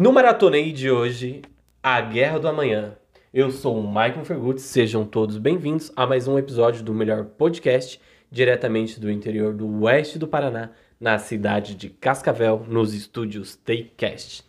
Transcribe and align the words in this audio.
No 0.00 0.14
Maratonei 0.14 0.72
de 0.72 0.90
hoje, 0.90 1.42
A 1.82 2.00
Guerra 2.00 2.38
do 2.38 2.48
Amanhã. 2.48 2.96
Eu 3.34 3.50
sou 3.50 3.78
o 3.78 3.86
Michael 3.86 4.24
Fergutz, 4.24 4.62
sejam 4.62 5.04
todos 5.04 5.36
bem-vindos 5.36 5.92
a 5.94 6.06
mais 6.06 6.26
um 6.26 6.38
episódio 6.38 6.82
do 6.82 6.94
melhor 6.94 7.26
podcast, 7.26 8.00
diretamente 8.30 8.98
do 8.98 9.10
interior 9.10 9.52
do 9.52 9.82
oeste 9.82 10.18
do 10.18 10.26
Paraná, 10.26 10.70
na 10.98 11.18
cidade 11.18 11.74
de 11.74 11.90
Cascavel, 11.90 12.64
nos 12.66 12.94
estúdios 12.94 13.56
Takecast. 13.56 14.42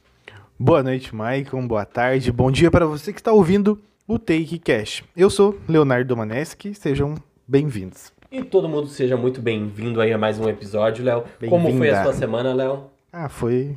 Boa 0.58 0.82
noite, 0.82 1.14
Maicon. 1.14 1.68
Boa 1.68 1.84
tarde. 1.84 2.32
Bom 2.32 2.50
dia 2.50 2.72
para 2.72 2.86
você 2.86 3.12
que 3.12 3.20
está 3.20 3.34
ouvindo 3.34 3.78
o 4.08 4.18
Takecast. 4.18 5.04
Eu 5.18 5.30
sou 5.30 5.60
Leonardo 5.68 6.08
Domaneschi. 6.08 6.74
Sejam 6.74 7.16
bem-vindos. 7.46 8.14
E 8.32 8.42
todo 8.42 8.70
mundo 8.70 8.88
seja 8.88 9.18
muito 9.18 9.42
bem-vindo 9.42 10.00
aí 10.00 10.14
a 10.14 10.18
mais 10.18 10.40
um 10.40 10.48
episódio, 10.48 11.04
Léo. 11.04 11.26
Como 11.50 11.76
foi 11.76 11.90
a 11.90 12.04
sua 12.04 12.14
semana, 12.14 12.54
Léo? 12.54 12.86
Ah, 13.12 13.28
foi 13.28 13.76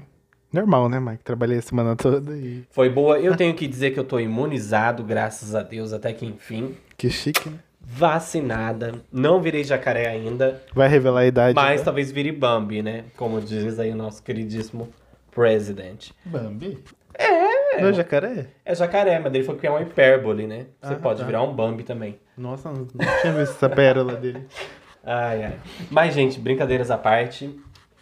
normal, 0.55 0.89
né, 0.89 1.01
Mike? 1.01 1.25
Trabalhei 1.25 1.59
a 1.59 1.63
semana 1.63 1.97
toda 1.97 2.37
e. 2.37 2.65
Foi 2.71 2.89
boa. 2.89 3.19
Eu 3.19 3.37
tenho 3.37 3.55
que 3.55 3.67
dizer 3.67 3.91
que 3.91 4.01
eu 4.01 4.05
tô 4.05 4.19
imunizado, 4.19 5.03
graças 5.03 5.55
a 5.55 5.62
Deus, 5.62 5.93
até 5.93 6.12
que 6.12 6.25
enfim. 6.25 6.75
Que 6.97 7.11
chique, 7.11 7.49
né? 7.51 7.59
Vacinada. 7.81 8.95
Não 9.12 9.41
virei 9.41 9.62
jacaré 9.62 10.09
ainda. 10.09 10.62
Vai 10.75 10.89
revelar 10.89 11.21
a 11.21 11.27
idade. 11.27 11.55
Mas 11.55 11.81
né? 11.81 11.85
talvez 11.85 12.11
vire 12.11 12.33
Bambi, 12.33 12.83
né? 12.83 13.05
Como 13.17 13.41
diz 13.41 13.79
aí 13.79 13.91
o 13.91 13.97
nosso 13.97 14.23
queridíssimo 14.23 14.89
president. 15.31 16.11
Bambi? 16.25 16.79
É. 17.15 17.81
Não 17.81 17.89
é 17.89 17.93
jacaré? 17.93 18.47
É 18.65 18.75
jacaré, 18.75 19.19
mas 19.19 19.34
ele 19.34 19.45
falou 19.45 19.61
que 19.61 19.67
é 19.67 19.71
uma 19.71 19.83
hipérbole, 19.83 20.47
né? 20.47 20.67
Você 20.81 20.95
ah, 20.95 20.97
pode 20.97 21.21
tá. 21.21 21.27
virar 21.27 21.43
um 21.43 21.53
Bambi 21.53 21.83
também. 21.83 22.19
Nossa, 22.37 22.71
não 22.71 22.87
tinha 23.21 23.33
visto 23.33 23.53
essa 23.53 23.69
pérola 23.69 24.17
dele. 24.17 24.47
Ai, 25.07 25.45
ai. 25.45 25.57
Mas, 25.91 26.15
gente, 26.15 26.41
brincadeiras 26.41 26.91
à 26.91 26.97
parte. 26.97 27.55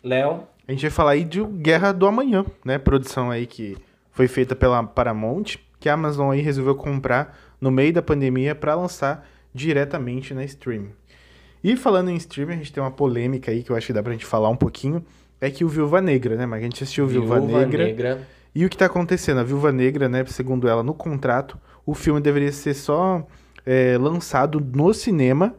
Léo. 0.05 0.46
A 0.66 0.73
gente 0.73 0.83
vai 0.83 0.91
falar 0.91 1.11
aí 1.12 1.25
de 1.25 1.43
Guerra 1.43 1.93
do 1.93 2.07
Amanhã, 2.07 2.45
né? 2.65 2.79
Produção 2.79 3.30
aí 3.30 3.46
que 3.46 3.77
foi 4.13 4.29
feita 4.29 4.55
pela 4.55 4.82
Paramount, 4.82 5.57
que 5.80 5.88
a 5.88 5.95
Amazon 5.95 6.30
aí 6.30 6.41
resolveu 6.41 6.74
comprar 6.74 7.37
no 7.60 7.71
meio 7.71 7.93
da 7.93 8.02
pandemia 8.02 8.54
para 8.54 8.74
lançar 8.74 9.27
diretamente 9.52 10.32
na 10.32 10.45
stream. 10.45 10.87
E 11.63 11.77
falando 11.77 12.10
em 12.10 12.16
stream, 12.16 12.51
a 12.51 12.54
gente 12.54 12.73
tem 12.73 12.82
uma 12.82 12.91
polêmica 12.91 13.51
aí 13.51 13.63
que 13.63 13.71
eu 13.71 13.77
acho 13.77 13.88
que 13.88 13.93
dá 13.93 14.02
pra 14.02 14.13
gente 14.13 14.27
falar 14.27 14.49
um 14.49 14.57
pouquinho. 14.57 15.04
É 15.41 15.51
que 15.51 15.65
o 15.65 15.69
Viúva 15.69 16.01
Negra, 16.01 16.37
né? 16.37 16.46
Mas 16.46 16.60
a 16.60 16.63
gente 16.63 16.82
assistiu 16.82 17.07
Viúva, 17.07 17.41
Viúva 17.41 17.60
Negra. 17.60 17.85
Negra. 17.85 18.29
E 18.54 18.65
o 18.65 18.69
que 18.69 18.76
tá 18.76 18.87
acontecendo? 18.87 19.38
A 19.38 19.45
Viúva 19.45 19.73
Negra, 19.73 20.09
né? 20.09 20.24
Segundo 20.26 20.69
ela, 20.69 20.82
no 20.82 20.95
contrato, 20.95 21.59
o 21.85 21.95
filme 21.95 22.21
deveria 22.21 22.52
ser 22.52 22.74
só 22.74 23.26
é, 23.65 23.97
lançado 23.99 24.60
no 24.60 24.93
cinema 24.93 25.54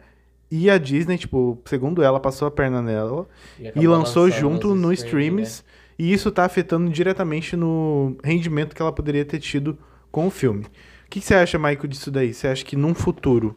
e 0.55 0.69
a 0.69 0.77
Disney, 0.77 1.17
tipo, 1.17 1.59
segundo 1.65 2.03
ela, 2.03 2.19
passou 2.19 2.47
a 2.47 2.51
perna 2.51 2.79
nela 2.79 3.27
e, 3.59 3.71
e 3.75 3.87
lançou 3.87 4.29
junto 4.29 4.75
no 4.75 4.93
streams. 4.93 5.63
Né? 5.63 5.73
E 5.97 6.13
isso 6.13 6.29
tá 6.29 6.45
afetando 6.45 6.91
diretamente 6.91 7.55
no 7.55 8.15
rendimento 8.23 8.75
que 8.75 8.81
ela 8.81 8.91
poderia 8.91 9.25
ter 9.25 9.39
tido 9.39 9.75
com 10.11 10.27
o 10.27 10.29
filme. 10.29 10.65
O 10.65 11.09
que, 11.09 11.19
que 11.19 11.25
você 11.25 11.33
acha, 11.33 11.57
Michael, 11.57 11.87
disso 11.87 12.11
daí? 12.11 12.35
Você 12.35 12.47
acha 12.47 12.63
que 12.63 12.75
num 12.75 12.93
futuro 12.93 13.55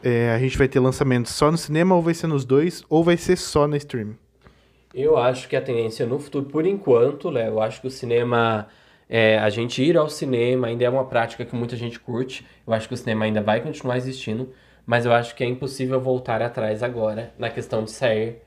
é, 0.00 0.30
a 0.30 0.38
gente 0.38 0.56
vai 0.56 0.68
ter 0.68 0.78
lançamento 0.78 1.28
só 1.28 1.50
no 1.50 1.58
cinema, 1.58 1.96
ou 1.96 2.02
vai 2.02 2.14
ser 2.14 2.28
nos 2.28 2.44
dois, 2.44 2.84
ou 2.88 3.02
vai 3.02 3.16
ser 3.16 3.36
só 3.36 3.66
na 3.66 3.76
stream? 3.76 4.14
Eu 4.94 5.16
acho 5.16 5.48
que 5.48 5.56
a 5.56 5.60
tendência 5.60 6.06
no 6.06 6.20
futuro, 6.20 6.46
por 6.46 6.64
enquanto, 6.64 7.30
Léo, 7.30 7.54
eu 7.54 7.60
acho 7.60 7.80
que 7.80 7.88
o 7.88 7.90
cinema 7.90 8.68
é, 9.08 9.38
a 9.38 9.50
gente 9.50 9.82
ir 9.82 9.96
ao 9.96 10.08
cinema 10.08 10.68
ainda 10.68 10.84
é 10.84 10.88
uma 10.88 11.04
prática 11.04 11.44
que 11.44 11.56
muita 11.56 11.74
gente 11.74 11.98
curte. 11.98 12.46
Eu 12.64 12.72
acho 12.72 12.86
que 12.86 12.94
o 12.94 12.96
cinema 12.96 13.24
ainda 13.24 13.42
vai 13.42 13.60
continuar 13.60 13.96
existindo, 13.96 14.52
mas 14.86 15.04
eu 15.04 15.12
acho 15.12 15.34
que 15.34 15.42
é 15.42 15.46
impossível 15.46 16.00
voltar 16.00 16.40
atrás 16.40 16.82
agora 16.82 17.34
na 17.36 17.50
questão 17.50 17.82
de 17.82 17.90
sair 17.90 18.38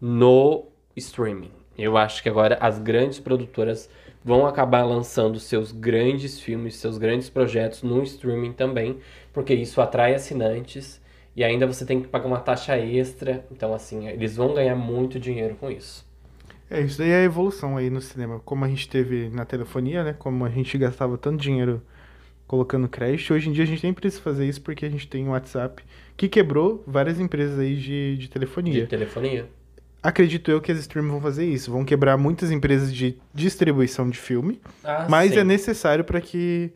no 0.00 0.66
streaming. 0.96 1.52
Eu 1.76 1.96
acho 1.96 2.22
que 2.22 2.28
agora 2.28 2.56
as 2.60 2.78
grandes 2.78 3.20
produtoras 3.20 3.88
vão 4.24 4.46
acabar 4.46 4.84
lançando 4.84 5.38
seus 5.38 5.70
grandes 5.70 6.40
filmes, 6.40 6.76
seus 6.76 6.96
grandes 6.96 7.28
projetos 7.28 7.82
no 7.82 8.02
streaming 8.02 8.52
também, 8.52 8.98
porque 9.32 9.52
isso 9.52 9.80
atrai 9.80 10.14
assinantes 10.14 11.00
e 11.34 11.42
ainda 11.42 11.66
você 11.66 11.84
tem 11.84 12.00
que 12.00 12.08
pagar 12.08 12.26
uma 12.26 12.40
taxa 12.40 12.76
extra. 12.78 13.44
Então, 13.50 13.74
assim, 13.74 14.08
eles 14.08 14.36
vão 14.36 14.54
ganhar 14.54 14.76
muito 14.76 15.18
dinheiro 15.18 15.56
com 15.56 15.70
isso. 15.70 16.06
É, 16.70 16.80
isso 16.80 16.98
daí 16.98 17.10
é 17.10 17.16
a 17.16 17.24
evolução 17.24 17.76
aí 17.76 17.90
no 17.90 18.00
cinema. 18.00 18.40
Como 18.40 18.64
a 18.64 18.68
gente 18.68 18.88
teve 18.88 19.28
na 19.30 19.44
telefonia, 19.44 20.04
né? 20.04 20.14
Como 20.18 20.44
a 20.44 20.48
gente 20.48 20.76
gastava 20.78 21.18
tanto 21.18 21.42
dinheiro 21.42 21.82
colocando 22.52 22.86
crédito, 22.86 23.32
hoje 23.32 23.48
em 23.48 23.52
dia 23.52 23.64
a 23.64 23.66
gente 23.66 23.82
nem 23.82 23.94
precisa 23.94 24.20
fazer 24.22 24.46
isso 24.46 24.60
porque 24.60 24.84
a 24.84 24.90
gente 24.90 25.08
tem 25.08 25.26
o 25.26 25.30
WhatsApp, 25.30 25.82
que 26.14 26.28
quebrou 26.28 26.84
várias 26.86 27.18
empresas 27.18 27.58
aí 27.58 27.74
de, 27.74 28.18
de 28.18 28.28
telefonia. 28.28 28.82
De 28.82 28.86
telefonia. 28.86 29.48
Acredito 30.02 30.50
eu 30.50 30.60
que 30.60 30.70
as 30.70 30.78
streams 30.80 31.10
vão 31.10 31.18
fazer 31.18 31.46
isso. 31.46 31.72
Vão 31.72 31.82
quebrar 31.82 32.18
muitas 32.18 32.50
empresas 32.50 32.94
de 32.94 33.18
distribuição 33.32 34.10
de 34.10 34.18
filme. 34.18 34.60
Ah, 34.84 35.06
mas 35.08 35.32
sim. 35.32 35.38
é 35.38 35.44
necessário 35.44 36.04
para 36.04 36.20
que. 36.20 36.70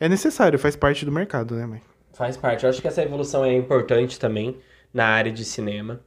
É 0.00 0.08
necessário, 0.08 0.58
faz 0.58 0.74
parte 0.74 1.04
do 1.04 1.12
mercado, 1.12 1.54
né, 1.54 1.64
mãe? 1.64 1.82
Faz 2.12 2.36
parte. 2.36 2.64
Eu 2.64 2.70
acho 2.70 2.82
que 2.82 2.88
essa 2.88 3.00
evolução 3.00 3.44
é 3.44 3.54
importante 3.54 4.18
também 4.18 4.56
na 4.92 5.06
área 5.06 5.30
de 5.30 5.44
cinema. 5.44 6.00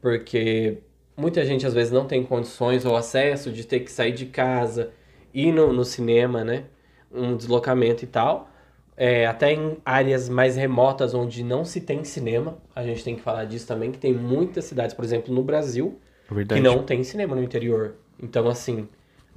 Porque 0.00 0.78
muita 1.16 1.44
gente 1.44 1.66
às 1.66 1.74
vezes 1.74 1.92
não 1.92 2.06
tem 2.06 2.22
condições 2.22 2.84
ou 2.84 2.94
acesso 2.94 3.50
de 3.50 3.66
ter 3.66 3.80
que 3.80 3.90
sair 3.90 4.12
de 4.12 4.26
casa, 4.26 4.92
ir 5.34 5.50
no, 5.50 5.72
no 5.72 5.84
cinema, 5.84 6.44
né? 6.44 6.66
Um 7.14 7.36
deslocamento 7.36 8.04
e 8.04 8.06
tal. 8.06 8.50
É, 8.96 9.26
até 9.26 9.52
em 9.52 9.76
áreas 9.84 10.28
mais 10.28 10.56
remotas 10.56 11.14
onde 11.14 11.42
não 11.42 11.64
se 11.64 11.80
tem 11.80 12.04
cinema, 12.04 12.58
a 12.74 12.82
gente 12.84 13.02
tem 13.02 13.16
que 13.16 13.22
falar 13.22 13.44
disso 13.44 13.66
também, 13.66 13.90
que 13.90 13.98
tem 13.98 14.14
muitas 14.14 14.66
cidades, 14.66 14.94
por 14.94 15.04
exemplo, 15.04 15.34
no 15.34 15.42
Brasil, 15.42 15.98
Verdade. 16.30 16.60
que 16.60 16.66
não 16.66 16.82
tem 16.84 17.02
cinema 17.02 17.34
no 17.34 17.42
interior. 17.42 17.94
Então, 18.22 18.46
assim, 18.48 18.88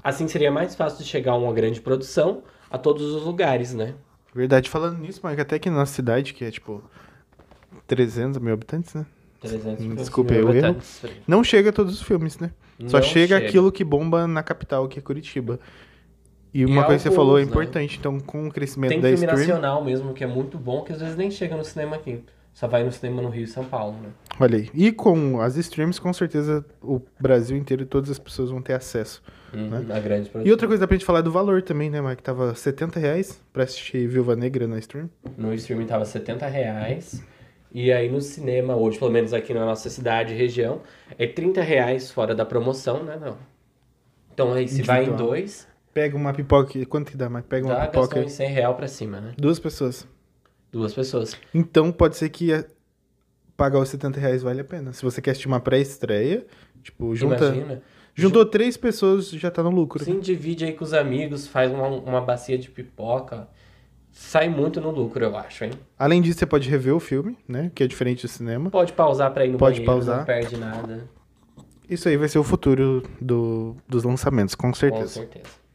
assim 0.04 0.28
seria 0.28 0.52
mais 0.52 0.76
fácil 0.76 1.04
de 1.04 1.10
chegar 1.10 1.32
a 1.32 1.38
uma 1.38 1.52
grande 1.54 1.82
produção 1.82 2.44
a 2.70 2.78
todos 2.78 3.14
os 3.14 3.24
lugares, 3.24 3.74
né? 3.74 3.96
Verdade. 4.34 4.70
Falando 4.70 5.00
nisso, 5.00 5.22
mas 5.24 5.40
até 5.40 5.58
que 5.58 5.70
na 5.70 5.78
nossa 5.78 5.94
cidade, 5.94 6.34
que 6.34 6.46
é 6.46 6.52
tipo 6.52 6.84
300 7.88 8.40
mil 8.40 8.54
habitantes, 8.54 8.94
né? 8.94 9.06
300 9.42 9.96
Desculpa 9.96 10.34
o 10.34 10.54
erro. 10.54 10.78
Não 11.28 11.44
chega 11.44 11.70
a 11.70 11.74
todos 11.74 11.94
os 11.96 12.02
filmes, 12.02 12.38
né? 12.38 12.52
Não 12.80 12.90
Só 12.90 13.02
chega, 13.02 13.36
chega, 13.36 13.48
aquilo 13.48 13.72
que 13.72 13.84
bomba 13.84 14.28
na 14.28 14.44
capital, 14.44 14.88
que 14.88 15.00
é 15.00 15.02
Curitiba. 15.02 15.60
E 16.54 16.66
uma 16.66 16.82
e 16.82 16.86
coisa 16.86 17.04
que 17.04 17.10
você 17.10 17.16
falou 17.16 17.38
é 17.38 17.44
né? 17.44 17.50
importante, 17.50 17.98
então 18.00 18.20
com 18.20 18.48
o 18.48 18.52
crescimento 18.52 18.92
Tem 18.92 19.02
da 19.02 19.10
filme 19.10 19.26
stream... 19.26 19.48
nacional 19.48 19.84
mesmo, 19.84 20.14
que 20.14 20.24
é 20.24 20.28
muito 20.28 20.58
bom, 20.58 20.82
que 20.84 20.94
às 20.94 21.00
vezes 21.00 21.16
nem 21.16 21.30
chega 21.30 21.56
no 21.56 21.64
cinema 21.64 21.96
aqui. 21.96 22.24
Só 22.58 22.68
vai 22.68 22.84
no 22.84 22.92
cinema 22.92 23.22
no 23.22 23.30
Rio 23.30 23.44
e 23.44 23.48
São 23.48 23.64
Paulo, 23.64 23.96
né? 24.02 24.10
Olha 24.40 24.58
aí. 24.58 24.68
E 24.74 24.92
com 24.92 25.40
as 25.40 25.58
streams, 25.58 26.02
com 26.02 26.12
certeza 26.12 26.66
o 26.82 27.00
Brasil 27.20 27.56
inteiro 27.56 27.84
e 27.84 27.86
todas 27.86 28.10
as 28.10 28.18
pessoas 28.18 28.50
vão 28.50 28.64
ter 28.64 28.74
acesso. 28.74 29.22
Uhum, 29.54 29.70
né? 29.70 29.96
A 29.96 30.00
grande 30.00 30.28
produção. 30.28 30.48
E 30.48 30.52
outra 30.52 30.68
coisa 30.68 30.82
dá 30.82 30.88
pra 30.88 30.96
gente 30.96 31.06
falar 31.06 31.22
do 31.22 31.32
valor 31.32 31.62
também, 31.62 31.92
né, 31.92 32.02
Mike? 32.02 32.24
Tava 32.24 32.56
70 32.56 33.00
reais 33.00 33.40
pra 33.54 33.64
assistir 33.64 34.08
Viúva 34.08 34.36
Negra 34.36 34.68
na 34.68 34.80
stream. 34.80 35.08
No 35.38 35.54
streaming 35.54 35.86
tava 35.86 36.04
70 36.04 36.48
reais. 36.48 37.24
E 37.72 37.92
aí 37.92 38.10
no 38.10 38.22
cinema, 38.22 38.76
hoje, 38.76 38.98
pelo 38.98 39.12
menos 39.12 39.34
aqui 39.34 39.54
na 39.54 39.64
nossa 39.64 39.88
cidade 39.88 40.34
e 40.34 40.38
região, 40.38 40.82
é 41.16 41.28
30 41.28 41.62
reais 41.62 42.10
fora 42.10 42.34
da 42.34 42.44
promoção, 42.44 43.04
né? 43.04 43.20
Não. 43.22 43.38
Então 44.34 44.54
aí 44.54 44.68
se 44.68 44.82
vai 44.82 45.06
em 45.06 45.16
dois. 45.16 45.68
Pega 45.98 46.16
uma 46.16 46.32
pipoca. 46.32 46.86
Quanto 46.86 47.10
que 47.10 47.18
dá, 47.18 47.28
Mike? 47.28 47.48
Pega 47.48 47.66
uma 47.66 47.74
dá, 47.74 47.88
pipoca. 47.88 48.02
Gastou 48.02 48.22
em 48.22 48.30
100 48.30 48.50
real 48.52 48.76
pra 48.76 48.88
cima, 48.88 49.20
né? 49.20 49.34
Duas 49.36 49.58
pessoas. 49.58 50.08
Duas 50.72 50.94
pessoas. 50.94 51.36
Então 51.52 51.92
pode 51.92 52.18
ser 52.18 52.30
que 52.30 52.52
pagar 53.56 53.80
os 53.80 53.90
70 53.90 54.20
reais 54.20 54.44
vale 54.44 54.62
a 54.62 54.64
pena. 54.64 54.94
Se 54.94 55.02
você 55.02 55.20
quer 55.20 55.32
assistir 55.32 55.48
uma 55.48 55.60
pré-estreia, 55.60 56.46
tipo, 56.84 57.16
junta. 57.16 57.46
Imagina. 57.46 57.82
Juntou 58.14 58.46
três 58.46 58.78
pessoas, 58.78 59.32
já 59.32 59.50
tá 59.50 59.64
no 59.64 59.72
lucro. 59.72 60.04
Sim, 60.04 60.20
divide 60.20 60.66
aí 60.66 60.74
com 60.74 60.84
os 60.84 60.94
amigos, 60.94 61.48
faz 61.48 61.72
uma, 61.72 61.88
uma 61.88 62.22
bacia 62.22 62.60
de 62.60 62.70
pipoca. 62.70 63.48
Sai 64.12 64.50
muito 64.50 64.80
no 64.80 64.92
lucro, 64.92 65.26
eu 65.26 65.36
acho, 65.36 65.66
hein? 65.66 65.72
Além 65.98 66.22
disso, 66.22 66.38
você 66.38 66.46
pode 66.46 66.70
rever 66.70 66.94
o 66.94 67.00
filme, 67.00 67.36
né? 67.48 67.72
Que 67.74 67.84
é 67.84 67.88
diferente 67.88 68.22
do 68.22 68.28
cinema. 68.28 68.70
Pode 68.70 68.94
pausar 68.94 69.34
pra 69.34 69.48
ir 69.48 69.50
no 69.50 69.58
pode 69.58 69.78
banheiro, 69.78 69.92
pausar. 69.94 70.18
não 70.20 70.26
perde 70.26 70.58
nada. 70.58 71.10
Isso 71.90 72.08
aí 72.08 72.18
vai 72.18 72.28
ser 72.28 72.38
o 72.38 72.44
futuro 72.44 73.02
do, 73.20 73.76
dos 73.88 74.04
lançamentos, 74.04 74.54
com 74.54 74.72
certeza. 74.76 75.22
Com 75.26 75.32
certeza. 75.32 75.67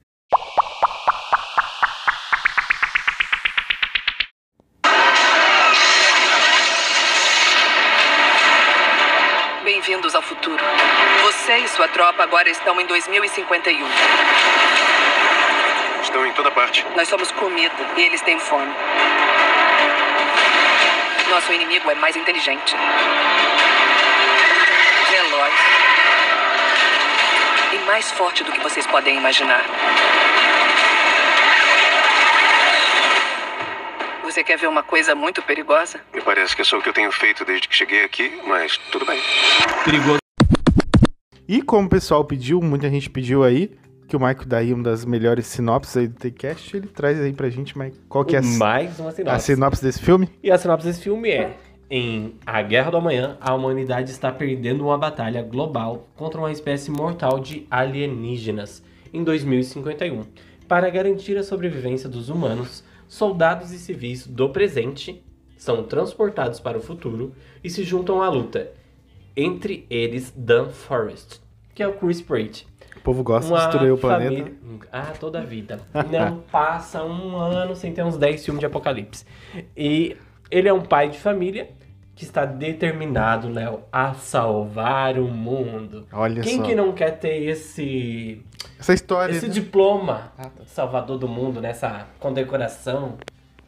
E 12.13 12.15
sua 12.15 12.19
tropa 12.19 12.23
agora 12.23 12.51
estão 12.51 12.81
em 12.81 12.87
2051. 12.87 13.87
Estão 16.03 16.27
em 16.27 16.33
toda 16.33 16.51
parte. 16.51 16.85
Nós 16.97 17.09
somos 17.09 17.31
comida 17.33 17.75
e 17.97 18.03
eles 18.03 18.21
têm 18.23 18.39
fome. 18.39 18.73
Nosso 21.31 21.53
inimigo 21.53 21.91
é 21.91 21.95
mais 21.95 22.17
inteligente. 22.17 22.77
Veloz. 25.11 25.55
E 27.73 27.79
mais 27.87 28.11
forte 28.13 28.45
do 28.45 28.53
que 28.53 28.61
vocês 28.61 28.87
podem 28.87 29.17
imaginar. 29.17 29.65
Você 34.23 34.45
quer 34.45 34.57
ver 34.57 34.67
uma 34.67 34.83
coisa 34.83 35.15
muito 35.15 35.43
perigosa? 35.43 36.01
Me 36.13 36.21
parece 36.21 36.55
que 36.55 36.63
é 36.63 36.65
só 36.65 36.79
o 36.79 36.83
que 36.83 36.89
eu 36.89 36.95
tenho 36.95 37.13
feito 37.13 37.45
desde 37.45 37.69
que 37.69 37.77
cheguei 37.77 38.05
aqui, 38.05 38.41
mas 38.45 38.77
tudo 38.91 39.05
bem. 39.05 39.21
Perigoso. 39.85 40.22
E 41.49 41.61
como 41.61 41.87
o 41.87 41.91
pessoal 41.91 42.25
pediu, 42.25 42.61
muita 42.61 42.89
gente 42.89 43.11
pediu 43.11 43.43
aí, 43.43 43.71
que 44.07 44.17
o 44.17 44.21
Maico 44.21 44.47
dá 44.47 44.59
aí 44.59 44.73
uma 44.73 44.83
das 44.83 45.05
melhores 45.05 45.47
sinopses 45.47 45.97
aí 45.97 46.07
do 46.07 46.15
TCast, 46.15 46.77
ele 46.77 46.87
traz 46.87 47.21
aí 47.21 47.33
pra 47.33 47.49
gente, 47.49 47.77
mas 47.77 47.95
qual 48.09 48.25
que 48.25 48.37
é 48.37 48.39
a, 48.39 48.43
Mais 48.43 48.99
uma 48.99 49.09
a 49.09 49.13
sinopse. 49.13 49.47
sinopse 49.47 49.83
desse 49.83 50.01
filme? 50.01 50.29
E 50.43 50.51
a 50.51 50.59
sinopse 50.59 50.87
desse 50.87 51.03
filme 51.03 51.31
é: 51.31 51.57
em 51.91 52.35
A 52.47 52.63
Guerra 52.63 52.91
do 52.91 52.97
Amanhã, 52.97 53.37
a 53.41 53.55
humanidade 53.55 54.11
está 54.11 54.31
perdendo 54.31 54.85
uma 54.85 54.97
batalha 54.99 55.43
global 55.43 56.09
contra 56.15 56.41
uma 56.41 56.53
espécie 56.53 56.91
mortal 56.91 57.41
de 57.41 57.67
alienígenas 57.71 58.83
em 59.13 59.25
2051. 59.25 60.23
Para 60.69 60.89
garantir 60.91 61.37
a 61.37 61.43
sobrevivência 61.43 62.09
dos 62.09 62.29
humanos, 62.29 62.85
soldados 63.09 63.73
e 63.73 63.79
civis 63.79 64.27
do 64.27 64.49
presente 64.49 65.23
são 65.57 65.85
transportados 65.85 66.61
para 66.61 66.79
o 66.79 66.81
futuro 66.81 67.33
e 67.63 67.69
se 67.69 67.85
juntam 67.85 68.23
à 68.23 68.29
luta. 68.29 68.73
Entre 69.37 69.87
eles, 69.89 70.33
Dan 70.37 70.69
Forrest, 70.71 71.41
que 71.75 71.83
é 71.83 71.89
o 71.89 71.95
Chris 71.95 72.21
Pratt, 72.21 72.63
O 72.97 73.01
povo 73.01 73.23
gosta 73.23 73.47
de 73.47 73.53
uma 73.55 73.67
destruir 73.69 73.93
o 73.93 73.99
planeta. 73.99 74.31
família- 74.31 74.55
Ah, 74.93 75.13
toda 75.19 75.41
a 75.41 75.45
vida. 75.45 75.81
Não 76.11 76.39
passa 76.53 77.03
um 77.05 77.37
ano 77.37 77.75
sem 77.75 77.93
ter 77.93 78.05
uns 78.05 78.17
10 78.17 78.45
filmes 78.45 78.61
de 78.61 78.67
apocalipse. 78.67 79.25
E 79.77 80.17
ele 80.51 80.69
é 80.69 80.73
um 80.73 80.83
pai 80.83 81.09
de 81.09 81.19
família 81.19 81.71
que 82.15 82.25
está 82.25 82.45
determinado, 82.45 83.49
Léo, 83.49 83.81
a 83.91 84.13
salvar 84.15 85.19
o 85.19 85.27
mundo. 85.29 86.07
Olha 86.13 86.43
Quem 86.43 86.59
só. 86.59 86.63
que 86.65 86.75
não 86.75 86.93
quer 86.93 87.13
ter 87.19 87.43
esse, 87.43 88.43
Essa 88.79 88.93
história. 88.93 89.33
esse 89.33 89.47
né? 89.49 89.53
diploma 89.55 90.31
Ah, 90.37 90.45
tá. 90.51 90.63
salvador 90.67 91.17
do 91.19 91.27
mundo, 91.27 91.59
nessa 91.61 92.07
condecoração? 92.21 93.15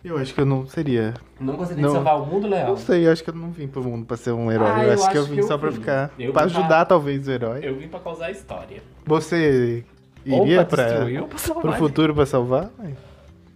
Eu 0.04 0.18
acho 0.18 0.34
que 0.34 0.40
eu 0.40 0.44
não 0.44 0.66
seria. 0.66 1.14
Não 1.40 1.56
gostaria 1.56 1.80
Não. 1.82 1.88
de 1.88 1.94
salvar 1.94 2.20
o 2.20 2.26
mundo, 2.26 2.46
Léo? 2.46 2.68
Não 2.68 2.76
sei, 2.76 3.06
eu 3.06 3.12
acho 3.12 3.24
que 3.24 3.30
eu 3.30 3.34
não 3.34 3.50
vim 3.50 3.66
pro 3.66 3.82
mundo 3.82 4.04
pra 4.04 4.16
ser 4.18 4.32
um 4.32 4.52
herói. 4.52 4.68
Ah, 4.70 4.82
eu, 4.82 4.88
eu 4.88 4.92
acho 4.94 5.10
que 5.10 5.16
eu 5.18 5.24
vim 5.24 5.34
que 5.36 5.40
eu 5.40 5.46
só 5.48 5.56
pra 5.56 5.70
vim. 5.70 5.76
ficar. 5.76 6.10
Eu 6.18 6.32
pra 6.32 6.44
vim 6.44 6.52
pra- 6.52 6.60
ajudar, 6.60 6.84
talvez, 6.84 7.26
o 7.26 7.30
herói. 7.30 7.60
Eu 7.62 7.74
vim 7.76 7.88
pra 7.88 7.98
causar 8.00 8.30
história. 8.30 8.82
Você 9.06 9.82
Ou 10.28 10.44
iria 10.44 10.64
pra 10.64 10.76
pra, 10.76 10.84
destruir 10.88 11.20
ou 11.22 11.28
pra 11.28 11.38
salvar. 11.38 11.62
pro 11.62 11.72
futuro 11.72 12.14
pra 12.14 12.26
salvar? 12.26 12.70
Mãe? 12.78 12.94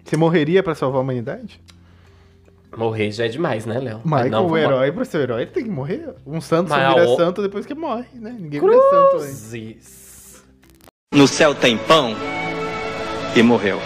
Você 0.03 0.17
morreria 0.17 0.63
pra 0.63 0.75
salvar 0.75 1.01
a 1.01 1.03
humanidade? 1.03 1.61
Morrer 2.75 3.11
já 3.11 3.27
é 3.27 3.29
demais, 3.29 3.67
né, 3.67 3.79
Léo? 3.79 4.01
Michael, 4.05 4.31
Não, 4.31 4.47
o 4.47 4.57
herói, 4.57 4.91
pra 4.93 5.05
ser 5.05 5.19
herói, 5.23 5.43
ele 5.43 5.51
tem 5.51 5.65
que 5.65 5.71
morrer. 5.71 6.15
Um 6.27 6.41
santo 6.41 6.69
só 6.69 6.77
Mas 6.77 6.95
vira 6.95 7.09
o- 7.11 7.17
santo 7.17 7.43
depois 7.43 7.67
que 7.67 7.75
morre, 7.75 8.07
né? 8.15 8.35
Ninguém 8.39 8.61
vira 8.61 8.73
santo 8.73 9.17
antes. 9.17 9.49
Cruzes. 9.51 10.45
No 11.15 11.27
céu 11.27 11.55
tem 11.55 11.77
pão 11.77 12.15
e 13.37 13.43
morreu. 13.43 13.79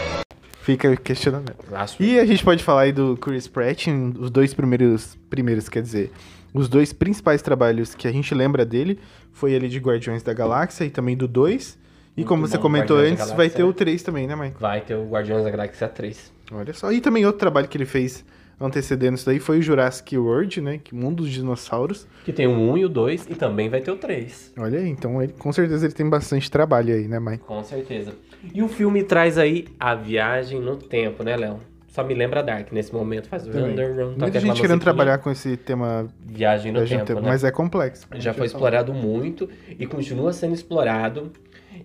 Fica 0.62 0.90
o 0.90 0.96
questionamento. 0.96 1.56
E 1.98 2.18
a 2.20 2.24
gente 2.24 2.44
pode 2.44 2.62
falar 2.62 2.82
aí 2.82 2.92
do 2.92 3.16
Chris 3.16 3.48
Pratt, 3.48 3.88
os 4.18 4.30
dois 4.30 4.54
primeiros, 4.54 5.18
primeiros, 5.28 5.68
quer 5.68 5.82
dizer, 5.82 6.12
os 6.54 6.68
dois 6.68 6.92
principais 6.92 7.42
trabalhos 7.42 7.96
que 7.96 8.06
a 8.06 8.12
gente 8.12 8.32
lembra 8.32 8.64
dele 8.64 8.98
foi 9.32 9.52
ele 9.52 9.68
de 9.68 9.78
Guardiões 9.78 10.22
da 10.22 10.32
Galáxia 10.32 10.84
e 10.84 10.90
também 10.90 11.16
do 11.16 11.26
2. 11.26 11.78
E 12.16 12.20
Muito 12.20 12.28
como 12.28 12.46
você 12.46 12.56
bom, 12.58 12.62
comentou 12.62 12.96
Guardiões 12.98 13.20
antes, 13.20 13.32
vai 13.32 13.50
ter 13.50 13.62
né? 13.62 13.68
o 13.68 13.72
3 13.72 14.02
também, 14.04 14.26
né, 14.28 14.36
Michael? 14.36 14.54
Vai 14.60 14.80
ter 14.82 14.94
o 14.94 15.04
Guardiões 15.08 15.42
da 15.42 15.50
Galáxia 15.50 15.88
3. 15.88 16.32
Olha 16.52 16.72
só. 16.72 16.92
E 16.92 17.00
também 17.00 17.26
outro 17.26 17.40
trabalho 17.40 17.66
que 17.66 17.76
ele 17.76 17.86
fez 17.86 18.24
antecedendo 18.66 19.16
isso 19.16 19.26
daí 19.26 19.38
foi 19.38 19.58
o 19.58 19.62
Jurassic 19.62 20.16
World, 20.16 20.60
né? 20.60 20.80
Que 20.82 20.94
Mundo 20.94 21.22
dos 21.22 21.30
Dinossauros. 21.30 22.06
Que 22.24 22.32
tem 22.32 22.46
o 22.46 22.52
1 22.52 22.78
e 22.78 22.84
o 22.84 22.88
2 22.88 23.26
e 23.30 23.34
também 23.34 23.68
vai 23.68 23.80
ter 23.80 23.90
o 23.90 23.96
3. 23.96 24.52
Olha 24.58 24.78
aí, 24.78 24.88
então 24.88 25.22
ele, 25.22 25.32
com 25.32 25.52
certeza 25.52 25.86
ele 25.86 25.94
tem 25.94 26.08
bastante 26.08 26.50
trabalho 26.50 26.94
aí, 26.94 27.06
né, 27.08 27.18
Michael? 27.18 27.40
Com 27.40 27.62
certeza. 27.64 28.12
E 28.52 28.62
o 28.62 28.68
filme 28.68 29.02
traz 29.04 29.38
aí 29.38 29.66
a 29.78 29.94
viagem 29.94 30.60
no 30.60 30.76
tempo, 30.76 31.22
né, 31.22 31.36
Léo? 31.36 31.60
Só 31.92 32.02
me 32.02 32.14
lembra 32.14 32.42
Dark 32.42 32.72
nesse 32.72 32.92
momento. 32.92 33.28
Faz 33.28 33.44
toca 33.44 33.58
Muita 33.58 33.76
gente 33.76 34.16
querendo 34.32 34.48
musiquinha. 34.48 34.78
trabalhar 34.78 35.18
com 35.18 35.30
esse 35.30 35.58
tema 35.58 36.08
Viagem 36.24 36.72
no 36.72 36.78
viagem 36.78 36.98
no 36.98 37.04
tempo, 37.04 37.06
tempo, 37.06 37.20
né? 37.20 37.28
mas 37.28 37.44
é 37.44 37.50
complexo. 37.50 38.08
Já 38.14 38.32
foi 38.32 38.46
explorado 38.46 38.94
muito 38.94 39.46
e 39.78 39.86
continua 39.86 40.32
sendo 40.32 40.54
explorado. 40.54 41.30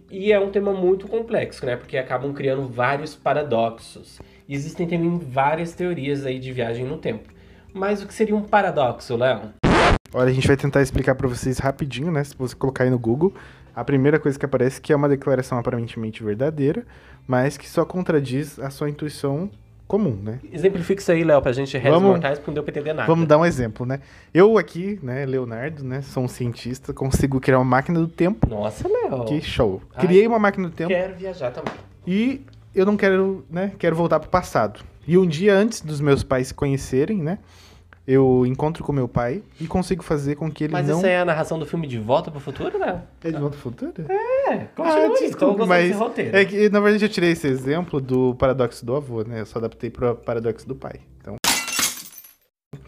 E 0.10 0.32
é 0.32 0.40
um 0.40 0.50
tema 0.50 0.72
muito 0.72 1.08
complexo, 1.08 1.66
né? 1.66 1.76
Porque 1.76 1.98
acabam 1.98 2.34
criando 2.34 2.68
vários 2.68 3.14
paradoxos. 3.14 4.20
Existem 4.48 4.88
também 4.88 5.20
várias 5.20 5.74
teorias 5.74 6.26
aí 6.26 6.40
de 6.40 6.54
viagem 6.54 6.86
no 6.86 6.98
tempo. 6.98 7.30
Mas 7.74 8.02
o 8.02 8.08
que 8.08 8.14
seria 8.14 8.36
um 8.36 8.44
paradoxo, 8.44 9.18
Léo? 9.18 9.54
Olha, 10.14 10.30
a 10.30 10.34
gente 10.34 10.48
vai 10.48 10.56
tentar 10.56 10.82
explicar 10.82 11.16
pra 11.16 11.28
vocês 11.28 11.58
rapidinho, 11.58 12.10
né? 12.10 12.24
Se 12.24 12.36
você 12.38 12.56
colocar 12.56 12.86
aí 12.86 12.90
no 12.90 12.98
Google, 12.98 13.34
a 13.76 13.84
primeira 13.84 14.18
coisa 14.18 14.40
que 14.40 14.46
aparece 14.46 14.80
é 14.80 14.82
que 14.82 14.94
é 14.94 14.96
uma 14.96 15.10
declaração 15.10 15.58
aparentemente 15.58 16.24
verdadeira, 16.24 16.86
mas 17.28 17.58
que 17.58 17.70
só 17.70 17.84
contradiz 17.84 18.58
a 18.60 18.70
sua 18.70 18.90
intuição 18.90 19.52
comum, 19.88 20.18
né? 20.22 20.40
Exemplifica 20.52 21.02
isso 21.02 21.12
aí, 21.12 21.24
Léo, 21.24 21.42
pra 21.42 21.52
gente 21.54 21.74
restos 21.78 21.94
Vamos- 21.94 22.10
mortais, 22.12 22.38
porque 22.38 22.52
não 22.52 22.56
deu 22.56 22.64
pra 22.64 22.72
entender 22.72 22.94
nada. 22.94 23.08
Vamos 23.08 23.28
dar 23.28 23.38
um 23.38 23.46
exemplo, 23.46 23.86
né? 23.86 24.00
Eu 24.34 24.58
aqui, 24.58 25.00
né, 25.02 25.26
Leonardo, 25.26 25.84
né, 25.84 26.02
sou 26.02 26.24
um 26.24 26.28
cientista, 26.28 26.94
consigo 26.94 27.40
criar 27.40 27.58
uma 27.60 27.66
máquina 27.66 28.00
do 28.00 28.08
tempo. 28.08 28.50
Nossa, 28.50 28.88
Léo. 28.88 29.26
Que 29.26 29.42
show. 29.42 29.82
Ai, 29.96 30.06
Criei 30.06 30.28
uma 30.28 30.40
máquina 30.40 30.68
do 30.68 30.74
tempo 30.76 30.90
Quero 30.90 31.16
viajar 31.16 31.52
também. 31.52 31.74
e 32.06 32.42
eu 32.76 32.86
não 32.86 32.98
quero, 32.98 33.46
né, 33.50 33.72
quero 33.80 33.96
voltar 33.96 34.20
pro 34.20 34.30
passado. 34.30 34.82
E 35.08 35.18
um 35.18 35.26
dia 35.26 35.56
antes 35.56 35.80
dos 35.82 36.02
meus 36.02 36.22
pais 36.22 36.48
se 36.50 36.54
conhecerem, 36.54 37.18
né, 37.24 37.40
eu 38.08 38.46
encontro 38.46 38.84
com 38.84 38.94
meu 38.94 39.08
pai 39.08 39.44
e 39.60 39.68
consigo 39.68 40.02
fazer 40.02 40.36
com 40.36 40.50
que 40.50 40.64
ele 40.64 40.74
Mas 40.74 40.88
não 40.88 40.98
isso 40.98 41.06
aí 41.06 41.12
é 41.12 41.20
a 41.20 41.26
narração 41.26 41.60
do 41.60 41.66
filme 41.66 41.86
De 41.88 42.00
Volta 42.00 42.32
pro 42.32 42.40
Futuro, 42.40 42.80
Léo? 42.80 43.02
É 43.24 43.32
de 43.32 43.38
volta 43.38 43.56
ao 43.58 43.62
futuro? 43.62 43.94
É, 44.48 44.58
continua 44.76 44.96
aí, 45.20 45.28
então 45.30 45.50
gostei 45.50 45.66
mas 45.68 45.88
desse 45.90 46.00
roteiro. 46.00 46.38
é 46.38 46.46
que, 46.46 46.70
na 46.70 46.80
verdade, 46.80 47.04
eu 47.06 47.10
tirei 47.10 47.32
esse 47.32 47.48
exemplo 47.48 48.00
do 48.00 48.34
paradoxo 48.36 48.86
do 48.86 48.96
avô, 48.96 49.24
né? 49.24 49.42
Eu 49.42 49.46
só 49.46 49.60
adaptei 49.60 49.90
pro 49.90 50.16
paradoxo 50.16 50.66
do 50.66 50.74
pai. 50.76 51.02
Então, 51.20 51.36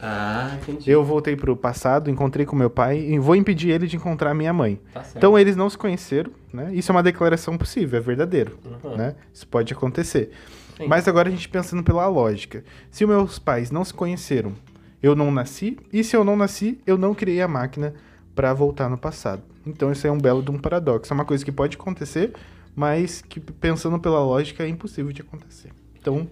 Ah, 0.01 0.57
entendi. 0.62 0.89
eu 0.89 1.04
voltei 1.04 1.36
pro 1.36 1.56
passado, 1.57 2.10
encontrei 2.10 2.45
com 2.45 2.56
meu 2.56 2.69
pai 2.69 3.00
e 3.00 3.19
vou 3.19 3.36
impedir 3.36 3.72
ele 3.72 3.88
de 3.88 3.98
encontrar 3.98 4.33
minha 4.33 4.54
mãe. 4.54 4.80
Tá 4.94 5.04
certo. 5.04 5.18
Então, 5.18 5.38
eles 5.38 5.56
não 5.57 5.69
se 5.69 5.77
conheceram, 5.77 6.31
né? 6.54 6.69
Isso 6.74 6.92
é 6.92 6.95
uma 6.95 7.04
declaração 7.04 7.57
possível, 7.57 7.98
é 8.00 8.01
verdadeiro, 8.01 8.57
Uhum. 8.83 8.95
né? 8.95 9.15
Isso 9.33 9.45
pode 9.48 9.74
acontecer. 9.74 10.31
Sim. 10.77 10.88
Mas 10.88 11.07
agora 11.10 11.27
a 11.27 11.31
gente 11.31 11.50
pensando 11.50 11.83
pela 11.83 12.07
lógica. 12.07 12.63
Se 12.89 13.04
os 13.04 13.10
meus 13.10 13.38
pais 13.39 13.69
não 13.72 13.83
se 13.83 13.94
conheceram, 13.94 14.54
eu 15.01 15.16
não 15.16 15.31
nasci, 15.31 15.78
e 15.92 16.04
se 16.04 16.16
eu 16.16 16.24
não 16.24 16.36
nasci, 16.36 16.80
eu 16.86 16.98
não 16.98 17.13
criei 17.13 17.42
a 17.42 17.48
máquina 17.48 17.94
para 18.36 18.54
voltar 18.54 18.90
no 18.90 18.98
passado. 18.98 19.44
Então 19.66 19.92
isso 19.92 20.06
é 20.07 20.12
um 20.12 20.18
belo 20.18 20.42
de 20.42 20.51
um 20.51 20.57
paradoxo. 20.57 21.12
É 21.12 21.16
uma 21.16 21.25
coisa 21.25 21.44
que 21.44 21.51
pode 21.51 21.75
acontecer, 21.78 22.34
mas 22.75 23.22
que 23.22 23.40
pensando 23.40 24.00
pela 24.00 24.19
lógica 24.24 24.63
é 24.63 24.68
impossível 24.68 25.12
de 25.12 25.22
acontecer. 25.22 25.69
Então, 26.00 26.28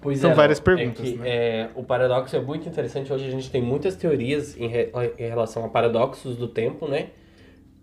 Pois 0.00 0.20
São 0.20 0.30
é, 0.30 0.34
várias 0.34 0.60
é 0.60 0.62
perguntas, 0.62 1.08
que, 1.08 1.16
né? 1.16 1.28
é, 1.28 1.70
o 1.74 1.82
paradoxo 1.82 2.36
é 2.36 2.40
muito 2.40 2.68
interessante. 2.68 3.12
Hoje 3.12 3.26
a 3.26 3.30
gente 3.30 3.50
tem 3.50 3.60
muitas 3.60 3.96
teorias 3.96 4.56
em, 4.56 4.68
re- 4.68 4.92
em 5.18 5.28
relação 5.28 5.64
a 5.64 5.68
paradoxos 5.68 6.36
do 6.36 6.46
tempo, 6.46 6.86
né? 6.86 7.08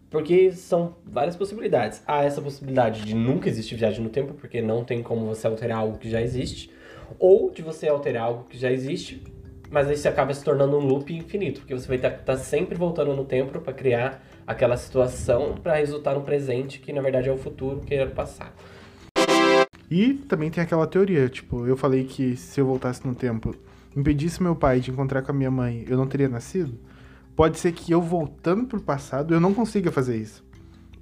Porque 0.10 0.52
são 0.54 0.96
várias 1.06 1.36
possibilidades. 1.36 2.02
Há 2.08 2.24
essa 2.24 2.42
possibilidade 2.42 3.01
de 3.01 3.13
nunca 3.13 3.50
existir 3.50 3.75
viagem 3.75 4.01
no 4.01 4.10
tempo, 4.10 4.34
porque 4.34 4.62
não 4.62 4.86
tem 4.86 5.04
como 5.04 5.25
você 5.25 5.46
alterar 5.46 5.80
algo 5.80 5.98
que 5.98 6.10
já 6.10 6.22
existe. 6.22 6.72
Ou 7.20 7.51
de 7.51 7.62
você 7.62 7.89
alterar 7.89 8.24
algo 8.24 8.46
que 8.50 8.58
já 8.58 8.72
existe, 8.72 9.22
mas 9.69 9.88
aí 9.88 9.98
você 9.98 10.07
acaba 10.07 10.34
se 10.34 10.43
tornando 10.43 10.77
um 10.77 10.86
loop 10.86 11.13
infinito, 11.13 11.62
porque 11.62 11.74
você 11.74 11.88
vai 11.88 11.98
estar 11.98 12.38
sempre 12.38 12.75
voltando 12.75 13.13
no 13.13 13.25
tempo 13.25 13.60
para 13.60 13.74
criar 13.74 14.24
aquela 14.45 14.77
situação 14.77 15.55
para 15.62 15.75
resultar 15.75 16.13
no 16.13 16.22
presente, 16.22 16.79
que 16.79 16.93
na 16.93 17.01
verdade 17.01 17.29
é 17.29 17.31
o 17.31 17.38
futuro, 17.38 17.81
que 17.81 17.93
era 17.93 18.10
o 18.10 18.13
passado. 18.13 18.53
E 19.89 20.13
também 20.13 20.50
tem 20.50 20.63
aquela 20.63 20.88
teoria, 20.88 21.29
tipo, 21.29 21.67
eu 21.67 21.77
falei 21.77 22.03
que 22.03 22.36
se 22.36 22.60
eu 22.60 22.65
voltasse 22.65 23.05
no 23.05 23.13
tempo, 23.13 23.55
impedisse 23.95 24.41
meu 24.41 24.55
pai 24.55 24.79
de 24.79 24.91
encontrar 24.91 25.22
com 25.22 25.31
a 25.31 25.36
minha 25.36 25.51
mãe, 25.51 25.86
eu 25.88 25.98
não 25.98 26.07
teria 26.07 26.27
nascido. 26.27 26.77
Pode 27.36 27.60
ser 27.60 27.72
que 27.72 27.91
eu 27.91 28.01
voltando 28.01 28.65
pro 28.65 28.81
passado, 28.81 29.34
eu 29.34 29.39
não 29.39 29.53
consiga 29.53 29.91
fazer 29.91 30.17
isso. 30.17 30.43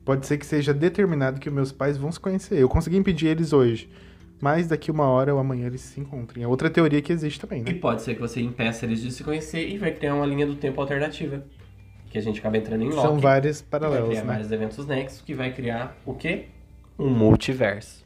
Pode 0.03 0.25
ser 0.25 0.37
que 0.37 0.45
seja 0.45 0.73
determinado 0.73 1.39
que 1.39 1.49
meus 1.49 1.71
pais 1.71 1.97
vão 1.97 2.11
se 2.11 2.19
conhecer. 2.19 2.59
Eu 2.59 2.67
consegui 2.67 2.97
impedir 2.97 3.27
eles 3.27 3.53
hoje, 3.53 3.89
mas 4.43 4.67
daqui 4.67 4.91
uma 4.91 5.07
hora 5.07 5.33
ou 5.33 5.39
amanhã 5.39 5.67
eles 5.67 5.79
se 5.79 6.01
encontrem. 6.01 6.43
É 6.43 6.47
outra 6.47 6.69
teoria 6.69 7.01
que 7.01 7.13
existe 7.13 7.39
também, 7.39 7.61
E 7.61 7.71
né? 7.71 7.79
pode 7.79 8.01
ser 8.01 8.13
que 8.13 8.19
você 8.19 8.41
impeça 8.41 8.85
eles 8.85 9.01
de 9.01 9.09
se 9.09 9.23
conhecer 9.23 9.69
e 9.69 9.77
vai 9.77 9.91
criar 9.91 10.15
uma 10.15 10.25
linha 10.25 10.45
do 10.45 10.55
tempo 10.55 10.81
alternativa. 10.81 11.41
Que 12.09 12.17
a 12.17 12.21
gente 12.21 12.41
acaba 12.41 12.57
entrando 12.57 12.83
em 12.83 12.89
Loki. 12.89 13.01
São 13.01 13.19
vários 13.19 13.61
que 13.61 13.71
vai 13.71 13.79
paralelos, 13.79 14.09
criar 14.09 14.21
né? 14.21 14.27
vários 14.27 14.51
eventos 14.51 14.85
nexos 14.85 15.21
que 15.21 15.33
vai 15.33 15.53
criar 15.53 15.97
o 16.05 16.13
quê? 16.13 16.47
Um 16.99 17.09
multiverso. 17.09 18.03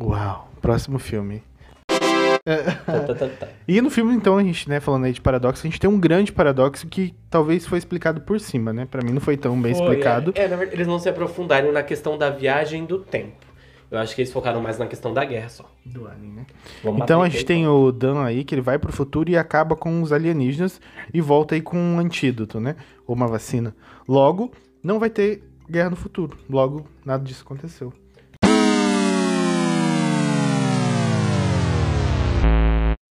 Uau, 0.00 0.50
próximo 0.60 0.98
filme. 0.98 1.40
E 3.68 3.80
no 3.80 3.88
filme, 3.88 4.12
então, 4.12 4.38
a 4.38 4.42
gente, 4.42 4.68
né, 4.68 4.80
falando 4.80 5.04
aí 5.04 5.12
de 5.12 5.20
paradoxo, 5.20 5.64
a 5.64 5.70
gente 5.70 5.78
tem 5.78 5.88
um 5.88 6.00
grande 6.00 6.32
paradoxo 6.32 6.88
que 6.88 7.14
talvez 7.30 7.64
foi 7.64 7.78
explicado 7.78 8.20
por 8.22 8.40
cima, 8.40 8.72
né? 8.72 8.88
Pra 8.90 9.02
mim 9.04 9.12
não 9.12 9.20
foi 9.20 9.36
tão 9.36 9.60
bem 9.60 9.72
Foi, 9.72 9.84
explicado. 9.84 10.32
É, 10.34 10.42
é, 10.42 10.48
na 10.48 10.56
verdade, 10.56 10.76
eles 10.76 10.86
não 10.88 10.98
se 10.98 11.08
aprofundaram 11.08 11.72
na 11.72 11.82
questão 11.84 12.18
da 12.18 12.28
viagem 12.28 12.84
do 12.84 12.98
tempo. 12.98 13.45
Eu 13.90 13.98
acho 13.98 14.14
que 14.14 14.22
eles 14.22 14.32
focaram 14.32 14.60
mais 14.60 14.78
na 14.78 14.86
questão 14.86 15.14
da 15.14 15.24
guerra 15.24 15.48
só. 15.48 15.70
Do 15.84 16.08
Alien, 16.08 16.32
né? 16.32 16.46
Vamos 16.82 17.02
Então 17.02 17.22
a 17.22 17.28
gente 17.28 17.44
tem 17.44 17.68
o 17.68 17.92
Dan 17.92 18.22
aí, 18.24 18.42
que 18.42 18.54
ele 18.54 18.62
vai 18.62 18.78
pro 18.78 18.92
futuro 18.92 19.30
e 19.30 19.36
acaba 19.36 19.76
com 19.76 20.02
os 20.02 20.12
alienígenas 20.12 20.80
e 21.14 21.20
volta 21.20 21.54
aí 21.54 21.62
com 21.62 21.78
um 21.78 21.98
antídoto, 22.00 22.58
né? 22.58 22.74
Ou 23.06 23.14
uma 23.14 23.28
vacina. 23.28 23.74
Logo, 24.08 24.50
não 24.82 24.98
vai 24.98 25.08
ter 25.08 25.42
guerra 25.70 25.90
no 25.90 25.96
futuro. 25.96 26.36
Logo, 26.50 26.86
nada 27.04 27.22
disso 27.22 27.44
aconteceu. 27.44 27.92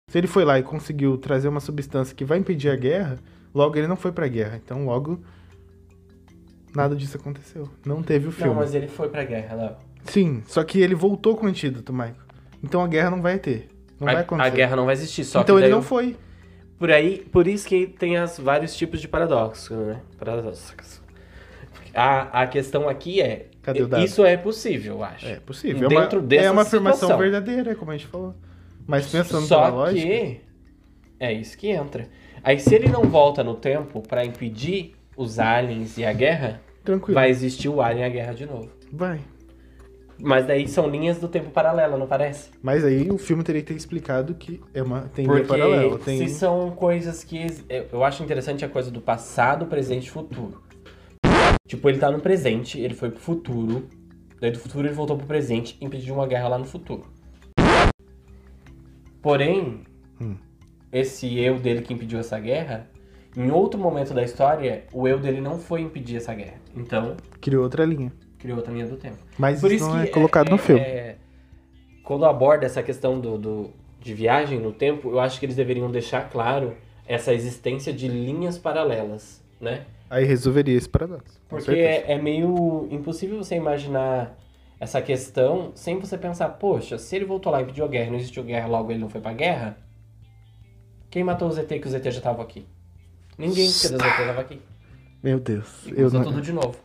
Se 0.09 0.17
ele 0.17 0.27
foi 0.27 0.43
lá 0.43 0.57
e 0.59 0.63
conseguiu 0.63 1.17
trazer 1.17 1.47
uma 1.47 1.59
substância 1.59 2.15
que 2.15 2.25
vai 2.25 2.37
impedir 2.37 2.69
a 2.69 2.75
guerra, 2.75 3.19
logo 3.53 3.75
ele 3.75 3.87
não 3.87 3.95
foi 3.95 4.11
pra 4.11 4.27
guerra. 4.27 4.59
Então, 4.63 4.85
logo, 4.85 5.19
nada 6.75 6.95
disso 6.95 7.17
aconteceu. 7.17 7.69
Não 7.85 8.01
teve 8.03 8.27
o 8.27 8.31
filme. 8.31 8.49
Não, 8.49 8.59
mas 8.59 8.73
ele 8.73 8.87
foi 8.87 9.09
pra 9.09 9.23
guerra, 9.23 9.55
Léo. 9.55 9.88
Sim, 10.05 10.43
só 10.47 10.63
que 10.63 10.79
ele 10.79 10.95
voltou 10.95 11.35
com 11.35 11.45
o 11.45 11.49
antídoto, 11.49 11.93
Michael. 11.93 12.15
Então 12.63 12.81
a 12.83 12.87
guerra 12.87 13.11
não 13.11 13.21
vai 13.21 13.37
ter. 13.39 13.69
Não 13.99 14.07
a, 14.07 14.13
vai 14.13 14.21
acontecer. 14.21 14.47
a 14.47 14.51
guerra 14.51 14.75
não 14.75 14.85
vai 14.85 14.93
existir, 14.93 15.23
só 15.23 15.41
então 15.41 15.57
que 15.57 15.63
ele 15.63 15.71
não 15.71 15.81
foi. 15.81 16.15
Por 16.77 16.91
aí, 16.91 17.19
por 17.31 17.47
isso 17.47 17.67
que 17.67 17.87
tem 17.87 18.17
as 18.17 18.39
vários 18.39 18.75
tipos 18.75 19.01
de 19.01 19.07
paradoxos, 19.07 19.77
né? 19.77 20.01
Paradoxos. 20.17 21.01
A, 21.93 22.43
a 22.43 22.47
questão 22.47 22.87
aqui 22.87 23.21
é, 23.21 23.47
Cadê 23.61 23.81
o 23.81 23.87
dado? 23.87 24.03
isso 24.03 24.23
é 24.23 24.37
possível, 24.37 24.95
eu 24.95 25.03
acho. 25.03 25.27
É 25.27 25.35
possível. 25.39 25.89
Dentro 25.89 26.19
é 26.19 26.21
uma, 26.21 26.27
dessa 26.27 26.45
é 26.45 26.51
uma 26.51 26.61
afirmação 26.61 27.09
situação. 27.09 27.17
verdadeira, 27.17 27.75
como 27.75 27.91
a 27.91 27.97
gente 27.97 28.07
falou. 28.07 28.33
Mas 28.87 29.07
pensando 29.07 29.45
Só 29.45 29.65
pela 29.65 29.69
lógica. 29.69 30.07
que 30.07 30.41
é 31.19 31.33
isso 31.33 31.57
que 31.57 31.67
entra. 31.67 32.07
Aí 32.41 32.59
se 32.59 32.73
ele 32.73 32.87
não 32.87 33.03
volta 33.03 33.43
no 33.43 33.55
tempo 33.55 34.01
pra 34.01 34.23
impedir 34.23 34.95
os 35.17 35.37
aliens 35.37 35.97
e 35.97 36.05
a 36.05 36.13
guerra, 36.13 36.61
Tranquilo. 36.83 37.13
vai 37.13 37.29
existir 37.29 37.67
o 37.67 37.81
alien 37.81 38.03
e 38.03 38.05
a 38.05 38.09
guerra 38.09 38.33
de 38.33 38.45
novo. 38.45 38.69
Vai. 38.91 39.19
Mas 40.21 40.45
daí 40.45 40.67
são 40.67 40.89
linhas 40.89 41.17
do 41.17 41.27
tempo 41.29 41.49
paralela, 41.49 41.97
não 41.97 42.05
parece? 42.05 42.49
Mas 42.61 42.83
aí 42.83 43.09
o 43.09 43.17
filme 43.17 43.41
teria 43.41 43.61
que 43.61 43.67
ter 43.69 43.77
explicado 43.77 44.33
que 44.35 44.61
é 44.73 44.83
uma, 44.83 45.01
tem 45.15 45.25
linha 45.25 45.37
Porque 45.37 45.47
paralela. 45.47 45.97
Tem... 45.99 46.27
se 46.27 46.33
são 46.35 46.71
coisas 46.71 47.23
que. 47.23 47.47
Eu 47.91 48.03
acho 48.03 48.21
interessante 48.21 48.65
a 48.65 48.69
coisa 48.69 48.91
do 48.91 48.99
passado, 48.99 49.65
presente 49.65 50.07
e 50.07 50.11
futuro. 50.11 50.61
Tipo, 51.65 51.87
ele 51.87 51.99
tá 51.99 52.11
no 52.11 52.19
presente, 52.19 52.79
ele 52.79 52.93
foi 52.93 53.09
pro 53.11 53.19
futuro. 53.19 53.87
Daí 54.41 54.51
do 54.51 54.59
futuro 54.59 54.87
ele 54.87 54.93
voltou 54.93 55.17
pro 55.17 55.27
presente 55.27 55.77
e 55.79 55.85
impediu 55.85 56.15
uma 56.15 56.27
guerra 56.27 56.49
lá 56.49 56.57
no 56.57 56.65
futuro. 56.65 57.05
Porém, 59.21 59.81
Hum. 60.19 60.35
esse 60.91 61.37
eu 61.39 61.59
dele 61.59 61.81
que 61.81 61.93
impediu 61.93 62.19
essa 62.19 62.39
guerra, 62.39 62.89
em 63.35 63.51
outro 63.51 63.79
momento 63.79 64.13
da 64.13 64.23
história, 64.23 64.85
o 64.91 65.07
eu 65.07 65.19
dele 65.19 65.41
não 65.41 65.59
foi 65.59 65.81
impedir 65.81 66.17
essa 66.17 66.33
guerra. 66.33 66.55
Então, 66.75 67.15
Criou 67.39 67.63
outra 67.63 67.85
linha. 67.85 68.11
Criou 68.39 68.57
outra 68.57 68.73
linha 68.73 68.87
do 68.87 68.97
tempo. 68.97 69.17
Mas 69.37 69.59
Por 69.61 69.71
isso 69.71 69.85
isso 69.85 69.93
não 69.95 70.01
é 70.01 70.07
colocado 70.07 70.49
no 70.49 70.57
filme. 70.57 70.81
é- 70.81 71.17
quando 72.03 72.25
aborda 72.25 72.65
essa 72.65 72.81
questão 72.81 73.19
do, 73.19 73.37
do- 73.37 73.69
de 73.99 74.13
viagem 74.13 74.59
no 74.59 74.71
tempo, 74.71 75.09
eu 75.11 75.19
acho 75.19 75.39
que 75.39 75.45
eles 75.45 75.55
deveriam 75.55 75.91
deixar 75.91 76.29
claro 76.29 76.75
essa 77.05 77.33
existência 77.33 77.91
de 77.93 78.07
linhas 78.07 78.57
paralelas, 78.57 79.43
né? 79.59 79.85
Aí 80.09 80.25
resolveria 80.25 80.75
esse 80.75 80.89
paradoxo. 80.89 81.39
Porque 81.47 81.71
é, 81.71 82.13
é 82.13 82.17
meio 82.17 82.87
impossível 82.89 83.37
você 83.37 83.55
imaginar 83.55 84.35
essa 84.79 85.01
questão 85.01 85.71
sem 85.75 85.99
você 85.99 86.17
pensar, 86.17 86.49
poxa, 86.49 86.97
se 86.97 87.15
ele 87.15 87.25
voltou 87.25 87.51
lá 87.51 87.61
e 87.61 87.65
pediu 87.65 87.85
a 87.85 87.87
guerra, 87.87 88.09
não 88.11 88.17
existiu 88.17 88.43
guerra, 88.43 88.67
logo 88.67 88.91
ele 88.91 88.99
não 88.99 89.09
foi 89.09 89.21
pra 89.21 89.33
guerra, 89.33 89.77
quem 91.11 91.23
matou 91.23 91.47
o 91.47 91.51
ZT 91.51 91.79
que 91.79 91.87
o 91.87 91.91
ZT 91.91 92.11
já 92.11 92.21
tava 92.21 92.41
aqui? 92.41 92.65
Ninguém, 93.37 93.69
porque 93.71 93.87
o 93.87 93.89
ZT 93.97 94.25
tava 94.25 94.41
aqui. 94.41 94.61
Meu 95.21 95.39
Deus. 95.39 95.85
E 95.85 95.93
Eu 95.99 96.09
não... 96.09 96.23
tudo 96.23 96.41
de 96.41 96.53
novo. 96.53 96.75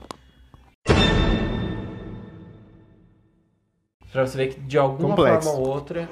Pra 4.14 4.25
você 4.26 4.38
ver 4.38 4.54
que 4.54 4.61
de 4.61 4.78
alguma 4.78 5.16
Complexo. 5.16 5.49
forma 5.50 5.61
ou 5.66 5.75
outra 5.75 6.09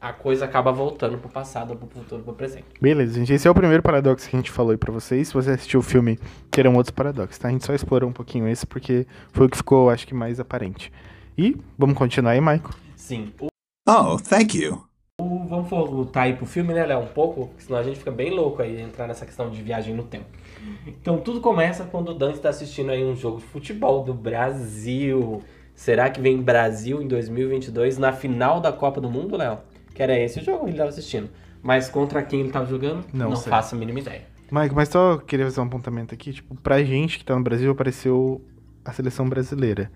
a 0.00 0.12
coisa 0.14 0.46
acaba 0.46 0.72
voltando 0.72 1.18
pro 1.18 1.28
passado, 1.28 1.76
pro 1.76 1.86
futuro, 1.86 2.22
pro 2.22 2.32
presente. 2.32 2.64
Beleza, 2.80 3.12
gente. 3.20 3.32
Esse 3.34 3.46
é 3.46 3.50
o 3.50 3.54
primeiro 3.54 3.82
paradoxo 3.82 4.28
que 4.28 4.34
a 4.34 4.38
gente 4.38 4.50
falou 4.50 4.72
aí 4.72 4.78
pra 4.78 4.90
vocês. 4.90 5.28
Se 5.28 5.34
você 5.34 5.50
assistiu 5.50 5.80
o 5.80 5.82
filme, 5.82 6.18
terão 6.50 6.74
outros 6.74 6.90
paradoxos, 6.90 7.36
tá? 7.38 7.48
A 7.48 7.50
gente 7.50 7.66
só 7.66 7.74
explorou 7.74 8.08
um 8.08 8.12
pouquinho 8.14 8.48
esse 8.48 8.66
porque 8.66 9.06
foi 9.30 9.46
o 9.46 9.48
que 9.50 9.58
ficou, 9.58 9.90
acho 9.90 10.06
que, 10.06 10.14
mais 10.14 10.40
aparente. 10.40 10.90
E 11.36 11.54
vamos 11.78 11.96
continuar 11.98 12.32
aí, 12.32 12.40
Michael. 12.40 12.70
Sim. 12.96 13.30
O, 13.38 13.48
Oh, 13.88 14.16
thank 14.16 14.56
you. 14.58 14.82
o- 15.20 15.44
vamos 15.46 15.68
voltar 15.68 16.22
aí 16.22 16.32
pro 16.34 16.46
filme, 16.46 16.72
né, 16.72 16.86
Léo? 16.86 17.00
Um 17.00 17.06
pouco, 17.08 17.50
senão 17.58 17.78
a 17.78 17.82
gente 17.82 17.98
fica 17.98 18.10
bem 18.10 18.30
louco 18.30 18.62
aí 18.62 18.80
entrar 18.80 19.06
nessa 19.06 19.26
questão 19.26 19.50
de 19.50 19.60
viagem 19.62 19.94
no 19.94 20.02
tempo. 20.04 20.24
Então 20.86 21.18
tudo 21.18 21.40
começa 21.40 21.84
quando 21.84 22.08
o 22.10 22.14
Dan 22.14 22.32
está 22.32 22.48
assistindo 22.48 22.90
aí 22.90 23.04
um 23.04 23.14
jogo 23.14 23.36
de 23.38 23.44
futebol 23.44 24.02
do 24.02 24.14
Brasil. 24.14 25.42
Será 25.74 26.10
que 26.10 26.20
vem 26.20 26.40
Brasil 26.40 27.02
em 27.02 27.08
2022 27.08 27.98
na 27.98 28.12
final 28.12 28.60
da 28.60 28.72
Copa 28.72 29.00
do 29.00 29.10
Mundo, 29.10 29.36
Léo? 29.36 29.58
Que 29.94 30.02
era 30.02 30.18
esse 30.18 30.40
o 30.40 30.44
jogo 30.44 30.60
que 30.60 30.64
ele 30.66 30.72
estava 30.72 30.90
assistindo. 30.90 31.30
Mas 31.62 31.88
contra 31.88 32.22
quem 32.22 32.40
ele 32.40 32.48
estava 32.48 32.66
jogando? 32.66 33.04
Não 33.12 33.30
não 33.30 33.36
sei. 33.36 33.50
faço 33.50 33.74
a 33.74 33.78
mínima 33.78 34.00
ideia. 34.00 34.22
Michael, 34.50 34.72
mas 34.74 34.88
só 34.88 35.16
queria 35.16 35.46
fazer 35.46 35.60
um 35.60 35.64
apontamento 35.64 36.14
aqui. 36.14 36.32
Tipo, 36.32 36.54
pra 36.56 36.82
gente 36.82 37.18
que 37.18 37.24
tá 37.24 37.34
no 37.34 37.42
Brasil, 37.42 37.70
apareceu 37.70 38.44
a 38.84 38.92
seleção 38.92 39.28
brasileira. 39.28 39.90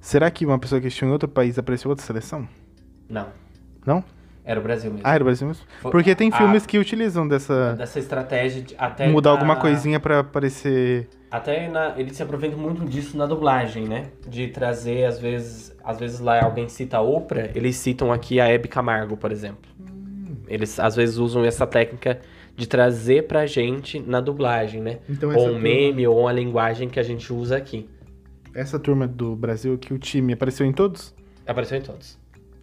Será 0.00 0.30
que 0.30 0.44
uma 0.44 0.58
pessoa 0.58 0.80
que 0.80 0.86
assistiu 0.86 1.08
em 1.08 1.12
outro 1.12 1.28
país 1.28 1.58
apareceu 1.58 1.88
outra 1.88 2.04
seleção? 2.04 2.46
Não. 3.08 3.28
Não? 3.86 4.04
Era 4.44 4.58
o 4.58 4.62
Brasil 4.62 4.90
mesmo. 4.90 5.06
Ah, 5.06 5.14
era 5.14 5.22
o 5.22 5.26
Brasil 5.26 5.46
mesmo? 5.46 5.64
Porque 5.82 6.14
tem 6.16 6.30
a- 6.32 6.36
filmes 6.36 6.66
que 6.66 6.76
utilizam 6.78 7.26
dessa... 7.28 7.74
Dessa 7.74 7.98
estratégia 8.00 8.60
de 8.62 8.74
até. 8.76 9.06
Mudar 9.08 9.30
na- 9.30 9.36
alguma 9.36 9.56
coisinha 9.56 10.00
pra 10.00 10.18
aparecer... 10.20 11.08
Até 11.30 11.68
na, 11.68 11.94
eles 11.96 12.16
se 12.16 12.22
aproveitam 12.22 12.58
muito 12.58 12.84
disso 12.84 13.16
na 13.16 13.24
dublagem, 13.24 13.84
né? 13.88 14.08
De 14.28 14.48
trazer, 14.48 15.04
às 15.04 15.18
vezes, 15.18 15.74
às 15.82 15.98
vezes 15.98 16.18
lá 16.20 16.42
alguém 16.44 16.68
cita 16.68 16.96
a 16.98 17.00
Oprah, 17.00 17.50
eles 17.54 17.76
citam 17.76 18.12
aqui 18.12 18.38
a 18.40 18.48
Hebe 18.48 18.68
Camargo, 18.68 19.16
por 19.16 19.30
exemplo. 19.32 19.70
Eles 20.48 20.78
às 20.78 20.96
vezes 20.96 21.16
usam 21.16 21.44
essa 21.44 21.66
técnica 21.66 22.20
de 22.54 22.66
trazer 22.66 23.26
pra 23.26 23.46
gente 23.46 23.98
na 23.98 24.20
dublagem, 24.20 24.82
né? 24.82 24.98
Então 25.08 25.30
ou 25.30 25.36
um 25.36 25.44
turma- 25.52 25.58
meme 25.60 26.06
ou 26.06 26.20
uma 26.20 26.32
linguagem 26.32 26.88
que 26.88 27.00
a 27.00 27.02
gente 27.02 27.32
usa 27.32 27.56
aqui. 27.56 27.88
Essa 28.54 28.78
turma 28.78 29.06
do 29.08 29.34
Brasil 29.34 29.72
aqui, 29.74 29.94
o 29.94 29.98
time, 29.98 30.34
apareceu 30.34 30.66
em 30.66 30.72
todos? 30.72 31.14
Apareceu 31.46 31.78
em 31.78 31.82
todos. 31.82 32.18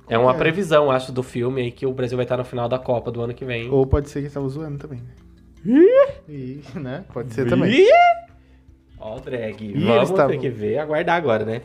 É 0.09 0.17
uma 0.17 0.31
É. 0.33 0.37
previsão, 0.37 0.89
acho, 0.89 1.11
do 1.11 1.21
filme 1.21 1.61
aí 1.61 1.71
que 1.71 1.85
o 1.85 1.93
Brasil 1.93 2.15
vai 2.17 2.25
estar 2.25 2.35
no 2.37 2.43
final 2.43 2.67
da 2.67 2.79
Copa 2.79 3.11
do 3.11 3.21
ano 3.21 3.33
que 3.33 3.45
vem. 3.45 3.69
Ou 3.69 3.85
pode 3.85 4.09
ser 4.09 4.19
que 4.21 4.25
ele 4.25 4.33
tava 4.33 4.47
zoando 4.49 4.77
também. 4.79 5.01
Ih, 6.27 6.61
né? 6.75 7.03
Pode 7.13 7.33
ser 7.33 7.47
também. 7.47 7.71
Ih! 7.71 7.87
Ó, 8.99 9.17
o 9.17 9.19
drag. 9.19 9.61
eles 9.65 9.83
Vamos 9.83 10.11
tavam- 10.11 10.31
ter 10.31 10.39
que 10.39 10.49
ver, 10.49 10.77
aguardar 10.79 11.15
agora, 11.15 11.45
né? 11.45 11.61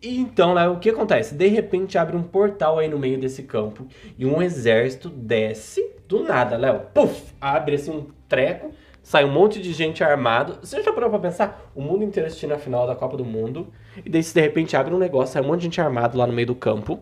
E 0.00 0.18
Então, 0.18 0.54
né, 0.54 0.68
o 0.68 0.78
que 0.78 0.90
acontece? 0.90 1.34
De 1.34 1.46
repente 1.48 1.96
abre 1.98 2.16
um 2.16 2.22
portal 2.22 2.78
aí 2.78 2.88
no 2.88 2.98
meio 2.98 3.18
desse 3.18 3.42
campo 3.44 3.86
e 4.18 4.24
um 4.26 4.40
exército 4.42 5.08
desce 5.08 5.84
do 6.08 6.22
nada, 6.24 6.56
Léo. 6.56 6.80
Puf! 6.94 7.32
Abre 7.40 7.76
assim 7.76 7.90
um 7.90 8.06
treco, 8.28 8.70
sai 9.02 9.24
um 9.24 9.32
monte 9.32 9.60
de 9.60 9.72
gente 9.72 10.02
armado. 10.04 10.58
Você 10.62 10.82
já 10.82 10.92
parou 10.92 11.10
pra 11.10 11.18
pensar? 11.18 11.70
O 11.74 11.82
mundo 11.82 12.04
inteiro 12.04 12.26
assistindo 12.26 12.52
a 12.52 12.58
final 12.58 12.86
da 12.86 12.94
Copa 12.94 13.16
do 13.16 13.24
Mundo. 13.24 13.72
E 14.04 14.08
daí, 14.08 14.22
se 14.22 14.32
de 14.32 14.40
repente 14.40 14.76
abre 14.76 14.94
um 14.94 14.98
negócio, 14.98 15.32
sai 15.32 15.42
um 15.42 15.46
monte 15.46 15.60
de 15.60 15.64
gente 15.64 15.80
armado 15.80 16.16
lá 16.16 16.26
no 16.26 16.32
meio 16.32 16.46
do 16.46 16.54
campo. 16.54 17.00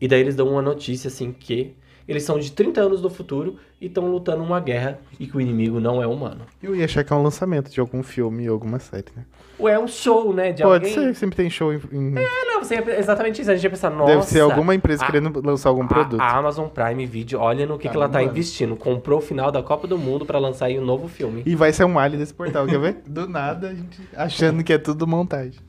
E 0.00 0.08
daí 0.08 0.20
eles 0.20 0.34
dão 0.34 0.48
uma 0.48 0.62
notícia 0.62 1.08
assim 1.08 1.32
que 1.32 1.76
eles 2.06 2.22
são 2.22 2.38
de 2.38 2.52
30 2.52 2.80
anos 2.80 3.00
do 3.00 3.08
futuro 3.10 3.56
e 3.80 3.86
estão 3.86 4.10
lutando 4.10 4.42
uma 4.42 4.60
guerra 4.60 4.98
e 5.18 5.26
que 5.26 5.36
o 5.36 5.40
inimigo 5.40 5.80
não 5.80 6.02
é 6.02 6.06
humano. 6.06 6.42
Eu 6.62 6.74
ia 6.76 6.84
achar 6.84 7.02
que 7.04 7.12
é 7.12 7.16
um 7.16 7.22
lançamento 7.22 7.70
de 7.70 7.80
algum 7.80 8.02
filme 8.02 8.48
ou 8.48 8.54
alguma 8.54 8.78
série, 8.78 9.06
né? 9.16 9.24
Ou 9.58 9.68
é 9.68 9.78
um 9.78 9.86
show, 9.86 10.32
né? 10.34 10.52
De 10.52 10.62
Pode 10.62 10.86
alguém. 10.86 10.94
ser, 11.06 11.14
sempre 11.14 11.36
tem 11.36 11.48
show 11.48 11.72
em... 11.72 11.76
É, 12.16 12.44
não, 12.46 12.62
você 12.62 12.74
ia- 12.74 12.98
exatamente 12.98 13.40
isso. 13.40 13.50
A 13.50 13.54
gente 13.54 13.62
ia 13.64 13.70
pensar, 13.70 13.88
nossa. 13.90 14.12
Deve 14.14 14.24
ser 14.26 14.40
alguma 14.40 14.74
empresa 14.74 15.04
a- 15.04 15.06
querendo 15.06 15.40
lançar 15.46 15.68
algum 15.68 15.86
produto. 15.86 16.20
A, 16.20 16.24
a 16.24 16.38
Amazon 16.38 16.68
Prime 16.68 17.06
Video, 17.06 17.38
olha 17.38 17.64
no 17.64 17.78
que, 17.78 17.88
que 17.88 17.96
ela 17.96 18.06
tá 18.08 18.14
Caramba. 18.14 18.32
investindo. 18.32 18.74
Comprou 18.76 19.20
o 19.20 19.22
final 19.22 19.52
da 19.52 19.62
Copa 19.62 19.86
do 19.86 19.96
Mundo 19.96 20.26
pra 20.26 20.38
lançar 20.40 20.66
aí 20.66 20.78
um 20.78 20.84
novo 20.84 21.06
filme. 21.08 21.42
E 21.46 21.54
vai 21.54 21.72
ser 21.72 21.84
um 21.84 21.98
alien 21.98 22.18
desse 22.18 22.34
portal, 22.34 22.66
quer 22.66 22.80
ver? 22.80 22.96
Do 23.06 23.28
nada, 23.28 23.68
a 23.68 23.74
gente 23.74 24.00
achando 24.16 24.64
que 24.64 24.72
é 24.72 24.78
tudo 24.78 25.06
montagem. 25.06 25.60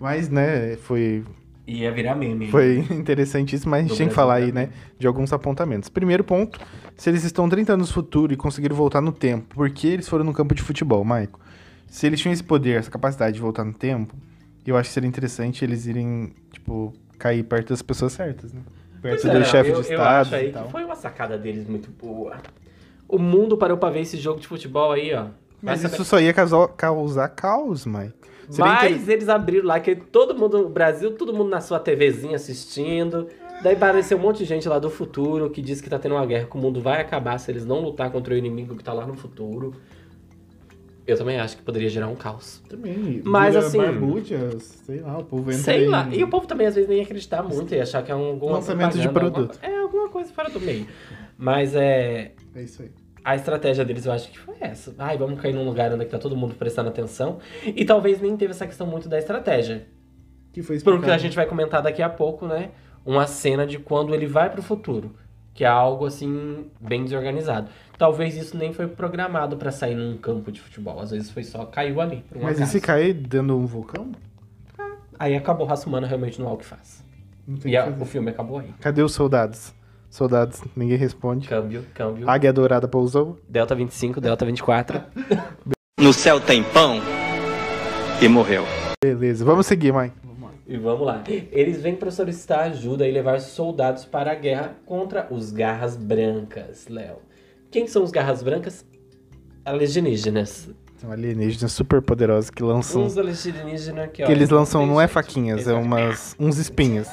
Mas, 0.00 0.28
né, 0.30 0.76
foi, 0.76 1.24
Ia 1.72 1.92
virar 1.92 2.14
meme. 2.16 2.50
foi 2.50 2.78
interessantíssimo, 2.90 3.70
mas 3.70 3.84
a 3.84 3.88
gente 3.88 3.98
tem 3.98 4.08
que 4.08 4.14
falar 4.14 4.34
aí, 4.34 4.50
né, 4.50 4.70
de 4.98 5.06
alguns 5.06 5.32
apontamentos. 5.32 5.88
Primeiro 5.88 6.24
ponto, 6.24 6.58
se 6.96 7.08
eles 7.08 7.22
estão 7.24 7.48
30 7.48 7.74
anos 7.74 7.88
no 7.88 7.94
futuro 7.94 8.32
e 8.32 8.36
conseguiram 8.36 8.74
voltar 8.74 9.00
no 9.00 9.12
tempo, 9.12 9.54
por 9.54 9.70
que 9.70 9.86
eles 9.86 10.08
foram 10.08 10.24
no 10.24 10.32
campo 10.32 10.54
de 10.54 10.62
futebol, 10.62 11.04
Maico? 11.04 11.38
Se 11.86 12.06
eles 12.06 12.18
tinham 12.20 12.32
esse 12.32 12.42
poder, 12.44 12.78
essa 12.78 12.90
capacidade 12.90 13.34
de 13.34 13.40
voltar 13.40 13.64
no 13.64 13.72
tempo, 13.72 14.14
eu 14.66 14.76
acho 14.76 14.88
que 14.88 14.94
seria 14.94 15.08
interessante 15.08 15.64
eles 15.64 15.86
irem, 15.86 16.32
tipo, 16.52 16.92
cair 17.18 17.42
perto 17.44 17.68
das 17.70 17.82
pessoas 17.82 18.12
certas, 18.12 18.52
né? 18.52 18.60
Perto 19.02 19.22
Pois 19.22 19.24
é, 19.24 19.32
do 19.32 19.38
não, 19.38 19.46
chefe 19.46 19.70
eu, 19.70 19.80
de 19.80 19.88
eu 19.88 19.92
estado 19.92 20.20
acho 20.22 20.34
aí 20.34 20.52
tal. 20.52 20.64
que 20.66 20.72
foi 20.72 20.84
uma 20.84 20.94
sacada 20.96 21.38
deles 21.38 21.68
muito 21.68 21.90
boa. 21.90 22.36
O 23.08 23.18
mundo 23.18 23.56
parou 23.56 23.76
pra 23.76 23.90
ver 23.90 24.00
esse 24.00 24.16
jogo 24.18 24.40
de 24.40 24.46
futebol 24.46 24.92
aí, 24.92 25.12
ó. 25.14 25.22
Vai 25.22 25.74
Mas 25.74 25.80
saber- 25.80 25.94
isso 25.94 26.04
só 26.04 26.20
ia 26.20 26.32
causar, 26.32 26.68
causar 26.68 27.28
caos, 27.28 27.86
Mike. 27.86 28.14
Seria 28.50 28.72
Mas 28.72 29.08
eles 29.08 29.28
abriram 29.28 29.66
lá, 29.66 29.78
que 29.80 29.94
todo 29.94 30.34
mundo 30.36 30.58
no 30.62 30.68
Brasil, 30.68 31.12
todo 31.16 31.32
mundo 31.32 31.48
na 31.50 31.60
sua 31.60 31.78
TVzinha 31.78 32.36
assistindo. 32.36 33.28
Daí 33.62 33.74
apareceu 33.74 34.16
um 34.18 34.20
monte 34.20 34.38
de 34.38 34.44
gente 34.46 34.68
lá 34.68 34.78
do 34.78 34.90
futuro 34.90 35.50
que 35.50 35.60
diz 35.62 35.80
que 35.80 35.88
tá 35.90 35.98
tendo 35.98 36.14
uma 36.14 36.24
guerra, 36.26 36.46
que 36.46 36.56
o 36.56 36.60
mundo 36.60 36.80
vai 36.80 37.00
acabar 37.00 37.38
se 37.38 37.50
eles 37.50 37.64
não 37.64 37.80
lutar 37.80 38.10
contra 38.10 38.34
o 38.34 38.36
inimigo 38.36 38.74
que 38.74 38.82
tá 38.82 38.92
lá 38.92 39.06
no 39.06 39.14
futuro. 39.14 39.74
Eu 41.06 41.16
também 41.16 41.38
acho 41.40 41.56
que 41.56 41.62
poderia 41.62 41.88
gerar 41.88 42.08
um 42.08 42.14
caos. 42.14 42.62
Também. 42.68 43.20
Mas, 43.24 43.56
assim- 43.56 43.78
barbúdia, 43.78 44.50
sei 44.60 45.00
lá, 45.00 45.18
o 45.18 45.24
povo 45.24 45.50
entra 45.50 45.62
Sei 45.62 45.84
em- 45.84 45.88
lá. 45.88 46.08
E 46.12 46.22
o 46.22 46.28
povo 46.28 46.46
também 46.46 46.66
às 46.66 46.74
vezes 46.74 46.88
nem 46.88 46.98
ia 46.98 47.04
acreditar 47.04 47.42
muito 47.42 47.74
e 47.74 47.80
achar 47.80 48.02
que 48.02 48.12
é 48.12 48.14
um 48.14 48.38
Lançamento 48.44 48.96
de 48.98 49.08
produto. 49.08 49.58
alguma- 49.60 49.74
É, 49.76 49.78
alguma 49.80 50.08
coisa 50.08 50.32
fora 50.32 50.48
do 50.50 50.60
meio. 50.60 50.86
Mas 51.36 51.74
é. 51.74 52.32
É 52.54 52.62
isso 52.62 52.82
aí. 52.82 52.90
A 53.24 53.36
estratégia 53.36 53.84
deles 53.84 54.06
eu 54.06 54.12
acho 54.12 54.30
que 54.30 54.38
foi 54.38 54.54
essa. 54.60 54.94
Ai, 54.98 55.18
vamos 55.18 55.40
cair 55.40 55.52
num 55.54 55.64
lugar 55.64 55.92
onde 55.92 56.04
tá 56.06 56.18
todo 56.18 56.36
mundo 56.36 56.54
prestando 56.54 56.88
atenção. 56.88 57.38
E 57.64 57.84
talvez 57.84 58.20
nem 58.20 58.36
teve 58.36 58.52
essa 58.52 58.66
questão 58.66 58.86
muito 58.86 59.08
da 59.08 59.18
estratégia. 59.18 59.86
Que 60.52 60.62
foi 60.62 60.76
Porque 60.78 60.88
a 60.90 60.94
explicado. 60.94 61.22
gente 61.22 61.36
vai 61.36 61.46
comentar 61.46 61.82
daqui 61.82 62.02
a 62.02 62.08
pouco, 62.08 62.46
né? 62.46 62.70
Uma 63.04 63.26
cena 63.26 63.66
de 63.66 63.78
quando 63.78 64.14
ele 64.14 64.26
vai 64.26 64.48
pro 64.50 64.62
futuro. 64.62 65.14
que 65.52 65.64
é 65.64 65.68
algo 65.68 66.06
assim 66.06 66.66
bem 66.80 67.04
desorganizado. 67.04 67.68
Talvez 67.98 68.34
isso 68.36 68.56
nem 68.56 68.72
foi 68.72 68.86
programado 68.86 69.56
pra 69.58 69.70
sair 69.70 69.94
num 69.94 70.16
campo 70.16 70.50
de 70.50 70.58
futebol. 70.60 70.98
Às 71.00 71.10
vezes 71.10 71.30
foi 71.30 71.42
só 71.44 71.66
caiu 71.66 72.00
ali. 72.00 72.24
Um 72.34 72.42
Mas 72.42 72.52
e 72.52 72.62
acaso. 72.62 72.72
se 72.72 72.80
cair 72.80 73.12
dentro 73.12 73.48
de 73.48 73.52
um 73.52 73.66
vulcão? 73.66 74.12
Aí 75.18 75.34
acabou 75.36 75.66
a 75.66 75.70
raça 75.70 75.86
humana 75.86 76.06
realmente 76.06 76.40
não 76.40 76.48
é 76.48 76.52
o 76.52 76.56
que 76.56 76.64
faz. 76.64 77.04
E 77.64 77.76
a- 77.76 77.82
que 77.84 77.90
fazer. 77.90 78.02
o 78.02 78.06
filme 78.06 78.30
acabou 78.30 78.58
aí. 78.60 78.72
Cadê 78.80 79.02
os 79.02 79.12
soldados? 79.12 79.74
Soldados, 80.10 80.60
ninguém 80.76 80.98
responde. 80.98 81.48
Câmbio, 81.48 81.86
câmbio. 81.94 82.28
Águia 82.28 82.52
Dourada 82.52 82.88
pousou. 82.88 83.38
Delta 83.48 83.74
25, 83.74 84.20
Delta 84.20 84.44
24. 84.44 85.00
No 86.00 86.14
céu 86.14 86.40
tem 86.40 86.62
pão 86.62 86.98
e 88.22 88.26
morreu. 88.26 88.64
Beleza, 89.04 89.44
vamos 89.44 89.66
seguir, 89.66 89.92
mãe. 89.92 90.10
E 90.66 90.78
vamos 90.78 91.04
lá. 91.04 91.22
Eles 91.52 91.82
vêm 91.82 91.94
para 91.94 92.10
solicitar 92.10 92.60
ajuda 92.60 93.06
e 93.06 93.12
levar 93.12 93.38
soldados 93.38 94.06
para 94.06 94.32
a 94.32 94.34
guerra 94.34 94.76
contra 94.86 95.26
os 95.30 95.52
Garras 95.52 95.96
Brancas, 95.96 96.86
Léo. 96.88 97.16
Quem 97.70 97.86
são 97.86 98.02
os 98.02 98.10
Garras 98.10 98.42
Brancas? 98.42 98.82
Alienígenas. 99.62 100.70
São 100.96 101.12
alienígenas 101.12 101.72
super 101.72 102.00
poderosos 102.00 102.48
que 102.48 102.62
lançam. 102.62 103.04
Uns 103.04 103.18
alienígenas 103.18 104.10
que, 104.10 104.24
que 104.24 104.32
eles 104.32 104.48
lançam 104.48 104.86
não 104.86 104.98
é 104.98 105.06
faquinhas, 105.06 105.68
é 105.68 105.74
umas, 105.74 106.34
uns 106.38 106.56
espinhos. 106.56 107.08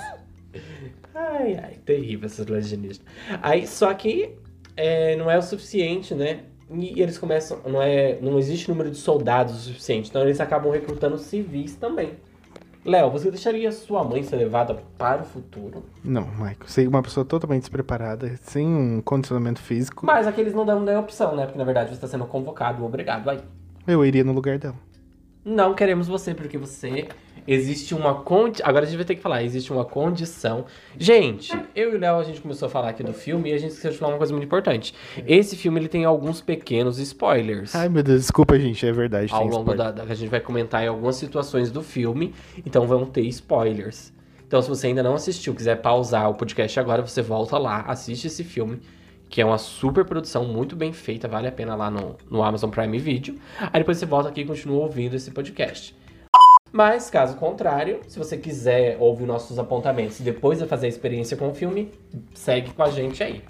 Ai, 1.18 1.60
ai, 1.64 1.80
terrível 1.84 2.28
esses 2.28 2.40
alienígenas. 2.40 3.02
Aí, 3.42 3.66
só 3.66 3.92
que 3.94 4.36
é, 4.76 5.16
não 5.16 5.32
é 5.32 5.38
o 5.38 5.42
suficiente, 5.42 6.14
né? 6.14 6.42
E 6.70 7.02
eles 7.02 7.18
começam. 7.18 7.60
Não, 7.66 7.82
é, 7.82 8.20
não 8.22 8.38
existe 8.38 8.70
número 8.70 8.92
de 8.92 8.98
soldados 8.98 9.56
o 9.56 9.60
suficiente. 9.60 10.10
Então 10.10 10.22
eles 10.22 10.40
acabam 10.40 10.72
recrutando 10.72 11.18
civis 11.18 11.76
também. 11.76 12.12
Léo, 12.86 13.10
você 13.10 13.32
deixaria 13.32 13.72
sua 13.72 14.04
mãe 14.04 14.24
ser 14.24 14.36
levada 14.38 14.76
para 14.98 15.24
o 15.24 15.26
futuro? 15.26 15.84
Não, 16.04 16.26
Michael. 16.28 16.58
É 16.78 16.88
uma 16.88 17.02
pessoa 17.02 17.26
totalmente 17.26 17.62
despreparada, 17.62 18.38
sem 18.44 18.66
um 18.66 19.02
condicionamento 19.02 19.60
físico. 19.60 20.06
Mas 20.06 20.28
aqueles 20.28 20.54
não 20.54 20.66
dão 20.66 20.80
nem 20.82 20.96
opção, 20.96 21.36
né? 21.36 21.46
Porque 21.46 21.58
na 21.58 21.66
verdade 21.66 21.90
você 21.90 21.96
está 21.96 22.08
sendo 22.08 22.26
convocado, 22.26 22.86
obrigado. 22.86 23.30
Aí. 23.30 23.40
Eu 23.86 24.06
iria 24.06 24.24
no 24.24 24.32
lugar 24.32 24.58
dela. 24.60 24.76
Não 25.44 25.74
queremos 25.74 26.08
você, 26.08 26.34
porque 26.34 26.58
você. 26.58 27.08
Existe 27.48 27.96
uma 27.96 28.16
condi... 28.16 28.62
Agora 28.64 28.84
a 28.84 28.88
gente 28.88 28.98
vai 28.98 29.06
ter 29.06 29.16
que 29.16 29.22
falar, 29.22 29.42
existe 29.42 29.72
uma 29.72 29.86
condição. 29.86 30.66
Gente, 30.98 31.58
eu 31.74 31.94
e 31.94 31.96
o 31.96 32.00
Léo, 32.00 32.20
a 32.20 32.24
gente 32.24 32.42
começou 32.42 32.66
a 32.66 32.70
falar 32.70 32.90
aqui 32.90 33.04
do 33.04 33.14
filme 33.14 33.50
e 33.50 33.54
a 33.54 33.58
gente 33.58 33.70
esqueceu 33.70 33.92
de 33.92 33.98
falar 33.98 34.12
uma 34.12 34.18
coisa 34.18 34.34
muito 34.34 34.46
importante. 34.46 34.94
Esse 35.26 35.56
filme 35.56 35.80
ele 35.80 35.88
tem 35.88 36.04
alguns 36.04 36.42
pequenos 36.42 37.00
spoilers. 37.00 37.74
Ai, 37.74 37.88
meu 37.88 38.04
Deus, 38.04 38.22
desculpa, 38.22 38.60
gente, 38.60 38.86
é 38.86 38.92
verdade. 38.92 39.34
ao 39.34 39.48
longo 39.48 39.74
da, 39.74 39.92
da. 39.92 40.04
A 40.04 40.14
gente 40.14 40.30
vai 40.30 40.42
comentar 40.42 40.84
em 40.84 40.88
algumas 40.88 41.16
situações 41.16 41.72
do 41.72 41.82
filme, 41.82 42.34
então 42.66 42.86
vão 42.86 43.06
ter 43.06 43.22
spoilers. 43.22 44.12
Então, 44.46 44.62
se 44.62 44.70
você 44.70 44.88
ainda 44.88 45.04
não 45.04 45.14
assistiu, 45.14 45.54
quiser 45.54 45.76
pausar 45.82 46.30
o 46.30 46.34
podcast 46.34 46.80
agora, 46.80 47.02
você 47.02 47.22
volta 47.22 47.58
lá, 47.58 47.82
assiste 47.82 48.28
esse 48.28 48.44
filme, 48.44 48.80
que 49.30 49.42
é 49.42 49.46
uma 49.46 49.58
super 49.58 50.06
produção, 50.06 50.46
muito 50.46 50.76
bem 50.76 50.94
feita, 50.94 51.28
vale 51.28 51.48
a 51.48 51.52
pena 51.52 51.76
lá 51.76 51.92
no, 51.92 52.16
no 52.30 52.42
Amazon 52.42 52.70
Prime 52.70 52.98
Video. 52.98 53.36
Aí 53.60 53.80
depois 53.80 53.98
você 53.98 54.06
volta 54.06 54.30
aqui 54.30 54.42
e 54.42 54.46
continua 54.46 54.84
ouvindo 54.84 55.16
esse 55.16 55.32
podcast. 55.32 55.94
Mas, 56.78 57.10
caso 57.10 57.38
contrário, 57.38 58.02
se 58.08 58.20
você 58.20 58.38
quiser 58.38 58.98
ouvir 59.00 59.26
nossos 59.26 59.58
apontamentos 59.58 60.20
e 60.20 60.22
depois 60.22 60.60
de 60.60 60.68
fazer 60.68 60.86
a 60.86 60.90
experiência 60.90 61.36
com 61.36 61.50
o 61.50 61.54
filme, 61.56 61.92
segue 62.36 62.72
com 62.72 62.84
a 62.84 62.92
gente 62.92 63.24
aí. 63.24 63.42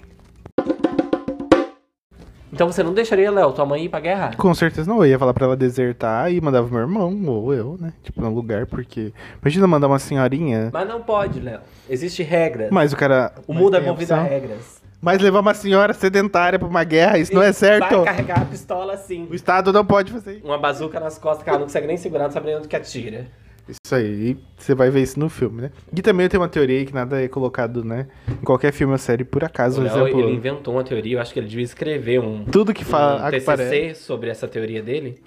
Então 2.50 2.72
você 2.72 2.82
não 2.82 2.94
deixaria, 2.94 3.30
Léo, 3.30 3.52
tua 3.52 3.66
mãe 3.66 3.84
ir 3.84 3.90
pra 3.90 4.00
guerra? 4.00 4.30
Com 4.34 4.54
certeza 4.54 4.88
não, 4.88 5.04
eu 5.04 5.10
ia 5.10 5.18
falar 5.18 5.34
pra 5.34 5.44
ela 5.44 5.56
desertar 5.58 6.32
e 6.32 6.40
mandava 6.40 6.66
meu 6.68 6.78
irmão, 6.78 7.22
ou 7.26 7.52
eu, 7.52 7.76
né? 7.78 7.92
Tipo, 8.02 8.22
no 8.22 8.32
lugar, 8.32 8.64
porque. 8.64 9.12
Imagina 9.42 9.66
mandar 9.66 9.88
uma 9.88 9.98
senhorinha. 9.98 10.70
Mas 10.72 10.88
não 10.88 11.02
pode, 11.02 11.38
Léo. 11.38 11.60
Existe 11.86 12.22
regras. 12.22 12.70
Mas 12.70 12.94
o 12.94 12.96
cara. 12.96 13.34
O 13.46 13.52
mundo 13.52 13.76
é 13.76 13.80
movido 13.82 14.14
a 14.14 14.22
regras. 14.22 14.77
Mas 15.00 15.20
levar 15.20 15.40
uma 15.40 15.54
senhora 15.54 15.92
sedentária 15.94 16.58
pra 16.58 16.66
uma 16.66 16.82
guerra, 16.84 17.18
isso 17.18 17.32
não 17.32 17.42
é 17.42 17.52
certo. 17.52 17.96
Vai 17.98 18.04
carregar 18.06 18.42
a 18.42 18.44
pistola 18.44 18.94
assim. 18.94 19.28
O 19.30 19.34
Estado 19.34 19.72
não 19.72 19.84
pode 19.84 20.10
fazer 20.12 20.36
isso. 20.38 20.44
Uma 20.46 20.58
bazuca 20.58 20.98
nas 20.98 21.16
costas 21.18 21.44
que 21.44 21.48
ela 21.50 21.58
não 21.58 21.66
consegue 21.66 21.86
nem 21.86 21.96
segurar, 21.96 22.24
não 22.24 22.30
sabe 22.32 22.46
nem 22.46 22.56
onde 22.56 22.66
que 22.68 22.74
atira. 22.76 23.26
Isso 23.68 23.94
aí, 23.94 24.30
e 24.30 24.36
você 24.56 24.74
vai 24.74 24.88
ver 24.90 25.02
isso 25.02 25.20
no 25.20 25.28
filme, 25.28 25.60
né? 25.60 25.70
E 25.94 26.00
também 26.00 26.24
eu 26.24 26.30
tenho 26.30 26.42
uma 26.42 26.48
teoria 26.48 26.78
aí 26.78 26.86
que 26.86 26.94
nada 26.94 27.22
é 27.22 27.28
colocado, 27.28 27.84
né? 27.84 28.06
Em 28.26 28.44
qualquer 28.44 28.72
filme 28.72 28.92
ou 28.94 28.98
série, 28.98 29.24
por 29.24 29.44
acaso, 29.44 29.82
O 29.82 29.84
por 29.84 29.92
Léo, 29.94 30.06
exemplo. 30.06 30.20
ele 30.22 30.36
inventou 30.36 30.74
uma 30.74 30.82
teoria, 30.82 31.16
eu 31.16 31.20
acho 31.20 31.34
que 31.34 31.38
ele 31.38 31.48
devia 31.48 31.64
escrever 31.64 32.18
um, 32.18 32.44
Tudo 32.44 32.72
que 32.72 32.82
fala 32.82 33.26
um 33.26 33.30
TCC 33.30 33.50
aparece. 33.50 33.94
sobre 34.02 34.30
essa 34.30 34.48
teoria 34.48 34.82
dele, 34.82 35.20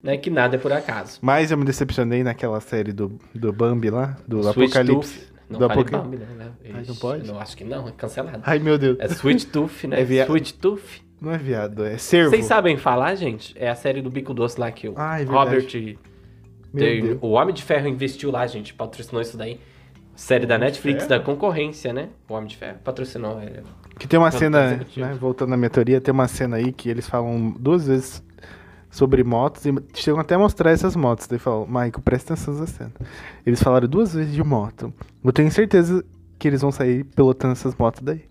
né, 0.00 0.16
que 0.16 0.30
nada 0.30 0.54
é 0.54 0.58
por 0.58 0.72
acaso. 0.72 1.18
Mas 1.20 1.50
eu 1.50 1.58
me 1.58 1.64
decepcionei 1.64 2.22
naquela 2.22 2.60
série 2.60 2.92
do, 2.92 3.18
do 3.34 3.52
Bambi 3.52 3.90
lá, 3.90 4.16
do 4.26 4.38
Sweet 4.40 4.78
Apocalipse. 4.78 5.18
Tooth. 5.18 5.33
Não 5.48 5.58
Apocalipse. 5.64 5.96
Bambi, 5.96 6.16
né? 6.16 6.50
Ai, 6.72 6.84
não 6.88 6.94
pode? 6.96 7.26
Não, 7.26 7.38
acho 7.38 7.56
que 7.56 7.64
não, 7.64 7.86
é 7.88 7.92
cancelado. 7.92 8.40
Ai, 8.44 8.58
meu 8.58 8.78
Deus. 8.78 8.96
É 9.00 9.06
Sweet 9.06 9.46
Tooth, 9.48 9.86
né? 9.86 10.00
É 10.02 10.04
via- 10.04 10.24
Sweet 10.24 10.54
Tooth. 10.54 11.02
Não 11.20 11.32
é 11.32 11.38
viado, 11.38 11.84
é 11.84 11.96
cervo. 11.96 12.30
Vocês 12.30 12.44
sabem 12.46 12.76
falar, 12.76 13.14
gente? 13.14 13.54
É 13.58 13.68
a 13.68 13.74
série 13.74 14.02
do 14.02 14.10
Bico 14.10 14.34
Doce 14.34 14.58
lá 14.60 14.70
que 14.70 14.88
o 14.88 14.94
Ah, 14.96 15.20
é. 15.20 15.24
Robert... 15.24 15.66
Meu 16.72 16.84
tem- 16.84 17.02
Deus. 17.02 17.18
o 17.22 17.30
Homem 17.30 17.54
de 17.54 17.62
Ferro 17.62 17.86
investiu 17.86 18.30
lá, 18.30 18.46
gente, 18.46 18.74
patrocinou 18.74 19.22
isso 19.22 19.36
daí. 19.36 19.60
Série 20.16 20.44
da 20.46 20.58
Netflix, 20.58 21.06
da 21.06 21.18
concorrência, 21.20 21.92
né? 21.92 22.08
O 22.28 22.34
Homem 22.34 22.48
de 22.48 22.56
Ferro 22.56 22.78
patrocinou 22.84 23.40
ele. 23.40 23.62
Que 23.98 24.06
tem 24.08 24.18
uma 24.18 24.30
cena, 24.30 24.84
né, 24.96 25.16
voltando 25.20 25.54
à 25.54 25.56
minha 25.56 25.70
teoria, 25.70 26.00
tem 26.00 26.12
uma 26.12 26.26
cena 26.28 26.56
aí 26.56 26.72
que 26.72 26.88
eles 26.88 27.08
falam 27.08 27.50
duas 27.58 27.86
vezes 27.86 28.22
sobre 28.94 29.24
motos 29.24 29.66
e 29.66 29.74
chegam 29.94 30.20
até 30.20 30.36
a 30.36 30.38
mostrar 30.38 30.70
essas 30.70 30.94
motos. 30.94 31.26
Daí 31.26 31.38
falam, 31.38 31.66
Michael, 31.66 32.00
presta 32.04 32.34
atenção 32.34 32.54
nessa 32.54 32.66
cena. 32.72 32.92
Eles 33.44 33.60
falaram 33.62 33.88
duas 33.88 34.14
vezes 34.14 34.32
de 34.32 34.42
moto. 34.44 34.92
Eu 35.24 35.32
tenho 35.32 35.50
certeza 35.50 36.04
que 36.38 36.46
eles 36.46 36.60
vão 36.62 36.70
sair 36.70 37.02
pilotando 37.04 37.52
essas 37.52 37.74
motos 37.74 38.00
daí. 38.02 38.22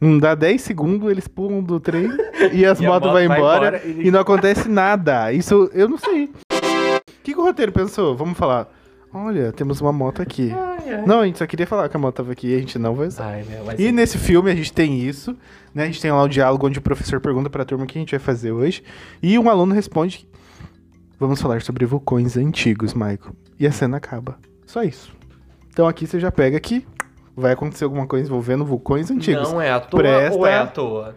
Não 0.00 0.18
dá 0.18 0.34
10 0.34 0.60
segundos, 0.62 1.10
eles 1.10 1.28
pulam 1.28 1.62
do 1.62 1.78
trem 1.78 2.08
e 2.52 2.64
as 2.64 2.80
E 2.80 2.86
motos 2.86 3.08
moto 3.08 3.12
vão 3.12 3.22
embora, 3.22 3.76
embora 3.78 3.82
e- 3.86 4.08
e 4.08 4.10
não 4.10 4.20
acontece 4.20 4.68
nada. 4.68 5.30
Isso 5.32 5.70
eu 5.74 5.88
não 5.88 5.98
sei. 5.98 6.24
O 6.24 7.02
que, 7.22 7.34
que 7.34 7.38
o 7.38 7.42
roteiro 7.44 7.70
pensou? 7.70 8.16
Vamos 8.16 8.36
falar. 8.36 8.68
Olha, 9.14 9.52
temos 9.52 9.80
uma 9.80 9.92
moto 9.92 10.22
aqui. 10.22 10.50
Não, 11.06 11.20
a 11.20 11.26
gente 11.26 11.38
só 11.38 11.46
queria 11.46 11.66
falar 11.66 11.88
que 11.88 11.96
a 11.96 12.00
moto 12.00 12.16
tava 12.16 12.32
aqui 12.32 12.48
e 12.48 12.54
a 12.56 12.58
gente 12.58 12.78
não 12.78 12.94
vai 12.94 13.06
usar. 13.08 13.26
Ai, 13.26 13.44
meu. 13.44 13.64
E 13.78 13.92
nesse 13.92 14.16
filme 14.18 14.50
a 14.50 14.54
gente 14.54 14.72
tem 14.72 14.98
isso, 15.00 15.36
né? 15.74 15.84
A 15.84 15.86
gente 15.86 16.00
tem 16.00 16.10
lá 16.10 16.22
o 16.22 16.28
diálogo 16.28 16.66
onde 16.66 16.78
o 16.78 16.82
professor 16.82 17.20
pergunta 17.20 17.50
pra 17.50 17.64
turma 17.64 17.84
o 17.84 17.86
que 17.86 17.98
a 17.98 18.00
gente 18.00 18.10
vai 18.12 18.20
fazer 18.20 18.52
hoje. 18.52 18.82
E 19.22 19.38
um 19.38 19.48
aluno 19.50 19.74
responde: 19.74 20.26
Vamos 21.18 21.40
falar 21.40 21.60
sobre 21.62 21.84
vulcões 21.86 22.36
antigos, 22.36 22.94
Michael. 22.94 23.34
E 23.60 23.66
a 23.66 23.72
cena 23.72 23.98
acaba. 23.98 24.38
Só 24.66 24.82
isso. 24.82 25.12
Então 25.70 25.86
aqui 25.86 26.06
você 26.06 26.18
já 26.18 26.32
pega 26.32 26.58
que 26.58 26.86
vai 27.36 27.52
acontecer 27.52 27.84
alguma 27.84 28.06
coisa 28.06 28.26
envolvendo 28.28 28.64
vulcões 28.64 29.10
antigos. 29.10 29.50
Não 29.52 29.60
é 29.60 29.70
à 29.70 29.80
toa 29.80 30.00
Presta- 30.00 30.38
ou 30.38 30.46
é 30.46 30.58
à 30.58 30.66
toa? 30.66 31.14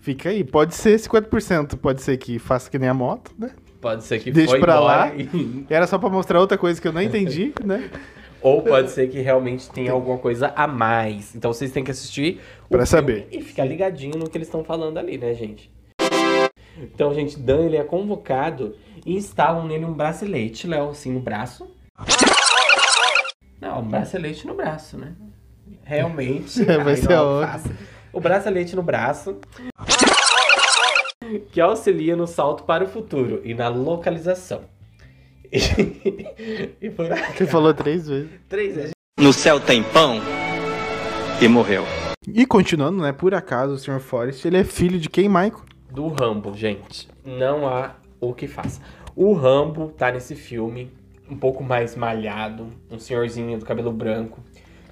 Fica 0.00 0.28
aí. 0.30 0.44
Pode 0.44 0.74
ser 0.74 0.98
50%, 0.98 1.76
pode 1.78 2.02
ser 2.02 2.16
que 2.18 2.38
faça 2.38 2.70
que 2.70 2.78
nem 2.78 2.88
a 2.88 2.94
moto, 2.94 3.32
né? 3.38 3.50
Pode 3.84 4.02
ser 4.04 4.18
que 4.18 4.30
Deixa 4.32 4.48
foi 4.52 4.60
pra 4.60 4.76
embora 4.76 4.86
lá. 4.86 5.12
e- 5.14 5.66
Era 5.68 5.86
só 5.86 5.98
pra 5.98 6.08
mostrar 6.08 6.40
outra 6.40 6.56
coisa 6.56 6.80
que 6.80 6.88
eu 6.88 6.92
não 6.92 7.02
entendi, 7.02 7.52
né? 7.62 7.90
Ou 8.40 8.62
pode 8.62 8.90
ser 8.90 9.10
que 9.10 9.20
realmente 9.20 9.68
tenha 9.70 9.92
alguma 9.92 10.16
coisa 10.16 10.50
a 10.56 10.66
mais. 10.66 11.34
Então 11.34 11.52
vocês 11.52 11.70
têm 11.70 11.84
que 11.84 11.90
assistir 11.90 12.40
filme 12.70 12.86
saber. 12.86 13.28
E 13.30 13.42
ficar 13.42 13.66
ligadinho 13.66 14.16
no 14.16 14.26
que 14.30 14.38
eles 14.38 14.48
estão 14.48 14.64
falando 14.64 14.96
ali, 14.96 15.18
né, 15.18 15.34
gente? 15.34 15.70
Então, 16.78 17.12
gente, 17.12 17.38
Dan 17.38 17.60
ele 17.66 17.76
é 17.76 17.84
convocado 17.84 18.74
e 19.04 19.14
instalam 19.14 19.66
nele 19.66 19.84
um 19.84 19.92
bracelete, 19.92 20.66
Léo, 20.66 20.88
assim, 20.90 21.12
no 21.12 21.20
braço. 21.20 21.68
Não, 23.60 23.80
um 23.80 23.88
bracelete 23.88 24.46
no 24.46 24.54
braço, 24.54 24.96
né? 24.96 25.12
Realmente. 25.84 26.62
É, 26.68 26.78
vai 26.78 26.94
ai, 26.94 26.96
ser 26.96 27.08
faça. 27.08 27.70
O 28.14 28.20
bracelete 28.20 28.74
no 28.74 28.82
braço. 28.82 29.36
Que 31.52 31.60
auxilia 31.60 32.16
no 32.16 32.26
salto 32.26 32.64
para 32.64 32.84
o 32.84 32.86
futuro 32.88 33.40
e 33.44 33.54
na 33.54 33.68
localização. 33.68 34.62
E, 36.80 36.90
por 36.90 37.06
Você 37.08 37.46
falou 37.46 37.72
três 37.72 38.08
vezes. 38.08 38.30
três 38.48 38.74
vezes. 38.74 38.90
No 39.18 39.32
céu 39.32 39.60
tem 39.60 39.82
pão 39.82 40.20
e 41.40 41.46
morreu. 41.48 41.84
E 42.26 42.44
continuando, 42.46 43.00
né? 43.02 43.12
Por 43.12 43.34
acaso, 43.34 43.74
o 43.74 43.78
Sr. 43.78 44.00
Forrest, 44.00 44.44
ele 44.44 44.56
é 44.56 44.64
filho 44.64 44.98
de 44.98 45.08
quem, 45.08 45.28
Michael? 45.28 45.62
do 45.90 46.08
Rambo, 46.08 46.52
gente. 46.56 47.08
Não 47.24 47.68
há 47.68 47.94
o 48.20 48.34
que 48.34 48.48
faça. 48.48 48.80
O 49.14 49.32
Rambo 49.32 49.92
tá 49.96 50.10
nesse 50.10 50.34
filme 50.34 50.90
um 51.30 51.36
pouco 51.36 51.62
mais 51.62 51.94
malhado, 51.94 52.66
um 52.90 52.98
senhorzinho 52.98 53.56
do 53.56 53.64
cabelo 53.64 53.92
branco, 53.92 54.40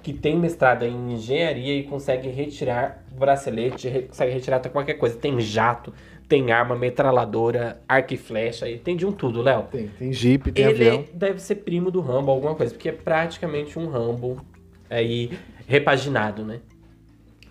que 0.01 0.13
tem 0.13 0.39
mestrado 0.39 0.83
em 0.83 1.11
engenharia 1.11 1.75
e 1.75 1.83
consegue 1.83 2.29
retirar 2.29 3.03
bracelete, 3.11 3.89
consegue 4.07 4.31
retirar 4.31 4.57
até 4.57 4.69
qualquer 4.69 4.93
coisa. 4.93 5.17
Tem 5.17 5.37
jato, 5.41 5.93
tem 6.27 6.51
arma, 6.51 6.75
metralhadora, 6.75 7.81
arco 7.87 8.13
e 8.13 8.17
flecha, 8.17 8.69
e 8.69 8.77
tem 8.77 8.95
de 8.95 9.05
um 9.05 9.11
tudo, 9.11 9.41
Léo. 9.41 9.63
Tem, 9.71 9.87
tem 9.87 10.13
Jeep, 10.13 10.51
tem 10.51 10.65
Ele 10.65 10.89
avião. 10.89 11.05
deve 11.13 11.39
ser 11.39 11.55
primo 11.55 11.91
do 11.91 12.01
Rambo, 12.01 12.31
alguma 12.31 12.55
coisa, 12.55 12.73
porque 12.73 12.89
é 12.89 12.91
praticamente 12.91 13.77
um 13.77 13.87
Rambo 13.87 14.43
aí 14.89 15.31
repaginado, 15.67 16.43
né? 16.43 16.59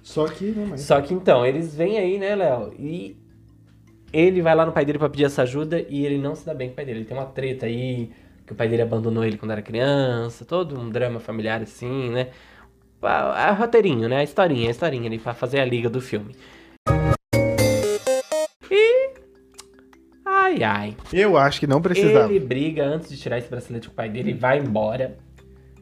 Só 0.02 0.26
que, 0.26 0.50
mais. 0.52 0.80
Só 0.80 1.00
que 1.00 1.14
então, 1.14 1.46
eles 1.46 1.74
vêm 1.74 1.98
aí, 1.98 2.18
né, 2.18 2.34
Léo? 2.34 2.74
E 2.78 3.16
ele 4.12 4.42
vai 4.42 4.54
lá 4.54 4.66
no 4.66 4.72
pai 4.72 4.84
dele 4.84 4.98
pra 4.98 5.08
pedir 5.08 5.24
essa 5.24 5.42
ajuda 5.42 5.84
e 5.88 6.04
ele 6.04 6.18
não 6.18 6.34
se 6.34 6.44
dá 6.44 6.52
bem 6.52 6.68
com 6.68 6.72
o 6.72 6.76
pai 6.76 6.84
dele. 6.84 7.00
Ele 7.00 7.06
tem 7.06 7.16
uma 7.16 7.26
treta 7.26 7.66
aí, 7.66 8.10
que 8.46 8.52
o 8.52 8.56
pai 8.56 8.68
dele 8.68 8.82
abandonou 8.82 9.24
ele 9.24 9.38
quando 9.38 9.52
era 9.52 9.62
criança, 9.62 10.44
todo 10.44 10.78
um 10.78 10.90
drama 10.90 11.20
familiar 11.20 11.62
assim, 11.62 12.10
né? 12.10 12.28
a, 13.02 13.48
a 13.48 13.52
roteirinho, 13.52 14.08
né? 14.08 14.18
A 14.18 14.22
historinha, 14.22 14.68
a 14.68 14.70
historinha 14.70 15.06
ali 15.06 15.18
pra 15.18 15.34
fazer 15.34 15.60
a 15.60 15.64
liga 15.64 15.90
do 15.90 16.00
filme. 16.00 16.34
Ai, 20.52 20.62
ai. 20.62 20.96
Eu 21.12 21.36
acho 21.36 21.60
que 21.60 21.66
não 21.66 21.80
precisava. 21.80 22.30
Ele 22.32 22.44
briga 22.44 22.84
antes 22.84 23.08
de 23.08 23.16
tirar 23.16 23.38
esse 23.38 23.48
bracelete 23.48 23.88
com 23.88 23.92
o 23.92 23.96
pai 23.96 24.08
dele 24.08 24.30
e 24.30 24.34
vai 24.34 24.58
embora. 24.58 25.16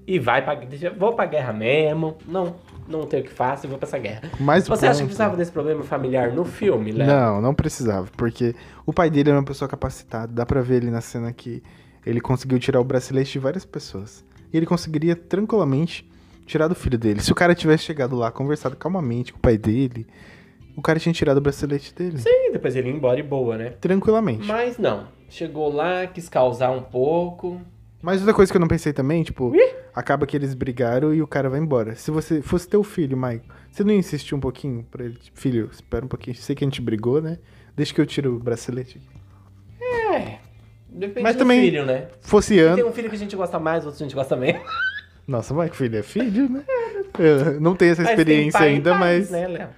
E 0.07 0.19
vai 0.19 0.43
pra. 0.43 0.59
Vou 0.97 1.13
pra 1.13 1.27
guerra 1.27 1.53
mesmo. 1.53 2.17
Não, 2.27 2.57
não 2.89 3.07
tenho 3.07 3.23
o 3.23 3.27
que 3.27 3.33
e 3.33 3.67
vou 3.67 3.79
pra 3.79 3.87
essa 3.87 3.99
guerra. 3.99 4.23
Mas 4.39 4.67
Você 4.67 4.87
acha 4.87 5.01
que 5.01 5.07
precisava 5.07 5.37
desse 5.37 5.53
problema 5.53 5.83
familiar 5.83 6.33
no 6.33 6.45
filme, 6.45 6.93
Léo? 6.93 7.07
Não, 7.07 7.41
não 7.41 7.55
precisava, 7.55 8.09
porque 8.17 8.55
o 8.87 8.93
pai 8.93 9.11
dele 9.11 9.31
era 9.31 9.39
uma 9.39 9.45
pessoa 9.45 9.69
capacitada. 9.69 10.33
Dá 10.33 10.47
pra 10.47 10.63
ver 10.63 10.77
ele 10.77 10.91
na 10.91 11.01
cena 11.01 11.33
que 11.33 11.63
ele 12.05 12.21
conseguiu 12.21 12.59
tirar 12.59 12.81
o 12.81 12.85
bracelete 12.85 13.33
de 13.33 13.39
várias 13.39 13.65
pessoas. 13.65 14.25
E 14.53 14.57
ele 14.57 14.67
conseguiria 14.67 15.15
tranquilamente 15.15 16.09
tirar 16.45 16.67
do 16.67 16.75
filho 16.75 16.99
dele. 16.99 17.21
Se 17.21 17.31
o 17.31 17.35
cara 17.35 17.55
tivesse 17.55 17.85
chegado 17.85 18.17
lá, 18.17 18.33
conversado 18.33 18.75
calmamente 18.75 19.33
com 19.33 19.39
o 19.39 19.43
pai 19.43 19.57
dele, 19.57 20.07
o 20.77 20.83
cara 20.83 20.99
tinha 20.99 21.13
tirado 21.13 21.39
o 21.39 21.41
bracelete 21.41 21.95
dele. 21.95 22.19
Sim, 22.19 22.51
depois 22.53 22.75
ele 22.77 22.89
ia 22.89 22.95
embora 22.95 23.19
e 23.21 23.23
boa, 23.23 23.57
né? 23.57 23.71
Tranquilamente. 23.81 24.47
Mas 24.47 24.79
não. 24.79 25.07
Chegou 25.29 25.73
lá, 25.73 26.07
quis 26.07 26.29
causar 26.29 26.71
um 26.71 26.83
pouco. 26.83 27.61
Mas 28.03 28.21
outra 28.21 28.35
coisa 28.35 28.51
que 28.51 28.57
eu 28.57 28.61
não 28.61 28.67
pensei 28.69 28.93
também, 28.93 29.23
tipo, 29.23 29.55
Ih! 29.55 29.75
acaba 29.95 30.27
que 30.27 30.37
eles 30.37 30.55
brigaram 30.55 31.13
e 31.15 31.21
o 31.23 31.27
cara 31.27 31.51
vai 31.51 31.61
embora. 31.61 31.95
Se 31.95 32.11
você 32.11 32.41
fosse 32.41 32.67
teu 32.69 32.83
filho, 32.83 33.17
Mike, 33.17 33.47
você 33.71 33.85
não 33.85 33.93
ia 33.93 33.99
insistir 33.99 34.35
um 34.35 34.41
pouquinho 34.41 34.85
pra 34.91 35.05
ele? 35.05 35.15
Tipo, 35.17 35.39
Filho, 35.39 35.69
espera 35.71 36.05
um 36.05 36.09
pouquinho. 36.09 36.35
Sei 36.37 36.57
que 36.57 36.65
a 36.65 36.67
gente 36.67 36.81
brigou, 36.81 37.21
né? 37.21 37.39
Deixa 37.77 37.95
que 37.95 38.01
eu 38.01 38.07
tiro 38.07 38.37
o 38.37 38.39
bracelete. 38.39 39.01
É. 39.81 40.39
Depende 40.89 41.23
Mas 41.23 41.37
do 41.37 41.41
também- 41.41 41.61
filho, 41.63 41.85
né? 41.87 42.09
Fosse 42.23 42.55
Tem 42.55 42.65
ano. 42.65 42.89
um 42.89 42.93
filho 42.93 43.09
que 43.09 43.15
a 43.17 43.19
gente 43.19 43.37
gosta 43.37 43.59
mais, 43.59 43.85
outro 43.87 44.03
a 44.03 44.07
gente 44.07 44.15
gosta 44.15 44.35
menos. 44.35 44.63
Nossa, 45.29 45.55
Mike, 45.55 45.77
filho 45.77 45.97
é 45.99 46.03
filho, 46.03 46.49
né? 46.49 46.65
Eu 47.19 47.61
não 47.61 47.77
tenho 47.77 47.93
essa 47.93 48.03
Mas 48.03 48.11
tem 48.13 48.19
experiência 48.21 48.59
e 48.65 48.69
ainda, 48.69 48.91
pais, 48.99 49.31
mas. 49.31 49.31
Né, 49.31 49.47
Léo? 49.47 49.69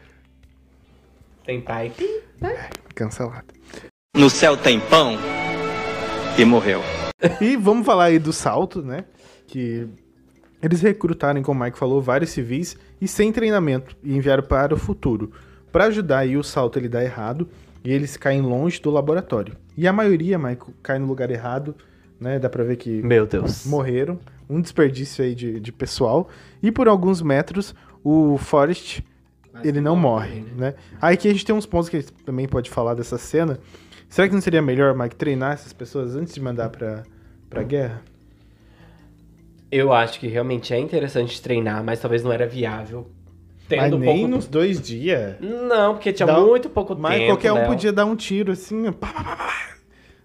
Tem 1.44 1.60
pai. 1.60 1.92
Cancelado. 2.94 3.46
No 4.16 4.28
céu 4.30 4.56
tem 4.56 4.78
pão 4.78 5.16
e 6.38 6.44
morreu. 6.44 6.80
E 7.40 7.56
vamos 7.56 7.86
falar 7.86 8.04
aí 8.04 8.18
do 8.18 8.32
salto, 8.32 8.82
né? 8.82 9.04
Que 9.46 9.88
eles 10.62 10.80
recrutaram, 10.80 11.42
como 11.42 11.60
o 11.60 11.64
Mike 11.64 11.78
falou, 11.78 12.00
vários 12.00 12.30
civis 12.30 12.76
e 13.00 13.08
sem 13.08 13.32
treinamento 13.32 13.96
e 14.02 14.16
enviaram 14.16 14.42
para 14.42 14.74
o 14.74 14.78
futuro. 14.78 15.32
Pra 15.70 15.84
ajudar 15.86 16.18
aí 16.18 16.36
o 16.36 16.42
salto 16.42 16.78
ele 16.78 16.88
dá 16.88 17.02
errado 17.02 17.48
e 17.84 17.92
eles 17.92 18.16
caem 18.16 18.42
longe 18.42 18.80
do 18.80 18.90
laboratório. 18.90 19.56
E 19.76 19.88
a 19.88 19.92
maioria, 19.92 20.38
Mike, 20.38 20.66
cai 20.82 20.98
no 20.98 21.06
lugar 21.06 21.30
errado, 21.30 21.74
né? 22.20 22.38
Dá 22.38 22.48
pra 22.48 22.62
ver 22.62 22.76
que 22.76 23.02
Meu 23.02 23.26
Deus. 23.26 23.64
morreram. 23.66 24.18
Um 24.48 24.60
desperdício 24.60 25.24
aí 25.24 25.34
de, 25.34 25.58
de 25.58 25.72
pessoal. 25.72 26.28
E 26.62 26.70
por 26.70 26.86
alguns 26.86 27.22
metros, 27.22 27.74
o 28.04 28.36
Forrest, 28.36 29.00
ele 29.64 29.80
não 29.80 29.94
morre, 29.96 30.44
né? 30.56 30.74
Aí 31.00 31.16
que 31.16 31.28
a 31.28 31.32
gente 31.32 31.44
tem 31.44 31.54
uns 31.54 31.66
pontos 31.66 31.88
que 31.88 31.96
a 31.96 32.00
gente 32.00 32.12
também 32.24 32.46
pode 32.48 32.70
falar 32.70 32.94
dessa 32.94 33.18
cena. 33.18 33.58
Será 34.08 34.28
que 34.28 34.34
não 34.34 34.40
seria 34.40 34.60
melhor, 34.62 34.94
Mike, 34.96 35.16
treinar 35.16 35.52
essas 35.54 35.72
pessoas 35.72 36.14
antes 36.16 36.34
de 36.34 36.40
mandar 36.40 36.68
pra, 36.70 37.02
pra 37.48 37.62
guerra? 37.62 38.02
Eu 39.70 39.92
acho 39.92 40.20
que 40.20 40.26
realmente 40.26 40.72
é 40.74 40.78
interessante 40.78 41.40
treinar, 41.40 41.82
mas 41.82 41.98
talvez 42.00 42.22
não 42.22 42.30
era 42.32 42.46
viável. 42.46 43.10
Mas 43.70 43.80
Tendo 43.84 43.98
nem 43.98 44.20
pouco... 44.20 44.28
nos 44.28 44.46
dois 44.46 44.80
dias. 44.82 45.36
Não, 45.40 45.94
porque 45.94 46.12
tinha 46.12 46.26
Dá- 46.26 46.38
muito 46.38 46.68
pouco 46.68 46.94
Mas 46.94 47.14
tempo. 47.14 47.26
qualquer 47.32 47.52
um 47.52 47.56
Léo. 47.56 47.66
podia 47.68 47.90
dar 47.92 48.04
um 48.04 48.14
tiro 48.14 48.52
assim. 48.52 48.86
ó, 48.88 48.92
pá, 48.92 49.08
pá, 49.12 49.24
pá, 49.24 49.36
pá. 49.36 49.52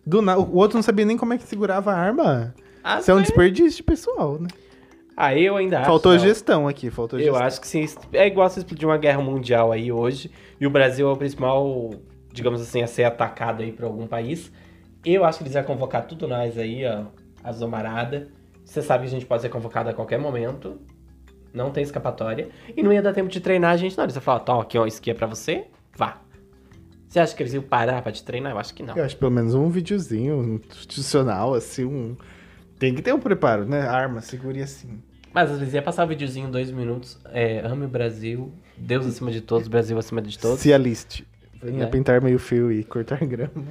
Do 0.06 0.22
na... 0.22 0.38
O 0.38 0.56
outro 0.58 0.78
não 0.78 0.84
sabia 0.84 1.06
nem 1.06 1.16
como 1.18 1.34
é 1.34 1.38
que 1.38 1.44
segurava 1.46 1.94
a 1.94 1.98
arma. 1.98 2.54
Ah, 2.84 3.00
Isso 3.00 3.10
é 3.10 3.14
um 3.14 3.18
mas- 3.18 3.28
desperdício 3.28 3.78
de 3.78 3.84
pessoal, 3.84 4.38
né? 4.40 4.50
Aí 5.18 5.44
eu 5.44 5.58
ainda 5.58 5.80
acho. 5.80 5.88
Faltou 5.88 6.12
Léo. 6.12 6.22
gestão 6.22 6.68
aqui, 6.68 6.92
faltou 6.92 7.18
Eu 7.18 7.26
gestão. 7.26 7.44
acho 7.44 7.60
que 7.60 7.68
se 7.68 7.98
é 8.14 8.28
igual 8.28 8.48
se 8.52 8.60
explodir 8.60 8.88
uma 8.88 9.00
guerra 9.00 9.20
mundial 9.20 9.72
aí 9.72 9.92
hoje 9.92 10.30
e 10.62 10.68
o 10.68 10.70
Brasil 10.70 11.10
é 11.10 11.12
o 11.12 11.18
principal, 11.18 11.90
digamos 12.32 12.62
assim, 12.62 12.84
a 12.84 12.88
ser 12.88 13.04
atacado 13.06 13.64
aí 13.64 13.72
por 13.72 13.86
algum 13.86 14.06
país. 14.06 14.52
Eu 15.04 15.26
acho 15.26 15.40
que 15.40 15.46
eles 15.46 15.56
iam 15.56 15.64
convocar 15.64 16.06
tudo 16.06 16.28
nós 16.28 16.56
aí, 16.56 16.86
ó, 16.86 17.06
as 17.44 17.58
domarada. 17.58 18.28
Você 18.64 18.80
sabe 18.82 19.04
que 19.06 19.08
a 19.08 19.12
gente 19.12 19.26
pode 19.26 19.42
ser 19.42 19.50
convocado 19.50 19.90
a 19.90 19.94
qualquer 19.94 20.20
momento. 20.20 20.80
Não 21.52 21.72
tem 21.72 21.82
escapatória. 21.82 22.50
E 22.76 22.84
não 22.84 22.94
ia 22.94 23.02
dar 23.02 23.14
tempo 23.14 23.30
de 23.30 23.40
treinar 23.40 23.72
a 23.72 23.78
gente, 23.78 23.98
não. 23.98 24.04
Eles 24.04 24.16
iam 24.16 24.22
falar, 24.22 24.42
tá, 24.42 24.62
aqui, 24.62 24.78
ó, 24.78 24.86
isso 24.86 25.00
aqui 25.00 25.10
é 25.10 25.14
pra 25.16 25.26
você, 25.26 25.66
vá. 25.96 26.22
Você 27.08 27.20
acha 27.20 27.36
que 27.36 27.42
eles 27.42 27.54
iam 27.54 27.64
parar 27.64 28.04
pra 28.04 28.12
te 28.12 28.24
treinar? 28.24 28.52
Eu 28.52 28.60
acho 28.60 28.74
que 28.76 28.84
não. 28.84 28.96
Eu 28.96 29.04
acho 29.04 29.18
pelo 29.18 29.32
menos 29.32 29.56
um 29.56 29.70
videozinho 29.70 30.62
institucional, 30.70 31.56
assim, 31.56 31.86
um. 31.86 32.16
Tem 32.78 32.94
que 32.94 33.02
ter 33.02 33.14
um 33.14 33.20
preparo, 33.20 33.66
né? 33.66 33.82
Arma, 33.82 34.22
segure 34.22 34.62
assim. 34.62 35.02
Mas 35.38 35.52
às 35.52 35.60
vezes 35.60 35.76
ia 35.76 35.84
passar 35.84 36.04
o 36.04 36.08
videozinho 36.08 36.50
dois 36.50 36.72
minutos. 36.72 37.16
É, 37.26 37.60
ame 37.60 37.86
o 37.86 37.88
Brasil, 37.88 38.52
Deus 38.76 39.06
acima 39.06 39.30
de 39.30 39.40
todos, 39.40 39.68
Brasil 39.68 39.96
acima 39.96 40.20
de 40.20 40.36
todos. 40.36 40.60
Se 40.62 40.74
aliste. 40.74 41.28
Venha 41.62 41.84
É. 41.84 41.86
pintar 41.88 42.20
meio 42.24 42.40
fio 42.40 42.72
e 42.72 42.84
cortar 42.84 43.20
grama. 43.28 43.64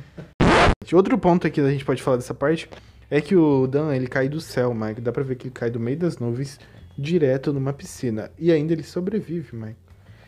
Outro 0.93 1.19
ponto 1.19 1.45
aqui 1.45 1.61
que 1.61 1.67
a 1.67 1.71
gente 1.73 1.85
pode 1.85 2.01
falar 2.01 2.19
dessa 2.19 2.33
parte 2.33 2.69
é 3.11 3.21
que 3.21 3.35
o 3.35 3.67
Dan, 3.67 3.93
ele 3.97 4.07
cai 4.07 4.29
do 4.29 4.41
céu, 4.41 4.73
Mike. 4.73 5.01
Dá 5.01 5.11
pra 5.11 5.25
ver 5.25 5.35
que 5.35 5.49
ele 5.49 5.55
cai 5.55 5.69
do 5.69 5.81
meio 5.81 5.97
das 5.97 6.19
nuvens 6.19 6.61
direto 6.97 7.53
numa 7.53 7.73
piscina. 7.73 8.31
E 8.39 8.53
ainda 8.53 8.73
ele 8.73 8.85
sobrevive, 8.85 9.57
Mike. 9.57 9.75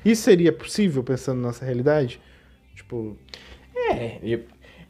Isso 0.05 0.23
seria 0.23 0.53
possível 0.53 1.05
pensando 1.05 1.41
na 1.41 1.47
nossa 1.49 1.65
realidade? 1.65 2.21
Tipo, 2.75 3.17
É, 3.93 4.19
e 4.25 4.43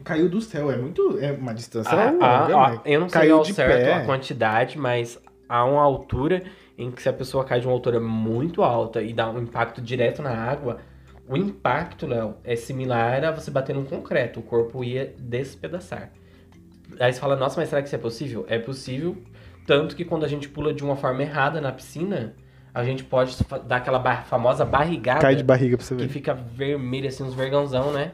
caiu 0.02 0.30
do 0.30 0.40
céu, 0.40 0.70
é 0.70 0.78
muito. 0.78 1.18
É 1.20 1.30
uma 1.30 1.52
distância 1.52 1.92
Ah, 1.92 2.10
longa, 2.10 2.24
ah, 2.24 2.46
ah, 2.66 2.70
Mike. 2.70 2.82
eu 2.90 3.00
não 3.00 3.08
sei 3.10 3.20
Caiu 3.20 3.36
ao 3.36 3.44
certo 3.44 3.84
pé. 3.84 3.92
a 3.92 4.04
quantidade, 4.06 4.78
mas 4.78 5.20
há 5.48 5.64
uma 5.64 5.82
altura 5.82 6.42
em 6.76 6.90
que 6.90 7.02
se 7.02 7.08
a 7.08 7.12
pessoa 7.12 7.44
cai 7.44 7.60
de 7.60 7.66
uma 7.66 7.72
altura 7.72 7.98
muito 7.98 8.62
alta 8.62 9.02
e 9.02 9.12
dá 9.12 9.30
um 9.30 9.40
impacto 9.40 9.80
direto 9.80 10.22
na 10.22 10.30
água, 10.30 10.78
o 11.28 11.36
impacto, 11.36 12.06
Léo, 12.06 12.36
é 12.44 12.56
similar 12.56 13.24
a 13.24 13.30
você 13.32 13.50
bater 13.50 13.74
num 13.74 13.84
concreto. 13.84 14.40
O 14.40 14.42
corpo 14.42 14.82
ia 14.84 15.14
despedaçar. 15.18 16.10
Aí 16.98 17.12
você 17.12 17.20
fala, 17.20 17.36
nossa, 17.36 17.60
mas 17.60 17.68
será 17.68 17.82
que 17.82 17.88
isso 17.88 17.96
é 17.96 17.98
possível? 17.98 18.46
É 18.48 18.58
possível, 18.58 19.16
tanto 19.66 19.94
que 19.94 20.04
quando 20.04 20.24
a 20.24 20.28
gente 20.28 20.48
pula 20.48 20.72
de 20.72 20.82
uma 20.82 20.96
forma 20.96 21.22
errada 21.22 21.60
na 21.60 21.70
piscina, 21.70 22.34
a 22.72 22.82
gente 22.84 23.04
pode 23.04 23.36
dar 23.66 23.76
aquela 23.76 23.98
ba- 23.98 24.22
famosa 24.22 24.64
barrigada 24.64 25.20
Cai 25.20 25.36
de 25.36 25.42
barriga 25.42 25.76
pra 25.76 25.84
você 25.84 25.96
que 25.96 26.02
ver. 26.02 26.08
fica 26.08 26.32
vermelho, 26.32 27.08
assim, 27.08 27.24
uns 27.24 27.34
vergãozão, 27.34 27.92
né? 27.92 28.12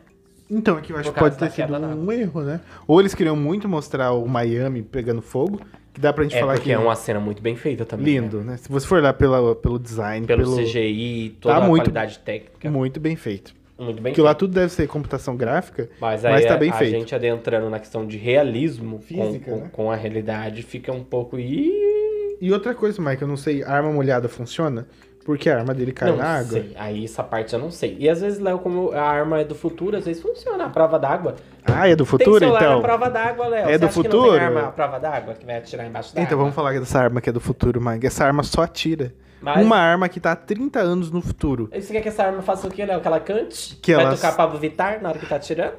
Então, 0.50 0.76
aqui 0.76 0.92
eu 0.92 0.96
acho 0.98 1.12
que 1.12 1.18
pode 1.18 1.36
ter 1.36 1.50
sido 1.50 1.74
um 1.74 2.10
erro, 2.12 2.42
né? 2.42 2.60
Ou 2.86 3.00
eles 3.00 3.14
queriam 3.14 3.36
muito 3.36 3.68
mostrar 3.68 4.12
o 4.12 4.28
Miami 4.28 4.82
pegando 4.82 5.22
fogo, 5.22 5.60
que 5.94 6.00
dá 6.00 6.12
pra 6.12 6.24
gente 6.24 6.36
É 6.36 6.40
falar 6.40 6.54
porque 6.54 6.68
que 6.70 6.72
é 6.74 6.78
uma 6.78 6.94
cena 6.96 7.20
muito 7.20 7.40
bem 7.40 7.54
feita 7.56 7.84
também. 7.86 8.16
né? 8.16 8.20
lindo, 8.20 8.42
né? 8.42 8.56
Se 8.58 8.68
você 8.68 8.86
for 8.86 9.00
lá 9.02 9.12
pela, 9.12 9.54
pelo 9.54 9.78
design, 9.78 10.26
pelo, 10.26 10.42
pelo, 10.42 10.56
CGI, 10.56 11.36
toda 11.40 11.54
Tá 11.54 11.64
a 11.64 11.66
muito- 11.66 11.82
qualidade 11.84 12.18
técnica. 12.18 12.70
muito 12.70 12.98
bem 13.00 13.14
feito. 13.16 13.54
Muito 13.78 14.02
bem 14.02 14.12
Porque 14.12 14.20
lá 14.20 14.30
feito. 14.30 14.38
tudo 14.40 14.54
deve 14.54 14.72
ser 14.72 14.86
computação 14.86 15.36
gráfica, 15.36 15.88
Mas 16.00 16.24
aí 16.24 16.32
mas 16.34 16.44
tá 16.46 16.54
a- 16.54 16.56
bem 16.56 16.70
a 16.70 16.74
feito. 16.74 16.90
gente 16.92 17.14
adentrando 17.14 17.68
na 17.70 17.78
questão 17.80 18.06
de 18.06 18.16
realismo 18.16 18.98
Física, 19.00 19.50
com, 19.50 19.56
né? 19.56 19.62
com, 19.62 19.84
com 19.84 19.90
a 19.90 19.96
realidade 19.96 20.62
fica 20.62 20.92
um 20.92 21.02
pouco. 21.02 21.38
E 21.38 22.52
outra 22.52 22.74
coisa, 22.74 23.00
Mike, 23.00 23.22
eu 23.22 23.28
não 23.28 23.36
sei, 23.36 23.62
a 23.62 23.70
arma 23.70 23.90
molhada 23.92 24.28
funciona? 24.28 24.86
Porque 25.24 25.48
a 25.48 25.58
arma 25.58 25.72
dele 25.72 25.90
cai 25.92 26.10
não 26.10 26.18
na 26.18 26.24
água. 26.38 26.50
sei. 26.50 26.72
Aí 26.76 27.04
essa 27.04 27.22
parte 27.22 27.54
eu 27.54 27.58
não 27.58 27.70
sei. 27.70 27.96
E 27.98 28.08
às 28.10 28.20
vezes, 28.20 28.38
Léo, 28.38 28.58
como 28.58 28.92
a 28.92 29.00
arma 29.00 29.40
é 29.40 29.44
do 29.44 29.54
futuro, 29.54 29.96
às 29.96 30.04
vezes 30.04 30.20
funciona. 30.22 30.66
A 30.66 30.68
prova 30.68 30.98
d'água. 30.98 31.36
Ah, 31.64 31.88
é 31.88 31.96
do 31.96 32.04
Tem 32.04 32.10
futuro, 32.10 32.38
celular 32.40 32.62
então? 32.62 32.76
na 32.76 32.82
prova 32.82 33.08
d'água, 33.08 33.46
Léo. 33.48 33.64
É 33.68 33.72
Você 33.72 33.78
do 33.78 33.86
acha 33.86 33.92
que 34.02 34.08
não 34.08 34.10
futuro? 34.12 34.32
tem 34.32 34.40
arma 34.40 34.60
à 34.60 34.70
prova 34.72 34.98
d'água 35.00 35.34
que 35.34 35.46
vai 35.46 35.56
atirar 35.56 35.86
embaixo 35.86 36.14
d'água? 36.14 36.26
Então 36.26 36.36
vamos 36.38 36.54
falar 36.54 36.78
dessa 36.78 36.98
arma 37.00 37.20
que 37.22 37.30
é 37.30 37.32
do 37.32 37.40
futuro, 37.40 37.80
Mike. 37.80 38.06
Essa 38.06 38.26
arma 38.26 38.42
só 38.42 38.62
atira. 38.62 39.14
Mas- 39.40 39.64
Uma 39.64 39.76
arma 39.78 40.08
que 40.10 40.20
tá 40.20 40.32
há 40.32 40.36
30 40.36 40.80
anos 40.80 41.10
no 41.10 41.20
futuro. 41.22 41.68
E 41.72 41.80
Você 41.80 41.92
quer 41.92 42.00
que 42.02 42.08
essa 42.08 42.22
arma 42.24 42.42
faça 42.42 42.66
o 42.66 42.70
quê, 42.70 42.84
Léo? 42.84 43.00
Que 43.00 43.06
ela 43.06 43.20
cante? 43.20 43.76
Que 43.76 43.94
vai 43.94 44.04
ela- 44.04 44.14
tocar 44.14 44.32
Pablo 44.36 44.58
Vittar 44.58 45.00
na 45.02 45.08
hora 45.10 45.18
que 45.18 45.26
tá 45.26 45.36
atirando? 45.36 45.72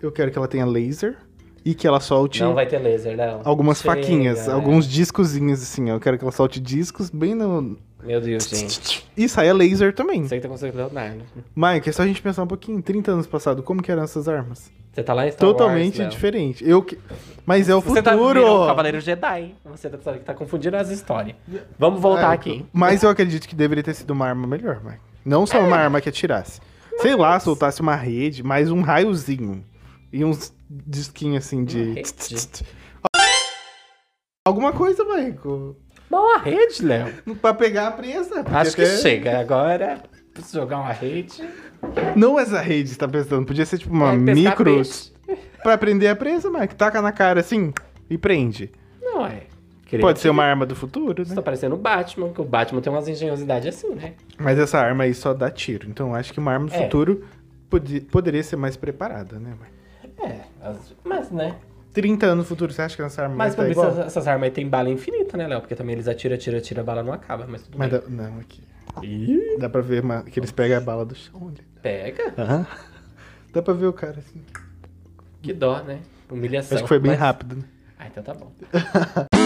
Eu 0.00 0.10
quero 0.12 0.30
que 0.30 0.36
ela 0.38 0.48
tenha 0.48 0.64
laser 0.66 1.16
e 1.64 1.74
que 1.74 1.86
ela 1.86 2.00
solte 2.00 2.42
Não 2.42 2.54
vai 2.54 2.66
ter 2.66 2.78
laser, 2.78 3.16
Léo. 3.16 3.40
algumas 3.44 3.80
Chega, 3.80 3.94
faquinhas, 3.94 4.46
né? 4.46 4.52
alguns 4.52 4.86
discozinhos 4.86 5.62
assim. 5.62 5.88
Eu 5.90 6.00
quero 6.00 6.16
que 6.18 6.24
ela 6.24 6.32
solte 6.32 6.58
discos 6.60 7.10
bem 7.10 7.34
no. 7.34 7.76
Meu 8.02 8.20
Deus, 8.20 8.48
gente. 8.48 9.06
E 9.14 9.28
saia 9.28 9.52
laser 9.52 9.94
também. 9.94 10.24
Você 10.26 10.36
que 10.36 10.42
tá 10.42 10.48
conseguindo 10.48 10.78
Leonardo. 10.78 11.22
Mike, 11.54 11.90
é 11.90 11.92
só 11.92 12.02
a 12.02 12.06
gente 12.06 12.22
pensar 12.22 12.42
um 12.42 12.46
pouquinho. 12.46 12.80
30 12.80 13.12
anos 13.12 13.26
passado, 13.26 13.62
como 13.62 13.82
que 13.82 13.92
eram 13.92 14.02
essas 14.02 14.26
armas? 14.26 14.70
Você 14.92 15.02
tá 15.02 15.12
lá 15.12 15.26
em 15.26 15.30
Star 15.30 15.46
Wars, 15.46 15.58
Totalmente 15.58 15.98
Léo. 16.00 16.08
diferente. 16.08 16.68
Eu 16.68 16.82
que... 16.82 16.98
Mas 17.44 17.68
é 17.68 17.74
o 17.74 17.80
Você 17.80 18.02
tá 18.02 18.12
futuro! 18.12 18.40
virou 18.40 18.64
um 18.64 18.66
Cavaleiro 18.66 19.00
Jedi. 19.00 19.54
Você 19.66 19.88
tá, 19.90 19.98
tá 20.14 20.34
confundindo 20.34 20.76
as 20.76 20.88
histórias. 20.90 21.36
Vamos 21.78 22.00
voltar 22.00 22.30
É, 22.30 22.34
aqui. 22.34 22.64
Mas 22.72 23.02
eu 23.02 23.10
acredito 23.10 23.46
que 23.46 23.54
deveria 23.54 23.84
ter 23.84 23.94
sido 23.94 24.10
uma 24.12 24.26
arma 24.26 24.46
melhor, 24.46 24.80
Mike. 24.82 24.98
Não 25.24 25.46
só 25.46 25.60
uma 25.60 25.76
arma 25.76 26.00
que 26.00 26.08
atirasse. 26.08 26.60
Sei 27.02 27.14
lá, 27.14 27.38
soltasse 27.38 27.80
uma 27.82 27.94
rede, 27.94 28.42
mais 28.42 28.70
um 28.70 28.80
raiozinho. 28.80 29.62
E 30.12 30.24
uns 30.24 30.52
disquinhos 30.68 31.44
assim 31.46 31.64
de. 31.64 31.92
Uma? 31.92 33.24
Alguma 34.46 34.72
coisa, 34.72 35.04
Michael. 35.04 35.76
Bom, 36.10 36.34
a 36.34 36.38
rede, 36.38 36.84
Léo. 36.84 37.12
Pra 37.40 37.54
pegar 37.54 37.88
a 37.88 37.90
presa. 37.92 38.42
porque 38.42 38.56
Acho 38.56 38.74
que 38.76 38.82
até- 38.82 38.96
chega. 38.96 39.38
Agora, 39.38 40.02
preciso 40.32 40.58
jogar 40.58 40.78
uma 40.78 40.92
rede. 40.92 41.42
Não 42.16 42.38
essa 42.38 42.60
rede, 42.60 42.88
você 42.90 42.96
tá 42.96 43.06
pensando. 43.06 43.46
Podia 43.46 43.64
ser 43.64 43.78
tipo 43.78 43.92
uma 43.94 44.12
pescar 44.18 44.34
micro. 44.34 44.82
Pra 45.62 45.76
prender 45.78 46.10
a 46.10 46.16
presa, 46.16 46.50
Mike. 46.50 46.74
Taca 46.74 47.00
na 47.02 47.12
cara 47.12 47.40
assim 47.40 47.72
e 48.08 48.16
prende. 48.18 48.72
Não 49.00 49.26
é. 49.26 49.42
Pode 50.00 50.20
ser 50.20 50.30
uma 50.30 50.44
arma 50.44 50.64
do 50.64 50.74
futuro, 50.76 51.24
né? 51.28 51.34
tá 51.34 51.42
parecendo 51.42 51.74
o 51.74 51.78
Batman, 51.78 52.32
que 52.32 52.40
o 52.40 52.44
Batman 52.44 52.80
tem 52.80 52.92
umas 52.92 53.08
engenhosidades 53.08 53.74
assim, 53.74 53.92
né? 53.94 54.14
Mas 54.38 54.56
essa 54.56 54.78
arma 54.78 55.02
aí 55.04 55.12
só 55.12 55.34
dá 55.34 55.50
tiro. 55.50 55.88
Então 55.90 56.14
acho 56.14 56.32
que 56.32 56.38
uma 56.38 56.52
arma 56.52 56.66
do 56.66 56.74
É. 56.74 56.78
futuro 56.84 57.24
pode- 57.68 58.00
poderia 58.02 58.42
ser 58.42 58.54
mais 58.56 58.76
preparada, 58.76 59.38
né? 59.40 59.50
Mike? 59.60 59.79
É, 60.22 60.40
as- 60.62 60.94
mas, 61.04 61.30
né? 61.30 61.56
30 61.92 62.26
anos 62.26 62.38
no 62.38 62.44
futuro, 62.44 62.72
você 62.72 62.82
acha 62.82 62.94
que 62.96 63.02
essa 63.02 63.22
arma 63.22 63.34
Mas 63.34 63.54
vai 63.56 63.68
estar 63.70 63.82
mim, 63.82 63.86
igual? 63.88 63.88
essas, 64.00 64.06
essas 64.06 64.28
armas 64.28 64.44
aí 64.44 64.50
tem 64.52 64.68
bala 64.68 64.88
infinita, 64.90 65.36
né, 65.36 65.46
Léo? 65.48 65.60
Porque 65.60 65.74
também 65.74 65.94
eles 65.94 66.06
atiram, 66.06 66.36
atiram, 66.36 66.58
atiram, 66.58 66.82
a 66.82 66.84
bala 66.84 67.02
não 67.02 67.12
acaba, 67.12 67.46
mas 67.48 67.62
tudo 67.62 67.76
Mas 67.78 67.90
bem. 67.90 68.00
dá, 68.00 68.08
não, 68.08 68.38
aqui. 68.38 68.62
Dá 69.58 69.68
pra 69.68 69.80
ver 69.80 70.02
que 70.30 70.38
eles 70.40 70.50
pegam 70.52 70.78
a 70.78 70.80
bala 70.80 71.04
do 71.04 71.14
chão 71.14 71.48
ali. 71.48 71.64
Pega. 71.82 72.34
Aham. 72.38 72.66
Dá 73.52 73.62
pra 73.62 73.74
ver 73.74 73.86
o 73.86 73.92
cara 73.92 74.18
assim. 74.18 74.40
Que 75.42 75.52
dó, 75.52 75.82
né? 75.82 76.00
Humilhação. 76.30 76.76
Acho 76.76 76.84
que 76.84 76.88
foi 76.88 76.98
bem 77.00 77.12
mas- 77.12 77.20
rápido, 77.20 77.56
né? 77.56 77.62
Ah, 77.98 78.06
então 78.06 78.22
tá 78.22 78.34
bom. 78.34 78.52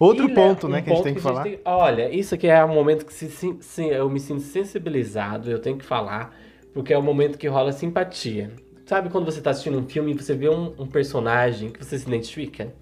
Outro 0.00 0.30
E, 0.30 0.34
ponto, 0.34 0.66
Léo, 0.66 0.72
né, 0.72 0.80
um 0.80 0.82
que 0.82 0.90
a 0.90 0.94
gente 0.94 0.96
ponto 0.96 1.04
tem 1.04 1.14
que 1.14 1.20
falar. 1.20 1.42
tem- 1.42 1.60
Olha, 1.62 2.10
isso 2.10 2.34
aqui 2.34 2.46
é 2.46 2.64
o 2.64 2.68
momento 2.68 3.04
que 3.04 3.12
se, 3.12 3.86
eu 3.86 4.08
me 4.08 4.18
sinto 4.18 4.40
sensibilizado, 4.40 5.50
eu 5.50 5.58
tenho 5.58 5.76
que 5.76 5.84
falar, 5.84 6.34
porque 6.72 6.90
é 6.94 6.96
o 6.96 7.02
momento 7.02 7.36
que 7.36 7.46
rola 7.46 7.70
simpatia. 7.70 8.50
Sabe 8.86 9.10
quando 9.10 9.26
você 9.26 9.42
tá 9.42 9.50
assistindo 9.50 9.78
um 9.78 9.86
filme 9.86 10.12
e 10.12 10.14
você 10.14 10.34
vê 10.34 10.48
um, 10.48 10.72
um 10.78 10.86
personagem 10.86 11.68
que 11.68 11.84
você 11.84 11.98
se 11.98 12.06
identifica? 12.08 12.72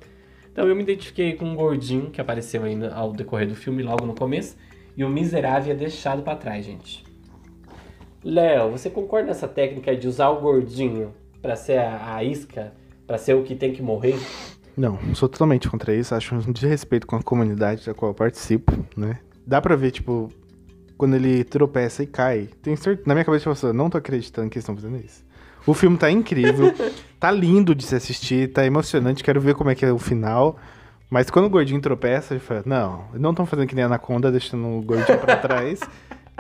Então 0.52 0.68
eu 0.68 0.76
me 0.76 0.82
identifiquei 0.84 1.34
com 1.34 1.44
um 1.44 1.56
gordinho 1.56 2.08
que 2.08 2.20
apareceu 2.20 2.62
ainda 2.62 2.94
ao 2.94 3.12
decorrer 3.12 3.48
do 3.48 3.56
filme, 3.56 3.82
logo 3.82 4.06
no 4.06 4.14
começo, 4.14 4.56
e 4.96 5.04
o 5.04 5.08
miserável 5.08 5.72
é 5.72 5.76
deixado 5.76 6.22
pra 6.22 6.36
trás, 6.36 6.64
gente. 6.64 7.04
Léo, 8.22 8.70
você 8.70 8.88
concorda 8.88 9.26
nessa 9.28 9.48
técnica 9.48 9.94
de 9.96 10.06
usar 10.06 10.28
o 10.30 10.40
gordinho 10.40 11.12
pra 11.42 11.56
ser 11.56 11.78
a, 11.78 12.14
a 12.16 12.22
isca, 12.24 12.72
pra 13.06 13.18
ser 13.18 13.34
o 13.34 13.42
que 13.42 13.54
tem 13.56 13.72
que 13.72 13.82
morrer? 13.82 14.16
Não, 14.78 14.96
sou 15.12 15.28
totalmente 15.28 15.68
contra 15.68 15.92
isso. 15.92 16.14
Acho 16.14 16.36
um 16.36 16.52
desrespeito 16.52 17.06
com 17.06 17.16
a 17.16 17.22
comunidade 17.22 17.84
da 17.84 17.92
qual 17.92 18.12
eu 18.12 18.14
participo, 18.14 18.72
né? 18.96 19.18
Dá 19.44 19.60
pra 19.60 19.74
ver, 19.74 19.90
tipo, 19.90 20.30
quando 20.96 21.16
ele 21.16 21.42
tropeça 21.42 22.04
e 22.04 22.06
cai. 22.06 22.48
Tenho 22.62 22.76
certeza, 22.76 23.08
na 23.08 23.14
minha 23.14 23.24
cabeça, 23.24 23.48
eu 23.48 23.54
falo, 23.56 23.72
não 23.72 23.90
tô 23.90 23.98
acreditando 23.98 24.48
que 24.48 24.56
eles 24.56 24.62
estão 24.62 24.76
fazendo 24.76 24.96
isso. 25.04 25.24
O 25.66 25.74
filme 25.74 25.98
tá 25.98 26.08
incrível, 26.10 26.72
tá 27.18 27.30
lindo 27.30 27.74
de 27.74 27.84
se 27.84 27.94
assistir, 27.96 28.52
tá 28.52 28.64
emocionante, 28.64 29.24
quero 29.24 29.40
ver 29.40 29.56
como 29.56 29.68
é 29.68 29.74
que 29.74 29.84
é 29.84 29.92
o 29.92 29.98
final. 29.98 30.56
Mas 31.10 31.28
quando 31.28 31.46
o 31.46 31.50
gordinho 31.50 31.80
tropeça, 31.80 32.34
ele 32.34 32.40
fala, 32.40 32.62
não, 32.64 33.04
não 33.14 33.30
estão 33.30 33.46
fazendo 33.46 33.66
que 33.66 33.74
nem 33.74 33.82
a 33.82 33.86
Anaconda, 33.86 34.30
deixando 34.30 34.64
o 34.64 34.82
gordinho 34.82 35.18
pra 35.18 35.34
trás 35.40 35.80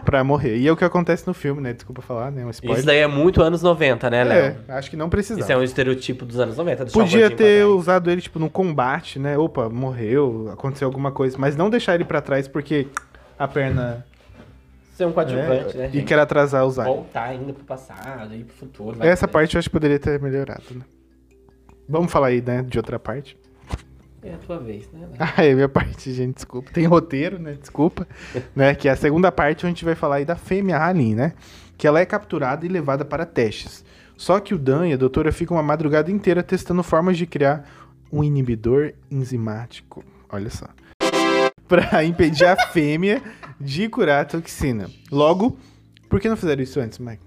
pra 0.04 0.24
morrer. 0.24 0.56
E 0.56 0.66
é 0.66 0.72
o 0.72 0.76
que 0.76 0.84
acontece 0.84 1.26
no 1.26 1.34
filme, 1.34 1.60
né? 1.60 1.72
Desculpa 1.72 2.02
falar, 2.02 2.30
né? 2.30 2.44
Um 2.44 2.50
spoiler. 2.50 2.78
Isso 2.78 2.86
daí 2.86 2.98
é 2.98 3.06
muito 3.06 3.42
anos 3.42 3.62
90, 3.62 4.10
né, 4.10 4.24
Léo? 4.24 4.56
é, 4.68 4.72
acho 4.72 4.90
que 4.90 4.96
não 4.96 5.08
precisava. 5.08 5.40
Isso 5.40 5.52
é 5.52 5.56
um 5.56 5.62
estereotipo 5.62 6.24
dos 6.24 6.38
anos 6.38 6.56
90. 6.56 6.84
deixar 6.84 6.98
o 6.98 7.02
Podia 7.02 7.30
ter 7.30 7.64
usado 7.66 8.10
ele, 8.10 8.20
tipo, 8.20 8.38
no 8.38 8.48
combate, 8.48 9.18
né? 9.18 9.36
Opa, 9.36 9.68
morreu, 9.68 10.50
aconteceu 10.52 10.86
alguma 10.86 11.12
coisa. 11.12 11.36
Mas 11.38 11.56
não 11.56 11.70
deixar 11.70 11.94
ele 11.94 12.04
pra 12.04 12.20
trás 12.20 12.48
porque 12.48 12.88
a 13.38 13.46
perna. 13.46 14.04
Ser 14.94 15.06
um 15.06 15.12
coadjuvante, 15.12 15.76
né, 15.76 15.86
né, 15.86 15.90
E 15.92 16.02
quer 16.02 16.18
atrasar 16.18 16.66
os 16.66 16.76
aliens. 16.76 16.96
Voltar 16.96 17.24
ainda 17.24 17.52
pro 17.52 17.64
passado, 17.64 18.34
ir 18.34 18.42
pro 18.42 18.56
futuro. 18.56 18.98
Essa 19.00 19.28
parte 19.28 19.54
eu 19.54 19.60
acho 19.60 19.68
que 19.68 19.72
poderia 19.72 19.98
ter 19.98 20.20
melhorado, 20.20 20.64
né? 20.74 20.82
Vamos 21.88 22.10
falar 22.10 22.28
aí, 22.28 22.42
né, 22.42 22.62
de 22.62 22.76
outra 22.78 22.98
parte. 22.98 23.36
É 24.22 24.34
a 24.34 24.38
tua 24.38 24.58
vez, 24.58 24.88
né? 24.92 25.06
Ah, 25.18 25.44
é 25.44 25.54
minha 25.54 25.68
parte, 25.68 26.12
gente, 26.12 26.36
desculpa. 26.36 26.70
Tem 26.72 26.84
roteiro, 26.86 27.38
né? 27.38 27.56
Desculpa. 27.60 28.06
né? 28.54 28.74
Que 28.74 28.88
é 28.88 28.92
a 28.92 28.96
segunda 28.96 29.30
parte 29.30 29.60
onde 29.60 29.66
a 29.66 29.74
gente 29.74 29.84
vai 29.84 29.94
falar 29.94 30.16
aí 30.16 30.24
da 30.24 30.36
fêmea 30.36 30.76
Halin, 30.78 31.14
né? 31.14 31.32
Que 31.76 31.86
ela 31.86 32.00
é 32.00 32.06
capturada 32.06 32.66
e 32.66 32.68
levada 32.68 33.04
para 33.04 33.24
testes. 33.24 33.84
Só 34.16 34.40
que 34.40 34.52
o 34.52 34.58
Dan 34.58 34.88
e 34.88 34.92
a 34.92 34.96
doutora 34.96 35.30
ficam 35.30 35.56
uma 35.56 35.62
madrugada 35.62 36.10
inteira 36.10 36.42
testando 36.42 36.82
formas 36.82 37.16
de 37.16 37.24
criar 37.24 37.64
um 38.12 38.24
inibidor 38.24 38.92
enzimático. 39.10 40.04
Olha 40.28 40.50
só. 40.50 40.66
Pra 41.68 42.02
impedir 42.04 42.46
a 42.46 42.56
fêmea 42.72 43.22
de 43.60 43.88
curar 43.88 44.22
a 44.22 44.24
toxina. 44.24 44.90
Logo, 45.12 45.56
por 46.08 46.18
que 46.18 46.28
não 46.28 46.36
fizeram 46.36 46.62
isso 46.62 46.80
antes, 46.80 46.98
Mike? 46.98 47.22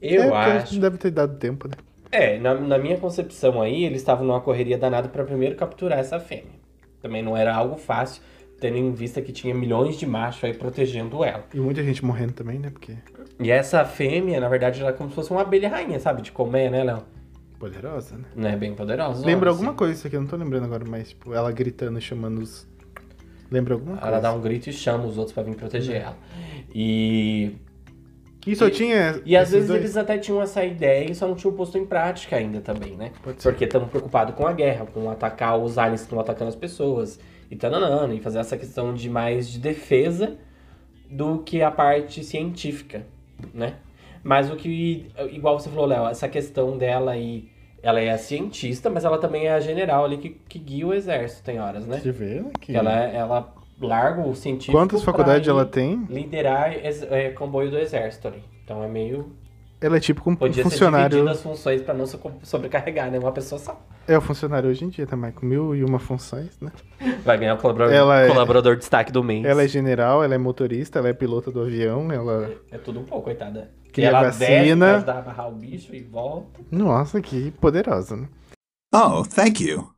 Eu 0.00 0.22
é, 0.22 0.24
porque 0.24 0.36
acho. 0.36 0.74
Não 0.74 0.80
deve 0.80 0.98
ter 0.98 1.10
dado 1.10 1.36
tempo, 1.38 1.66
né? 1.68 1.74
É, 2.12 2.38
na, 2.38 2.54
na 2.54 2.78
minha 2.78 2.98
concepção 2.98 3.62
aí, 3.62 3.84
eles 3.84 4.02
estavam 4.02 4.26
numa 4.26 4.40
correria 4.40 4.76
danada 4.76 5.08
pra 5.08 5.24
primeiro 5.24 5.56
capturar 5.56 5.98
essa 5.98 6.20
fêmea. 6.20 6.60
Também 7.00 7.22
não 7.22 7.36
era 7.36 7.54
algo 7.54 7.76
fácil, 7.76 8.22
tendo 8.60 8.76
em 8.76 8.92
vista 8.92 9.22
que 9.22 9.32
tinha 9.32 9.54
milhões 9.54 9.98
de 9.98 10.06
machos 10.06 10.44
aí 10.44 10.54
protegendo 10.54 11.24
ela. 11.24 11.44
E 11.52 11.58
muita 11.58 11.82
gente 11.82 12.04
morrendo 12.04 12.34
também, 12.34 12.58
né? 12.58 12.68
Porque 12.70 12.94
E 13.40 13.50
essa 13.50 13.84
fêmea, 13.84 14.38
na 14.38 14.48
verdade, 14.48 14.80
ela 14.80 14.90
é 14.90 14.92
como 14.92 15.08
se 15.08 15.14
fosse 15.16 15.30
uma 15.30 15.40
abelha 15.40 15.70
rainha, 15.70 15.98
sabe? 15.98 16.22
De 16.22 16.30
comer, 16.30 16.70
né, 16.70 16.84
Léo? 16.84 17.02
poderosa, 17.62 18.16
né? 18.16 18.24
Não 18.34 18.48
é 18.48 18.56
bem 18.56 18.74
poderosa. 18.74 19.24
Lembra 19.24 19.48
assim. 19.50 19.58
alguma 19.58 19.74
coisa 19.74 19.94
isso 19.94 20.06
aqui, 20.08 20.16
eu 20.16 20.20
não 20.20 20.26
tô 20.26 20.34
lembrando 20.34 20.64
agora, 20.64 20.84
mas 20.84 21.10
tipo, 21.10 21.32
ela 21.32 21.52
gritando, 21.52 22.00
chamando 22.00 22.40
os. 22.40 22.66
Lembra 23.52 23.74
alguma 23.74 23.96
coisa? 23.96 24.08
Ela 24.08 24.20
dá 24.20 24.32
um 24.32 24.40
grito 24.40 24.68
e 24.68 24.72
chama 24.72 25.04
os 25.06 25.16
outros 25.16 25.32
pra 25.32 25.44
vir 25.44 25.54
proteger 25.54 26.02
ela. 26.02 26.16
E 26.74 27.54
E 28.46 28.56
só 28.56 28.66
E- 28.66 28.70
tinha. 28.70 29.20
E 29.24 29.36
às 29.36 29.50
vezes 29.52 29.68
dois? 29.68 29.80
eles 29.80 29.96
até 29.96 30.18
tinham 30.18 30.42
essa 30.42 30.64
ideia 30.64 31.10
e 31.10 31.14
só 31.14 31.28
não 31.28 31.34
tinham 31.34 31.54
posto 31.54 31.78
em 31.78 31.84
prática 31.86 32.36
ainda 32.36 32.60
também, 32.60 32.96
né? 32.96 33.12
Porque 33.42 33.64
estão 33.64 33.86
preocupados 33.86 34.34
com 34.34 34.46
a 34.46 34.52
guerra, 34.52 34.86
com 34.86 35.08
atacar 35.10 35.58
os 35.58 35.78
aliens 35.78 36.00
que 36.00 36.06
estão 36.06 36.18
atacando 36.20 36.48
as 36.48 36.56
pessoas. 36.56 37.20
E 37.50 37.56
tananana, 37.56 38.14
e 38.14 38.20
fazer 38.20 38.38
essa 38.38 38.56
questão 38.56 38.94
de 38.94 39.08
mais 39.10 39.48
de 39.50 39.58
defesa 39.58 40.36
do 41.10 41.38
que 41.40 41.62
a 41.62 41.70
parte 41.70 42.24
científica, 42.24 43.04
né? 43.52 43.74
Mas 44.24 44.50
o 44.50 44.56
que, 44.56 45.06
igual 45.30 45.58
você 45.58 45.68
falou, 45.68 45.84
Léo, 45.84 46.06
essa 46.08 46.28
questão 46.28 46.78
dela 46.78 47.12
aí, 47.12 47.50
ela 47.82 48.00
é 48.00 48.10
a 48.10 48.16
cientista, 48.16 48.88
mas 48.88 49.04
ela 49.04 49.18
também 49.18 49.46
é 49.48 49.52
a 49.52 49.60
general 49.60 50.04
ali 50.04 50.16
que, 50.16 50.30
que 50.48 50.58
guia 50.58 50.86
o 50.86 50.94
exército, 50.94 51.42
tem 51.42 51.60
horas, 51.60 51.86
né? 51.86 51.96
Deixa 51.96 52.08
eu 52.08 52.14
ver 52.14 52.44
aqui. 52.56 52.74
Ela, 52.74 52.92
ela 53.04 53.54
larga 53.80 54.20
o 54.22 54.34
científico 54.34 54.76
Quantas 54.76 55.02
faculdades 55.02 55.48
ela 55.48 55.64
tem? 55.64 56.04
Liderar 56.08 56.72
é, 56.74 57.30
comboio 57.30 57.70
do 57.70 57.78
exército 57.78 58.28
ali. 58.28 58.42
Então 58.64 58.82
é 58.82 58.88
meio 58.88 59.32
Ela 59.80 59.96
é 59.96 60.00
tipo 60.00 60.28
um 60.30 60.36
Podia 60.36 60.62
ser 60.62 60.70
funcionário. 60.70 61.08
dividido 61.10 61.30
as 61.30 61.42
funções 61.42 61.82
pra 61.82 61.92
não 61.92 62.06
so- 62.06 62.20
sobrecarregar, 62.42 63.10
né? 63.10 63.18
Uma 63.18 63.32
pessoa 63.32 63.58
só. 63.58 63.80
É 64.06 64.16
o 64.16 64.20
funcionário 64.20 64.68
hoje 64.70 64.84
em 64.84 64.88
dia 64.88 65.06
também, 65.06 65.30
com 65.32 65.44
mil 65.46 65.74
e 65.74 65.82
uma 65.84 65.98
funções, 65.98 66.58
né? 66.60 66.70
Vai 67.24 67.38
ganhar 67.38 67.54
o 67.54 67.58
colaborador, 67.58 67.94
Ela 67.94 68.20
é- 68.22 68.28
colaborador 68.28 68.74
de 68.74 68.80
destaque 68.80 69.10
do 69.12 69.22
mês. 69.22 69.44
Ela 69.44 69.62
é 69.64 69.68
general, 69.68 70.22
ela 70.24 70.34
é 70.34 70.38
motorista, 70.38 70.98
ela 70.98 71.08
é 71.08 71.12
pilota 71.12 71.50
do 71.50 71.60
avião, 71.62 72.10
ela. 72.12 72.50
É 72.70 72.78
tudo 72.78 73.00
um 73.00 73.04
pouco, 73.04 73.24
coitada. 73.24 73.70
Cria 73.92 74.08
ela 74.08 74.22
vacina. 74.22 74.46
desce 74.48 74.76
pra 74.76 74.96
ajudar 74.96 75.12
a 75.14 75.18
amarrar 75.20 75.48
o 75.50 75.52
bicho 75.54 75.94
e 75.94 76.02
volta. 76.02 76.60
Nossa, 76.70 77.20
que 77.20 77.50
poderosa, 77.52 78.16
né? 78.16 78.28
Oh, 78.94 79.22
thank 79.24 79.62
you. 79.64 79.88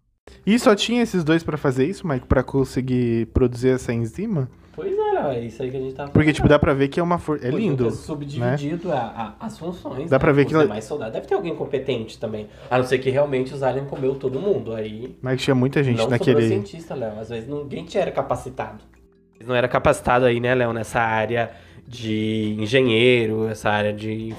E 0.47 0.59
só 0.59 0.75
tinha 0.75 1.03
esses 1.03 1.23
dois 1.25 1.43
pra 1.43 1.57
fazer 1.57 1.87
isso, 1.87 2.07
Mike, 2.07 2.27
pra 2.27 2.43
conseguir 2.43 3.27
produzir 3.27 3.71
essa 3.71 3.93
enzima? 3.93 4.49
Pois 4.75 4.93
é, 4.93 5.37
é 5.37 5.45
isso 5.45 5.63
aí 5.63 5.71
que 5.71 5.77
a 5.77 5.81
gente 5.81 5.95
tá 5.95 6.09
Porque, 6.09 6.33
tipo, 6.33 6.49
dá 6.49 6.59
pra 6.59 6.75
ver 6.75 6.89
que 6.89 6.99
é 6.99 7.03
uma 7.03 7.19
força. 7.19 7.47
É 7.47 7.51
lindo. 7.51 7.85
ter 7.85 7.93
subdividido 7.93 8.91
a- 8.93 9.35
a- 9.41 9.47
as 9.47 9.57
funções. 9.57 10.11
Dá 10.11 10.17
né, 10.17 10.19
pra 10.19 10.33
ver 10.33 10.45
que 10.45 10.49
os 10.51 10.55
ela- 10.55 10.65
demais 10.65 10.85
soldados. 10.85 11.15
Deve 11.15 11.27
ter 11.29 11.35
alguém 11.35 11.55
competente 11.55 12.19
também. 12.19 12.49
A 12.69 12.79
não 12.79 12.85
ser 12.85 12.99
que 12.99 13.09
realmente 13.09 13.55
os 13.55 13.63
aliens 13.63 13.89
comeu 13.89 14.17
todo 14.17 14.41
mundo. 14.41 14.75
Aí 14.75 15.17
Mas 15.23 15.41
tinha 15.43 15.55
muita 15.55 15.83
gente 15.83 15.99
não 15.99 16.09
naquele. 16.09 16.49
cientista, 16.49 16.95
Léo. 16.95 17.21
Às 17.21 17.29
vezes 17.29 17.49
ninguém 17.49 17.85
tinha 17.85 18.03
era 18.03 18.11
capacitado. 18.11 18.83
Não 19.47 19.55
era 19.55 19.69
capacitado 19.69 20.25
aí, 20.25 20.41
né, 20.41 20.55
Léo, 20.55 20.73
nessa 20.73 21.01
área 21.01 21.53
de 21.87 22.57
engenheiro, 22.59 23.47
essa 23.47 23.71
área 23.71 23.93
de, 23.93 24.35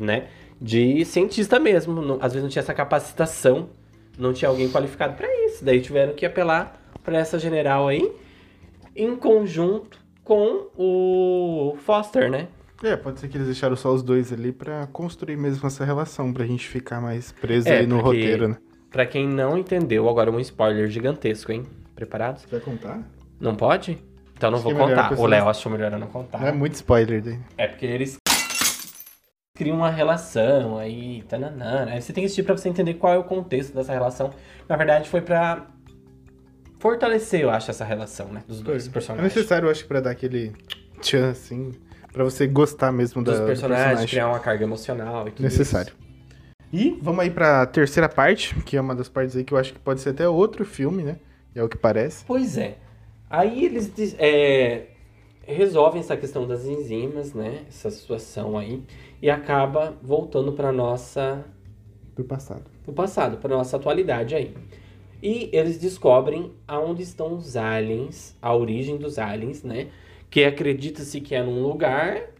né, 0.00 0.26
de 0.60 1.04
cientista 1.04 1.60
mesmo. 1.60 2.02
Não- 2.02 2.16
às 2.20 2.32
vezes 2.32 2.42
não 2.42 2.48
tinha 2.50 2.60
essa 2.62 2.74
capacitação, 2.74 3.68
não 4.18 4.32
tinha 4.32 4.48
alguém 4.48 4.68
qualificado 4.68 5.14
pra 5.14 5.26
isso. 5.46 5.64
Daí 5.64 5.80
tiveram 5.80 6.12
que 6.14 6.26
apelar 6.26 6.78
pra 7.02 7.16
essa 7.18 7.38
general 7.38 7.88
aí, 7.88 8.10
em 8.94 9.14
conjunto 9.16 9.98
com 10.24 10.66
o 10.76 11.76
Foster, 11.84 12.30
né? 12.30 12.48
É, 12.82 12.96
pode 12.96 13.18
ser 13.18 13.28
que 13.28 13.36
eles 13.36 13.46
deixaram 13.46 13.74
só 13.76 13.92
os 13.92 14.02
dois 14.02 14.32
ali 14.32 14.52
pra 14.52 14.86
construir 14.88 15.36
mesmo 15.36 15.66
essa 15.66 15.84
relação, 15.84 16.32
pra 16.32 16.44
gente 16.46 16.68
ficar 16.68 17.00
mais 17.00 17.32
preso 17.32 17.68
É, 17.68 17.78
aí 17.78 17.86
no 17.86 17.96
porque- 18.02 18.18
roteiro, 18.20 18.48
né? 18.48 18.56
Pra 18.90 19.04
quem 19.04 19.26
não 19.28 19.58
entendeu, 19.58 20.08
agora 20.08 20.30
um 20.30 20.38
spoiler 20.40 20.88
gigantesco, 20.88 21.50
hein? 21.52 21.64
Preparados? 21.94 22.42
Você 22.42 22.48
vai 22.48 22.60
contar? 22.60 23.00
Não 23.40 23.54
pode? 23.54 23.98
Então 24.36 24.50
não 24.50 24.58
Acho 24.58 24.70
vou 24.70 24.72
é 24.72 24.88
contar. 24.88 25.18
O 25.18 25.26
Léo 25.26 25.48
achou 25.48 25.70
melhor 25.72 25.92
eu 25.92 25.98
não 25.98 26.06
contar. 26.06 26.40
Não 26.40 26.46
é 26.48 26.52
muito 26.52 26.74
spoiler 26.74 27.20
daí. 27.22 27.38
É 27.58 27.66
porque 27.66 27.84
eles 27.84 28.16
criam 29.58 29.76
uma 29.76 29.90
relação 29.90 30.78
aí, 30.78 31.22
tananana. 31.28 31.90
Aí 31.92 32.00
você 32.00 32.12
tem 32.12 32.22
que 32.22 32.26
assistir 32.26 32.44
pra 32.44 32.56
você 32.56 32.68
entender 32.68 32.94
qual 32.94 33.12
é 33.12 33.18
o 33.18 33.24
contexto 33.24 33.74
dessa 33.74 33.92
relação. 33.92 34.30
Na 34.68 34.76
verdade, 34.76 35.08
foi 35.10 35.20
pra 35.20 35.66
fortalecer, 36.78 37.40
eu 37.40 37.50
acho, 37.50 37.70
essa 37.70 37.84
relação, 37.84 38.28
né? 38.28 38.42
Dos 38.46 38.62
dois 38.62 38.86
É 38.86 38.90
personagens. 38.90 39.34
necessário, 39.34 39.66
eu 39.66 39.70
acho, 39.70 39.84
pra 39.86 40.00
dar 40.00 40.10
aquele 40.10 40.52
tchan, 41.00 41.30
assim, 41.30 41.72
pra 42.12 42.22
você 42.22 42.46
gostar 42.46 42.92
mesmo 42.92 43.22
da, 43.22 43.32
Dos 43.32 43.40
do 43.40 43.46
personagens, 43.46 43.84
personagem. 43.86 44.08
criar 44.08 44.28
uma 44.28 44.38
carga 44.38 44.64
emocional 44.64 45.26
e 45.26 45.32
tudo 45.32 45.42
Necessário. 45.42 45.92
E 46.72 46.96
vamos 47.02 47.20
aí 47.20 47.30
pra 47.30 47.66
terceira 47.66 48.08
parte, 48.08 48.54
que 48.62 48.76
é 48.76 48.80
uma 48.80 48.94
das 48.94 49.08
partes 49.08 49.34
aí 49.34 49.42
que 49.42 49.52
eu 49.54 49.58
acho 49.58 49.72
que 49.72 49.78
pode 49.80 50.00
ser 50.00 50.10
até 50.10 50.28
outro 50.28 50.64
filme, 50.64 51.02
né? 51.02 51.16
É 51.54 51.62
o 51.62 51.68
que 51.68 51.76
parece. 51.78 52.24
Pois 52.26 52.56
é. 52.56 52.76
Aí 53.28 53.64
eles 53.64 53.90
é, 54.18 54.86
resolvem 55.54 56.00
essa 56.00 56.16
questão 56.16 56.46
das 56.46 56.66
enzimas, 56.66 57.32
né? 57.32 57.64
Essa 57.68 57.90
situação 57.90 58.56
aí. 58.56 58.82
E 59.20 59.30
acaba 59.30 59.96
voltando 60.02 60.52
pra 60.52 60.70
nossa 60.70 61.44
Do 62.14 62.24
passado. 62.24 62.64
do 62.84 62.92
passado 62.92 63.38
para 63.38 63.56
nossa 63.56 63.76
atualidade 63.76 64.34
aí. 64.34 64.54
E 65.22 65.50
eles 65.52 65.78
descobrem 65.78 66.52
aonde 66.66 67.02
estão 67.02 67.34
os 67.34 67.56
aliens, 67.56 68.36
a 68.40 68.54
origem 68.54 68.96
dos 68.96 69.18
aliens, 69.18 69.62
né? 69.62 69.88
Que 70.30 70.44
acredita-se 70.44 71.20
que 71.20 71.34
é 71.34 71.42
num 71.42 71.62
lugar 71.62 72.30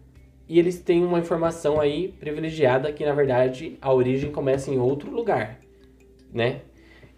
e 0.48 0.58
eles 0.58 0.80
têm 0.80 1.04
uma 1.04 1.18
informação 1.18 1.80
aí 1.80 2.08
privilegiada 2.08 2.92
que 2.92 3.04
na 3.04 3.12
verdade 3.12 3.76
a 3.80 3.92
origem 3.92 4.30
começa 4.30 4.70
em 4.70 4.78
outro 4.78 5.10
lugar, 5.10 5.58
né? 6.32 6.62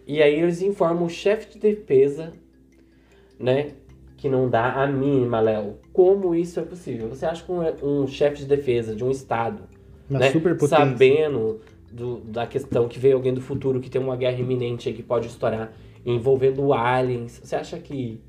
E 0.07 0.23
aí 0.23 0.41
eles 0.41 0.63
informam 0.63 1.05
o 1.05 1.11
chefe 1.11 1.51
de 1.51 1.59
defesa, 1.59 2.33
né? 3.39 3.73
Que 4.21 4.29
não 4.29 4.51
dá 4.51 4.75
a 4.83 4.87
mínima, 4.87 5.41
Léo. 5.41 5.79
Como 5.95 6.35
isso 6.35 6.61
é 6.61 6.63
possível? 6.63 7.09
Você 7.09 7.25
acha 7.25 7.43
que 7.43 7.51
um, 7.51 8.03
um 8.03 8.07
chefe 8.07 8.41
de 8.41 8.45
defesa 8.45 8.95
de 8.95 9.03
um 9.03 9.11
estado 9.11 9.63
né? 10.11 10.31
Sabendo 10.69 11.61
do- 11.91 12.19
da 12.21 12.47
questão 12.47 12.87
que 12.87 12.99
veio 12.99 13.17
alguém 13.17 13.33
do 13.33 13.41
futuro 13.41 13.81
que 13.81 13.89
tem 13.89 13.99
uma 14.01 14.17
guerra 14.17 14.39
iminente 14.39 14.89
aí 14.91 14.95
que 14.95 15.03
pode 15.03 15.27
estourar 15.29 15.73
envolvendo 16.05 16.73
aliens. 16.75 17.41
Você 17.43 17.57
acha 17.57 17.79
que 17.79 18.21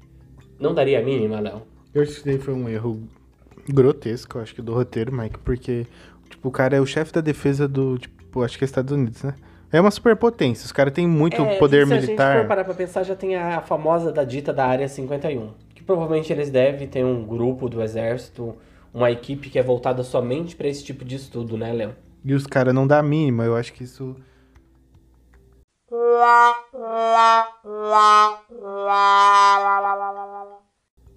não 0.58 0.74
daria 0.74 1.00
a 1.00 1.04
mínima, 1.04 1.40
Léo? 1.42 1.64
Eu 1.94 2.04
acho 2.04 2.12
que 2.12 2.18
isso 2.20 2.26
daí 2.26 2.38
foi 2.40 2.54
um 2.54 2.70
erro 2.70 3.02
grotesco, 3.68 4.38
eu 4.38 4.42
acho 4.42 4.56
que 4.56 4.62
do 4.62 4.74
roteiro, 4.74 5.14
Mike, 5.14 5.40
porque 5.40 5.86
tipo, 6.30 6.48
o 6.48 6.52
cara 6.52 6.76
é 6.78 6.80
o 6.80 6.86
chefe 6.86 7.12
da 7.12 7.20
defesa 7.22 7.68
do, 7.68 7.98
tipo, 7.98 8.42
acho 8.44 8.58
que 8.58 8.64
é 8.64 8.66
Estados 8.66 8.94
Unidos, 8.94 9.24
né? 9.24 9.36
É 9.72 9.80
uma 9.80 9.92
superpotência, 9.92 10.66
os 10.66 10.72
caras 10.72 10.94
têm 10.94 11.08
muito 11.08 11.42
É, 11.42 11.58
poder 11.58 11.84
e 11.84 11.88
se 11.88 11.94
a 11.94 11.96
gente 11.98 12.06
militar. 12.08 12.40
for 12.42 12.48
parar 12.48 12.64
pra 12.64 12.74
pensar, 12.74 13.04
já 13.04 13.16
tem 13.16 13.36
a 13.36 13.62
famosa 13.62 14.12
da 14.12 14.24
dita 14.24 14.54
da 14.54 14.66
Área 14.66 14.88
51. 14.88 15.50
Que 15.82 15.86
provavelmente 15.88 16.32
eles 16.32 16.52
devem 16.52 16.88
ter 16.88 17.04
um 17.04 17.26
grupo 17.26 17.68
do 17.68 17.82
exército, 17.82 18.56
uma 18.94 19.10
equipe 19.10 19.50
que 19.50 19.58
é 19.58 19.64
voltada 19.64 20.04
somente 20.04 20.56
pra 20.56 20.68
esse 20.68 20.84
tipo 20.84 21.04
de 21.04 21.16
estudo, 21.16 21.58
né, 21.58 21.74
Léo? 21.74 21.96
E 22.24 22.36
os 22.36 22.46
caras 22.46 22.72
não 22.72 22.86
dá 22.86 23.00
a 23.00 23.04
mínima, 23.04 23.46
eu 23.46 23.56
acho 23.56 23.74
que 23.74 23.84
isso. 23.84 24.16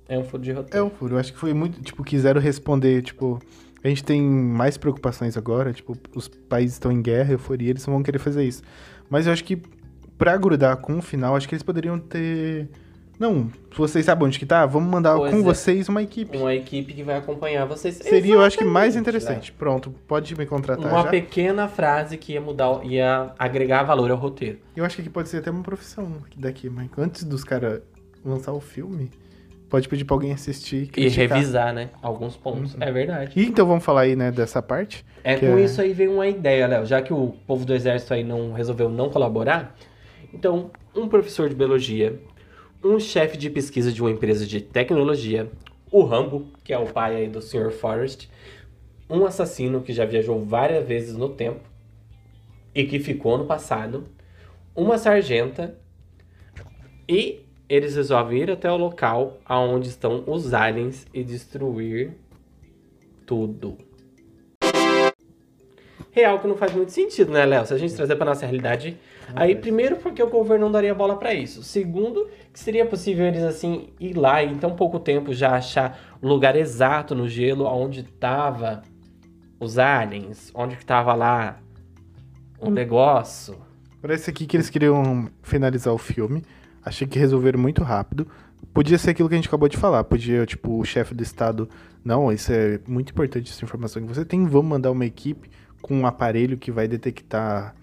É 0.09 0.19
um 0.19 0.25
furo 0.25 0.43
de 0.43 0.51
É 0.51 0.55
roteiro. 0.55 0.87
um 0.87 0.91
furo. 0.91 1.15
Eu 1.15 1.19
acho 1.19 1.33
que 1.35 1.39
foi 1.39 1.53
muito. 1.53 1.83
Tipo, 1.83 2.03
quiseram 2.03 2.41
responder, 2.41 3.03
tipo. 3.03 3.39
A 3.83 3.89
gente 3.89 4.03
tem 4.03 4.23
mais 4.23 4.79
preocupações 4.79 5.37
agora, 5.37 5.71
tipo, 5.75 5.95
os 6.17 6.27
países 6.27 6.77
estão 6.77 6.91
em 6.91 7.03
guerra, 7.03 7.33
euforia, 7.33 7.69
eles 7.69 7.87
não 7.87 7.93
vão 7.95 8.03
querer 8.03 8.19
fazer 8.19 8.43
isso. 8.43 8.63
Mas 9.11 9.27
eu 9.27 9.33
acho 9.35 9.45
que, 9.45 9.57
pra 10.17 10.39
grudar 10.39 10.79
com 10.79 10.97
o 10.97 11.03
final, 11.03 11.37
acho 11.37 11.47
que 11.47 11.55
eles 11.55 11.63
poderiam 11.63 11.99
ter. 11.99 12.71
Não, 13.19 13.49
se 13.71 13.79
vocês 13.79 14.05
sabem 14.05 14.27
onde 14.27 14.39
que 14.39 14.47
tá, 14.47 14.67
vamos 14.67 14.91
mandar 14.91 15.17
Pois 15.17 15.31
com 15.33 15.39
é. 15.39 15.43
vocês 15.43 15.89
uma 15.89 16.03
equipe. 16.03 16.37
Uma 16.37 16.55
equipe 16.55 16.93
que 16.93 17.03
vai 17.03 17.17
acompanhar 17.17 17.65
vocês. 17.65 17.95
Seria, 17.97 18.35
eu 18.35 18.43
acho 18.43 18.59
que 18.59 18.65
mais 18.65 18.95
Exatamente, 18.97 19.01
interessante. 19.23 19.53
Pronto, 19.53 19.95
pode 20.09 20.37
me 20.37 20.45
contratar 20.47 20.85
Uma 20.91 21.03
já. 21.05 21.09
pequena 21.11 21.69
frase 21.69 22.17
que 22.19 22.33
ia 22.33 22.41
mudar, 22.41 22.85
ia 22.85 23.33
agregar 23.39 23.85
valor 23.85 24.11
ao 24.11 24.17
roteiro. 24.17 24.59
Eu 24.77 24.85
acho 24.85 24.97
que 24.97 25.03
aqui 25.03 25.11
pode 25.11 25.29
ser 25.29 25.39
até 25.39 25.51
uma 25.51 25.63
profissão 25.63 26.13
daqui, 26.37 26.69
Michael. 26.69 26.91
Antes 26.99 27.23
dos 27.25 27.45
caras 27.45 27.83
lançar 28.25 28.53
o 28.53 28.61
filme, 28.61 29.11
pode 29.71 29.89
pedir 29.89 30.05
pra 30.05 30.15
alguém 30.17 30.33
assistir 30.33 30.83
E 30.85 30.87
criticar. 30.89 31.37
revisar, 31.39 31.73
né? 31.73 31.91
Alguns 32.03 32.37
pontos. 32.37 32.77
É 32.81 32.91
verdade. 32.91 33.33
E 33.37 33.45
então 33.47 33.65
vamos 33.67 33.85
falar 33.85 34.03
aí, 34.03 34.17
né, 34.17 34.33
dessa 34.33 34.61
parte. 34.61 35.05
É 35.23 35.37
com 35.37 35.57
é- 35.57 35.63
isso 35.63 35.81
aí 35.81 35.93
veio 35.93 36.13
uma 36.15 36.27
ideia, 36.27 36.67
Léo. 36.67 36.85
Já 36.85 37.01
que 37.01 37.13
o 37.13 37.35
povo 37.47 37.65
do 37.65 37.73
exército 37.75 38.13
aí 38.13 38.25
não 38.25 38.53
resolveu 38.53 38.89
não 38.89 39.09
colaborar, 39.09 39.75
então 40.33 40.71
um 40.97 41.09
professor 41.09 41.49
de 41.49 41.55
biologia, 41.55 42.21
um 42.85 43.01
chefe 43.01 43.39
de 43.39 43.49
pesquisa 43.49 43.91
de 43.91 44.03
uma 44.03 44.11
empresa 44.11 44.47
de 44.47 44.61
tecnologia, 44.61 45.51
o 45.91 46.03
Rambo, 46.03 46.49
que 46.63 46.73
é 46.73 46.79
o 46.79 46.93
pai 46.93 47.17
aí 47.17 47.29
do 47.29 47.41
Sr. 47.41 47.71
Forrest, 47.71 48.29
um 49.09 49.25
assassino 49.25 49.81
que 49.81 49.93
já 49.93 50.05
viajou 50.05 50.45
várias 50.45 50.87
vezes 50.87 51.17
no 51.17 51.31
tempo 51.31 51.61
e 52.75 52.85
que 52.85 52.99
ficou 52.99 53.39
no 53.39 53.47
passado, 53.47 54.07
uma 54.77 54.99
sargenta 54.99 55.79
e 57.09 57.41
eles 57.69 57.97
resolvem 57.97 58.43
ir 58.43 58.51
até 58.51 58.71
o 58.71 58.77
local 58.77 59.39
aonde 59.47 59.89
estão 59.89 60.23
os 60.27 60.53
aliens 60.53 61.07
e 61.15 61.25
destruir 61.25 62.13
tudo. 63.25 63.79
Real 66.15 66.39
que 66.39 66.47
não 66.47 66.55
faz 66.55 66.73
muito 66.73 66.93
sentido, 66.93 67.33
né, 67.33 67.45
Léo? 67.45 67.67
Se 67.67 67.75
a 67.75 67.77
gente 67.77 67.93
trazer 67.93 68.15
pra 68.15 68.25
nossa 68.25 68.47
realidade. 68.47 68.97
Aí, 69.35 69.57
primeiro, 69.57 69.97
porque 69.97 70.23
o 70.23 70.31
governo 70.31 70.67
não 70.67 70.71
daria 70.71 70.95
bola 70.95 71.17
pra 71.17 71.35
isso. 71.35 71.65
Segundo, 71.65 72.29
que 72.53 72.61
seria 72.61 72.87
possível 72.87 73.27
eles, 73.27 73.43
assim, 73.43 73.89
ir 73.99 74.17
lá 74.17 74.41
e 74.41 74.53
em 74.53 74.55
tão 74.55 74.77
pouco 74.77 75.01
tempo 75.01 75.35
já 75.35 75.57
achar 75.57 75.99
o 76.23 76.29
lugar 76.29 76.55
exato 76.55 77.17
no 77.17 77.29
gelo 77.29 77.65
onde 77.65 78.05
tava 78.05 78.85
os 79.59 79.77
aliens, 79.77 80.53
onde 80.55 80.77
que 80.77 80.87
tava 80.87 81.13
lá 81.15 81.59
o 82.61 82.71
negócio. 82.71 83.57
Parece 84.01 84.31
aqui 84.31 84.47
que 84.47 84.57
eles 84.57 84.71
queriam 84.71 85.29
finalizar 85.43 85.93
o 85.93 85.99
filme. 85.99 86.45
Achei 86.85 87.09
que 87.09 87.19
resolveram 87.19 87.59
muito 87.59 87.83
rápido. 87.83 88.29
Podia 88.73 88.99
ser 88.99 89.11
aquilo 89.11 89.29
que 89.29 89.35
a 89.35 89.39
gente 89.39 89.49
acabou 89.49 89.69
de 89.69 89.77
falar. 89.77 90.05
Podia, 90.05 90.47
tipo, 90.47 90.79
o 90.79 90.85
chefe 90.85 91.13
do 91.13 91.25
estado. 91.25 91.69
Não, 92.05 92.31
isso 92.31 92.53
é 92.53 92.79
muito 92.87 93.11
importante, 93.11 93.51
essa 93.51 93.65
informação 93.65 94.01
que 94.01 94.07
você 94.07 94.25
tem. 94.25 94.47
Vamos 94.47 94.69
mandar 94.69 94.93
uma 94.93 95.05
equipe 95.05 95.51
com 95.85 95.95
um 96.01 96.07
aparelho 96.07 96.57
que 96.57 96.71
vai 96.73 96.89
detectar 96.89 97.75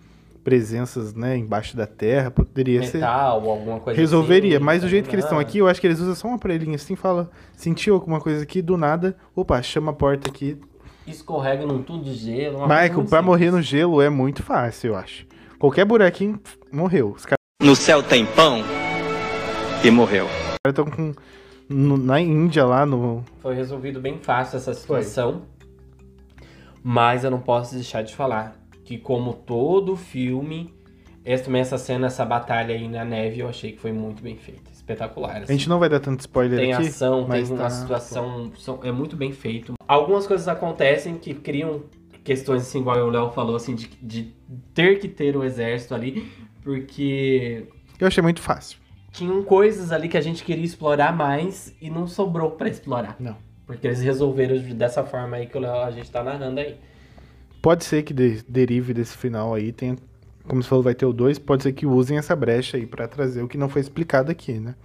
presenças, 0.43 1.13
né, 1.13 1.37
embaixo 1.37 1.77
da 1.77 1.85
terra. 1.85 2.31
Poderia 2.31 2.81
ser. 2.81 2.97
Metal 2.97 3.43
ou 3.43 3.51
alguma 3.51 3.79
coisa 3.79 3.99
Resolveria, 3.99 4.55
assim, 4.57 4.65
mas 4.65 4.81
do 4.81 4.89
jeito 4.89 5.07
que 5.07 5.13
eles 5.15 5.23
estão 5.25 5.37
não. 5.37 5.41
aqui, 5.45 5.59
eu 5.59 5.67
acho 5.67 5.79
que 5.79 5.85
eles 5.85 5.99
usam 5.99 6.15
só 6.15 6.27
um 6.27 6.33
aparelhinho 6.33 6.73
assim, 6.73 6.95
fala, 6.95 7.29
sentiu 7.55 7.93
alguma 7.93 8.19
coisa 8.19 8.41
aqui, 8.41 8.59
do 8.59 8.75
nada, 8.75 9.15
opa, 9.35 9.61
chama 9.61 9.91
a 9.91 9.93
porta 9.93 10.27
aqui. 10.29 10.57
Escorrega 11.05 11.63
num 11.63 11.83
tudo 11.83 12.03
de 12.05 12.15
gelo. 12.15 12.61
Michael, 12.63 12.89
pra 12.89 13.03
simples. 13.03 13.23
morrer 13.25 13.51
no 13.51 13.61
gelo 13.61 14.01
é 14.01 14.09
muito 14.09 14.41
fácil, 14.41 14.89
eu 14.93 14.95
acho. 14.97 15.27
Qualquer 15.59 15.85
buraquinho, 15.85 16.39
pff, 16.39 16.57
morreu. 16.71 17.09
Os 17.15 17.23
caras 17.23 17.37
No 17.61 17.75
céu 17.75 18.01
tem 18.01 18.25
pão 18.25 18.63
e 19.83 19.91
morreu. 19.91 20.25
estão 20.67 20.85
com. 20.85 21.13
no- 21.69 21.97
na 21.97 22.19
Índia 22.19 22.65
lá 22.65 22.83
no. 22.83 23.23
Foi 23.43 23.53
resolvido 23.55 24.01
bem 24.01 24.17
fácil 24.17 24.57
essa 24.57 24.73
situação. 24.73 25.43
Mas 26.83 27.23
eu 27.23 27.31
não 27.31 27.39
posso 27.39 27.75
deixar 27.75 28.01
de 28.01 28.15
falar 28.15 28.55
que, 28.83 28.97
como 28.97 29.33
todo 29.33 29.95
filme, 29.95 30.73
essa, 31.23 31.43
também 31.45 31.61
essa 31.61 31.77
cena, 31.77 32.07
essa 32.07 32.25
batalha 32.25 32.73
aí 32.73 32.87
na 32.87 33.05
neve, 33.05 33.39
eu 33.39 33.47
achei 33.49 33.71
que 33.71 33.79
foi 33.79 33.91
muito 33.91 34.21
bem 34.23 34.35
feita. 34.37 34.71
Espetacular. 34.71 35.35
A 35.35 35.37
assim. 35.39 35.53
gente 35.53 35.69
não 35.69 35.79
vai 35.79 35.87
dar 35.87 35.99
tanto 35.99 36.21
spoiler 36.21 36.59
Tem 36.59 36.73
aqui. 36.73 36.87
ação, 36.87 37.25
mas 37.27 37.47
tem 37.47 37.57
uma 37.57 37.63
tá- 37.65 37.69
situação. 37.69 38.51
são- 38.57 38.79
é 38.83 38.91
muito 38.91 39.15
bem 39.15 39.31
feito. 39.31 39.73
Algumas 39.87 40.25
coisas 40.25 40.47
acontecem 40.47 41.17
que 41.17 41.33
criam 41.35 41.83
questões, 42.23 42.63
assim, 42.63 42.79
igual 42.79 42.97
o 42.99 43.09
Léo 43.09 43.29
falou, 43.31 43.55
assim, 43.55 43.75
de, 43.75 43.87
de 44.01 44.33
ter 44.73 44.99
que 44.99 45.07
ter 45.07 45.37
o 45.37 45.43
exército 45.43 45.93
ali, 45.95 46.27
porque 46.63 47.67
Eu 47.99 48.07
achei 48.07 48.21
muito 48.23 48.41
fácil. 48.41 48.79
tinham 49.11 49.43
coisas 49.43 49.91
ali 49.91 50.09
que 50.09 50.17
a 50.17 50.21
gente 50.21 50.43
queria 50.43 50.65
explorar 50.65 51.15
mais 51.15 51.75
e 51.81 51.89
não 51.89 52.07
sobrou 52.07 52.51
pra 52.51 52.67
explorar. 52.69 53.15
Não. 53.19 53.37
Porque 53.71 53.87
eles 53.87 54.01
resolveram 54.01 54.57
de- 54.57 54.73
dessa 54.73 55.03
forma 55.03 55.37
aí 55.37 55.47
que 55.47 55.57
o 55.57 55.65
a 55.65 55.89
gente 55.91 56.09
tá 56.11 56.23
narrando 56.23 56.59
aí. 56.59 56.75
Pode 57.61 57.83
ser 57.85 58.03
que 58.03 58.13
de- 58.13 58.43
derive 58.47 58.93
desse 58.93 59.15
final 59.15 59.53
aí, 59.53 59.71
tenha, 59.71 59.95
como 60.47 60.61
você 60.61 60.67
falou, 60.69 60.83
vai 60.83 60.93
ter 60.95 61.05
o 61.05 61.13
2, 61.13 61.39
pode 61.39 61.63
ser 61.63 61.71
que 61.73 61.85
usem 61.85 62.17
essa 62.17 62.35
brecha 62.35 62.75
aí 62.77 62.85
pra 62.85 63.07
trazer 63.07 63.41
o 63.43 63.47
que 63.47 63.57
não 63.57 63.69
foi 63.69 63.81
explicado 63.81 64.31
aqui, 64.31 64.53
né? 64.53 64.75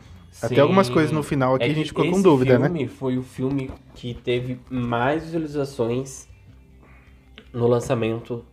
Até 0.43 0.61
algumas 0.61 0.91
coisas 0.91 1.11
no 1.11 1.23
final 1.23 1.55
aqui 1.55 1.65
a 1.65 1.67
É 1.67 1.71
que 1.71 1.75
gente 1.77 1.89
ficou 1.89 2.05
com 2.05 2.11
esse 2.13 2.23
dúvida, 2.23 2.59
né? 2.59 2.67
filme 2.69 2.87
foi 2.89 3.17
o 3.17 3.23
filme 3.23 3.71
que 3.95 4.13
teve 4.13 4.61
mais 4.71 5.25
visualizações 5.25 6.29
no 7.53 7.67
lançamento 7.67 8.45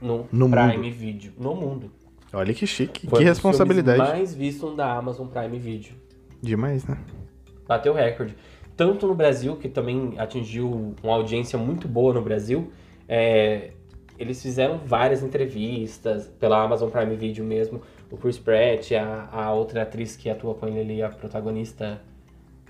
no, 0.00 0.28
No 0.30 0.48
Prime 0.48 0.90
Video. 0.92 1.32
No 1.36 1.56
mundo. 1.56 1.90
Olha 2.32 2.54
que 2.54 2.66
chique, 2.66 3.08
Foi 3.08 3.18
que 3.18 3.24
um 3.24 3.28
responsabilidade. 3.28 3.98
mais 3.98 4.32
vistos 4.32 4.76
da 4.76 4.96
Amazon 4.96 5.26
Prime 5.26 5.58
Video. 5.58 5.92
Demais, 6.40 6.84
né? 6.86 6.96
Bateu 7.66 7.92
recorde. 7.92 8.36
Tanto 8.76 9.06
no 9.06 9.14
Brasil, 9.14 9.56
que 9.56 9.68
também 9.68 10.14
atingiu 10.18 10.94
uma 11.02 11.14
audiência 11.14 11.58
muito 11.58 11.86
boa 11.86 12.14
no 12.14 12.22
Brasil, 12.22 12.72
é, 13.08 13.72
eles 14.18 14.40
fizeram 14.42 14.78
várias 14.78 15.22
entrevistas 15.22 16.28
pela 16.38 16.62
Amazon 16.62 16.90
Prime 16.90 17.16
Video 17.16 17.44
mesmo. 17.44 17.82
O 18.10 18.16
Chris 18.16 18.38
Pratt, 18.38 18.92
a, 18.92 19.28
a 19.32 19.52
outra 19.52 19.82
atriz 19.82 20.16
que 20.16 20.30
atua 20.30 20.54
com 20.54 20.66
ele 20.66 20.80
ali, 20.80 21.02
a 21.02 21.08
protagonista, 21.08 22.00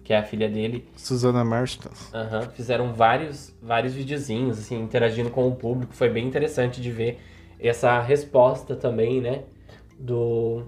que 0.02 0.12
é 0.12 0.18
a 0.18 0.22
filha 0.22 0.48
dele, 0.48 0.88
Susana 0.96 1.44
Marston. 1.44 1.90
aham, 2.14 2.42
fizeram 2.50 2.92
vários, 2.92 3.54
vários 3.60 3.94
videozinhos, 3.94 4.58
assim, 4.58 4.80
interagindo 4.80 5.30
com 5.30 5.46
o 5.46 5.54
público. 5.54 5.94
Foi 5.94 6.08
bem 6.08 6.26
interessante 6.26 6.80
de 6.80 6.90
ver 6.90 7.20
essa 7.58 8.00
resposta 8.00 8.74
também, 8.74 9.20
né? 9.20 9.42
Do, 9.98 10.64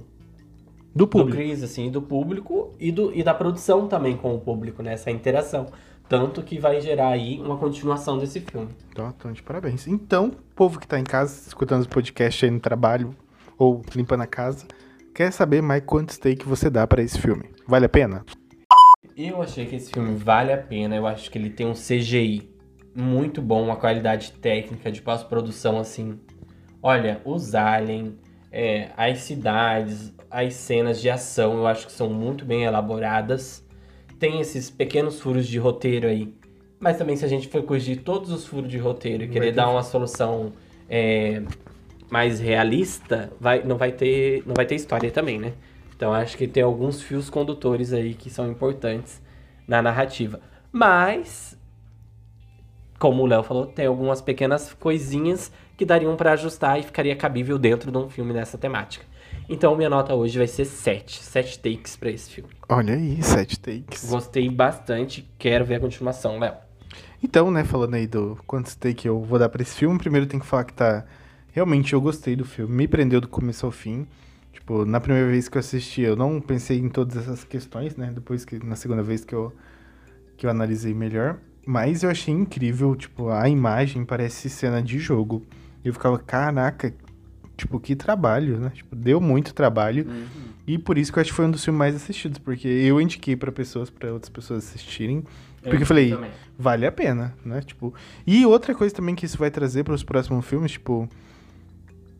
Do 0.95 1.05
do 1.05 1.09
público. 1.09 1.36
Chris, 1.36 1.62
assim, 1.62 1.90
do 1.90 2.01
público 2.01 2.72
e, 2.78 2.92
do, 2.92 3.12
e 3.14 3.22
da 3.22 3.34
produção 3.34 3.88
também 3.88 4.16
com 4.16 4.34
o 4.34 4.38
público, 4.38 4.82
né? 4.82 4.92
Essa 4.92 5.11
interação. 5.11 5.66
Tanto 6.09 6.42
que 6.42 6.59
vai 6.59 6.80
gerar 6.80 7.09
aí 7.09 7.40
uma 7.40 7.57
continuação 7.57 8.18
desse 8.18 8.40
filme. 8.40 8.68
Então, 8.90 9.12
então, 9.16 9.32
de 9.32 9.42
parabéns. 9.42 9.86
Então, 9.86 10.32
povo 10.55 10.78
que 10.78 10.86
tá 10.86 10.99
em 10.99 11.05
casa, 11.05 11.49
escutando 11.49 11.80
os 11.80 11.86
podcasts 11.86 12.45
aí 12.45 12.51
no 12.51 12.61
trabalho 12.61 13.14
ou 13.59 13.82
limpando 13.95 14.20
a 14.20 14.26
casa, 14.26 14.66
quer 15.14 15.32
saber 15.32 15.62
mais 15.62 15.82
quanto 15.84 16.12
stake 16.12 16.47
você 16.47 16.68
dá 16.70 16.86
pra 16.86 17.03
esse 17.03 17.18
filme? 17.18 17.45
Vale 17.66 17.86
a 17.86 17.88
pena? 17.88 18.24
Eu 19.16 19.40
achei 19.40 19.64
que 19.66 19.76
esse 19.76 19.90
filme 19.90 20.14
vale 20.14 20.53
a 20.53 20.59
pena. 20.59 20.95
Eu 20.95 21.07
acho 21.07 21.30
que 21.30 21.38
ele 21.38 21.51
tem 21.51 21.66
um 21.66 21.72
CGI 21.72 22.51
muito 22.95 23.42
bom, 23.42 23.64
uma 23.64 23.76
qualidade 23.76 24.32
técnica 24.32 24.92
de 24.92 25.03
pós-produção, 25.03 25.78
assim, 25.78 26.18
Olha, 26.86 27.18
os 27.24 27.55
Alien, 27.55 28.18
é, 28.53 28.90
as 28.95 29.20
cidades, 29.20 30.12
as 30.31 30.55
cenas 30.55 31.01
de 31.01 31.11
ação, 31.11 31.59
eu 31.59 31.66
acho 31.66 31.87
que 31.87 31.93
são 31.93 32.09
muito 32.09 32.45
bem 32.45 32.64
elaboradas. 32.64 33.64
Tem 34.18 34.41
esses 34.41 34.70
pequenos 34.70 35.20
furos 35.20 35.47
de 35.47 35.59
roteiro 35.59 36.07
aí. 36.07 36.35
Mas 36.81 36.99
também 36.99 37.16
se 37.16 37.25
a 37.25 37.29
gente 37.29 37.49
for 37.49 37.62
corrigir 37.62 38.03
todos 38.03 38.31
os 38.31 38.47
furos 38.47 38.70
de 38.70 38.79
roteiro 38.79 39.25
e 39.25 39.29
querer 39.29 39.53
dar 39.53 39.70
uma 39.70 39.83
solução 39.83 40.53
é, 40.89 41.43
mais 42.11 42.41
realista, 42.41 43.33
vai, 43.41 43.62
não, 43.62 43.77
vai 43.77 43.91
ter, 43.91 44.43
não 44.47 44.55
vai 44.55 44.66
ter 44.66 44.75
história 44.75 45.11
também, 45.11 45.39
né? 45.39 45.53
Então 45.97 46.12
acho 46.12 46.37
que 46.37 46.47
tem 46.47 46.62
alguns 46.62 47.01
fios 47.01 47.31
condutores 47.31 47.93
aí 47.93 48.14
que 48.14 48.29
são 48.29 48.51
importantes 48.51 49.22
na 49.66 49.81
narrativa. 49.81 50.41
Mas, 50.70 51.59
como 52.99 53.22
o 53.22 53.27
Léo 53.27 53.43
falou, 53.43 53.66
tem 53.66 53.87
algumas 53.87 54.20
pequenas 54.20 54.75
coisinhas 54.75 55.51
que 55.77 55.85
dariam 55.85 56.16
pra 56.16 56.33
ajustar 56.33 56.79
e 56.79 56.83
ficaria 56.83 57.16
cabível 57.16 57.59
dentro 57.59 57.91
de 57.91 57.99
um 57.99 58.09
filme 58.09 58.33
dessa 58.33 58.59
temática. 58.59 59.07
Então 59.49 59.76
minha 59.76 59.90
nota 59.90 60.14
hoje 60.14 60.38
vai 60.38 60.47
ser 60.47 60.64
7. 60.64 61.22
7 61.22 61.59
takes 61.59 61.97
pra 61.97 62.11
esse 62.11 62.30
filme. 62.30 62.51
Olha 62.68 62.95
aí, 62.95 63.22
sete 63.22 63.61
takes. 63.61 64.09
Gostei 64.09 64.49
bastante, 64.49 65.28
quero 65.38 65.64
ver 65.64 65.76
a 65.76 65.80
continuação, 65.80 66.38
Léo. 66.38 66.55
Então, 67.22 67.51
né, 67.51 67.64
falando 67.64 67.95
aí 67.95 68.07
do 68.07 68.38
quantos 68.47 68.74
take 68.74 69.07
eu 69.07 69.20
vou 69.22 69.38
dar 69.38 69.49
pra 69.49 69.62
esse 69.62 69.74
filme, 69.74 69.99
primeiro 69.99 70.26
tem 70.26 70.40
que 70.40 70.47
falar 70.47 70.64
que 70.64 70.72
tá. 70.72 71.05
Realmente 71.53 71.92
eu 71.92 72.01
gostei 72.01 72.34
do 72.34 72.45
filme, 72.45 72.74
me 72.74 72.88
prendeu 72.88 73.20
do 73.20 73.28
começo 73.28 73.64
ao 73.64 73.72
fim. 73.72 74.07
Tipo, 74.53 74.84
na 74.84 75.01
primeira 75.01 75.28
vez 75.28 75.49
que 75.49 75.57
eu 75.57 75.61
assisti, 75.61 76.01
eu 76.01 76.16
não 76.16 76.40
pensei 76.40 76.78
em 76.78 76.88
todas 76.88 77.16
essas 77.16 77.45
questões, 77.45 77.97
né? 77.97 78.11
Depois 78.14 78.45
que 78.45 78.64
na 78.64 78.76
segunda 78.76 79.03
vez 79.03 79.24
que 79.24 79.34
eu, 79.34 79.53
que 80.36 80.47
eu 80.47 80.51
analisei 80.51 80.95
melhor. 80.95 81.38
Mas 81.66 82.03
eu 82.03 82.11
achei 82.11 82.32
incrível, 82.32 82.95
tipo, 82.95 83.28
a 83.28 83.49
imagem 83.49 84.05
parece 84.05 84.51
cena 84.51 84.82
de 84.82 84.99
jogo. 84.99 85.42
Eu 85.84 85.92
ficava, 85.92 86.18
caraca, 86.18 86.95
tipo, 87.57 87.78
que 87.80 87.94
trabalho, 87.94 88.59
né? 88.59 88.70
Tipo, 88.74 88.94
deu 88.94 89.20
muito 89.20 89.55
trabalho. 89.55 90.07
E 90.66 90.78
por 90.78 90.96
isso 90.96 91.12
que 91.12 91.18
eu 91.18 91.20
acho 91.20 91.30
que 91.30 91.36
foi 91.36 91.44
um 91.44 91.50
dos 91.50 91.64
filmes 91.64 91.78
mais 91.78 91.94
assistidos, 91.94 92.38
porque 92.38 92.66
eu 92.66 93.00
indiquei 93.00 93.36
pra 93.36 93.52
pessoas, 93.52 93.90
pra 93.90 94.12
outras 94.12 94.30
pessoas 94.30 94.64
assistirem. 94.64 95.24
Porque 95.62 95.82
eu 95.82 95.86
falei, 95.86 96.11
também. 96.11 96.30
vale 96.59 96.86
a 96.86 96.92
pena, 96.92 97.34
né? 97.44 97.61
Tipo, 97.62 97.94
e 98.26 98.44
outra 98.44 98.74
coisa 98.74 98.94
também 98.94 99.14
que 99.14 99.24
isso 99.24 99.38
vai 99.38 99.50
trazer 99.50 99.82
para 99.82 99.94
os 99.94 100.02
próximos 100.02 100.44
filmes, 100.44 100.72
tipo, 100.72 101.09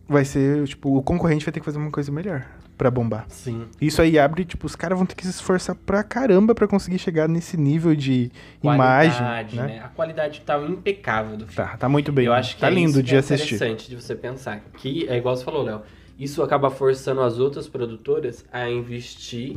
vai 0.09 0.25
ser, 0.25 0.67
tipo, 0.67 0.97
o 0.97 1.03
concorrente 1.03 1.45
vai 1.45 1.53
ter 1.53 1.61
que 1.61 1.67
fazer 1.67 1.79
uma 1.79 1.91
coisa 1.91 2.11
melhor 2.11 2.47
pra 2.77 2.91
bombar. 2.91 3.27
Sim. 3.29 3.67
Isso 3.81 4.03
aí 4.03 4.19
abre, 4.19 4.45
tipo, 4.45 4.67
os 4.67 4.75
caras 4.77 4.99
vão 4.99 5.07
ter 5.07 5.15
que 5.15 5.23
se 5.25 5.31
esforçar 5.31 5.75
pra 5.77 6.03
caramba 6.03 6.55
pra 6.55 6.67
conseguir 6.67 6.99
chegar 6.99 7.29
nesse 7.29 7.57
nível 7.57 7.95
de 7.95 8.31
imagem, 8.63 9.19
Qualidade, 9.19 9.57
né? 9.57 9.83
A 9.85 9.89
qualidade 9.89 10.41
tá 10.41 10.59
impecável 10.61 11.37
do 11.37 11.47
filme. 11.47 11.71
Tá, 11.71 11.77
tá 11.77 11.89
muito 11.89 12.13
bem. 12.13 12.27
Eu 12.27 12.33
acho 12.33 12.55
que 12.55 12.61
tá 12.61 12.69
é 12.69 12.71
lindo 12.71 12.91
isso 12.99 13.03
de 13.03 13.15
é 13.15 13.19
assistir. 13.19 13.55
interessante 13.55 13.89
de 13.89 13.97
você 13.97 14.15
pensar. 14.15 14.61
Que 14.77 15.09
é 15.09 15.17
igual 15.17 15.37
você 15.37 15.45
falou, 15.45 15.63
Léo. 15.63 15.83
Isso 16.19 16.43
acaba 16.43 16.71
forçando 16.71 17.21
as 17.23 17.39
outras 17.39 17.69
produtoras 17.69 18.45
a 18.53 18.69
investir 18.71 19.57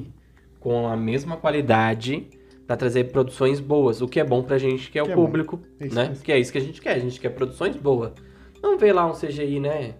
com 0.59 0.87
a 0.87 0.97
mesma 0.97 1.37
qualidade 1.37 2.27
pra 2.65 2.75
trazer 2.75 3.05
produções 3.11 3.59
boas. 3.59 4.01
O 4.01 4.07
que 4.07 4.19
é 4.19 4.23
bom 4.23 4.43
pra 4.43 4.57
gente, 4.57 4.89
que 4.91 4.99
é 4.99 5.03
Que 5.03 5.09
o 5.09 5.11
é 5.11 5.15
público, 5.15 5.59
isso 5.79 5.95
né? 5.95 6.09
mesmo. 6.09 6.23
Que 6.23 6.31
é 6.31 6.39
isso 6.39 6.51
que 6.51 6.57
a 6.57 6.61
gente 6.61 6.81
quer. 6.81 6.95
A 6.95 6.99
gente 6.99 7.19
quer 7.19 7.29
produções 7.29 7.75
boas. 7.75 8.11
Não 8.61 8.77
vê 8.77 8.91
lá 8.91 9.05
um 9.05 9.13
CGI, 9.13 9.59
né? 9.59 9.93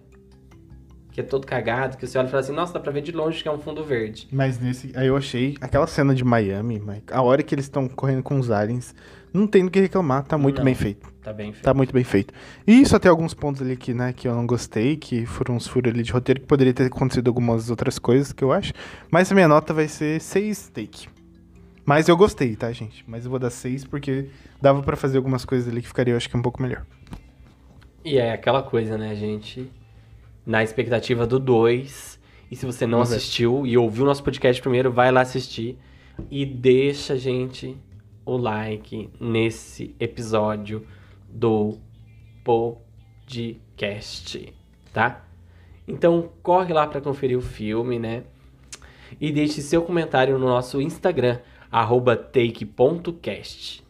Que 1.18 1.22
é 1.22 1.24
todo 1.24 1.48
cagado, 1.48 1.96
que 1.96 2.06
você 2.06 2.16
olha 2.16 2.28
e 2.28 2.30
fala 2.30 2.40
assim, 2.42 2.52
nossa, 2.52 2.74
dá 2.74 2.78
pra 2.78 2.92
ver 2.92 3.00
de 3.00 3.10
longe 3.10 3.42
que 3.42 3.48
é 3.48 3.50
um 3.50 3.58
fundo 3.58 3.82
verde. 3.82 4.28
Mas 4.30 4.60
nesse. 4.60 4.92
Aí 4.94 5.08
eu 5.08 5.16
achei 5.16 5.56
aquela 5.60 5.88
cena 5.88 6.14
de 6.14 6.22
Miami, 6.24 6.78
Mike, 6.78 7.12
a 7.12 7.20
hora 7.20 7.42
que 7.42 7.52
eles 7.52 7.64
estão 7.64 7.88
correndo 7.88 8.22
com 8.22 8.38
os 8.38 8.52
aliens, 8.52 8.94
não 9.32 9.44
tem 9.44 9.64
do 9.64 9.70
que 9.72 9.80
reclamar, 9.80 10.22
tá 10.22 10.38
muito 10.38 10.58
Não. 10.58 10.64
bem 10.64 10.76
feito. 10.76 11.12
Tá 11.20 11.32
bem 11.32 11.50
feito. 11.52 11.64
Tá 11.64 11.74
muito 11.74 11.92
bem 11.92 12.04
feito. 12.04 12.32
E 12.64 12.86
só 12.86 13.00
tem 13.00 13.10
alguns 13.10 13.34
pontos 13.34 13.60
ali 13.60 13.76
que, 13.76 13.92
né, 13.92 14.12
que 14.12 14.28
eu 14.28 14.34
não 14.36 14.46
gostei, 14.46 14.96
que 14.96 15.26
foram 15.26 15.56
uns 15.56 15.66
furos 15.66 15.92
ali 15.92 16.04
de 16.04 16.12
roteiro, 16.12 16.40
que 16.40 16.46
poderia 16.46 16.72
ter 16.72 16.84
acontecido 16.86 17.26
algumas 17.26 17.68
outras 17.68 17.98
coisas 17.98 18.32
que 18.32 18.44
eu 18.44 18.52
acho. 18.52 18.72
Mas 19.10 19.32
a 19.32 19.34
minha 19.34 19.48
nota 19.48 19.74
vai 19.74 19.88
ser 19.88 20.20
6 20.20 20.68
take. 20.68 21.08
Mas 21.84 22.08
eu 22.08 22.16
gostei, 22.16 22.54
tá, 22.54 22.70
gente? 22.70 23.04
Mas 23.08 23.24
eu 23.24 23.30
vou 23.32 23.40
dar 23.40 23.50
6 23.50 23.84
porque 23.86 24.26
dava 24.62 24.84
pra 24.84 24.96
fazer 24.96 25.16
algumas 25.16 25.44
coisas 25.44 25.68
ali 25.68 25.82
que 25.82 25.88
ficaria, 25.88 26.12
eu 26.14 26.16
acho 26.16 26.30
que 26.30 26.36
um 26.36 26.42
pouco 26.42 26.62
melhor. 26.62 26.86
E 28.04 28.18
é 28.18 28.32
aquela 28.32 28.62
coisa, 28.62 28.96
né, 28.96 29.16
gente? 29.16 29.68
Na 30.48 30.64
expectativa 30.64 31.26
do 31.26 31.38
2. 31.38 32.18
E 32.50 32.56
se 32.56 32.64
você 32.64 32.86
não 32.86 32.98
Vamos 32.98 33.10
ver. 33.10 33.16
assistiu 33.16 33.66
e 33.66 33.76
ouviu 33.76 34.04
o 34.04 34.06
nosso 34.06 34.24
podcast 34.24 34.62
primeiro, 34.62 34.90
vai 34.90 35.12
lá 35.12 35.20
assistir. 35.20 35.78
E 36.30 36.46
deixa, 36.46 37.18
gente, 37.18 37.76
o 38.24 38.38
like 38.38 39.10
nesse 39.20 39.94
episódio 40.00 40.86
do 41.28 41.76
podcast, 42.42 44.50
tá? 44.92 45.26
Então 45.86 46.30
corre 46.42 46.72
lá 46.72 46.86
pra 46.86 47.02
conferir 47.02 47.36
o 47.36 47.42
filme, 47.42 47.98
né? 47.98 48.24
E 49.20 49.30
deixe 49.30 49.60
seu 49.62 49.82
comentário 49.82 50.38
no 50.38 50.46
nosso 50.46 50.80
Instagram, 50.80 51.40
take.cast. 52.32 53.84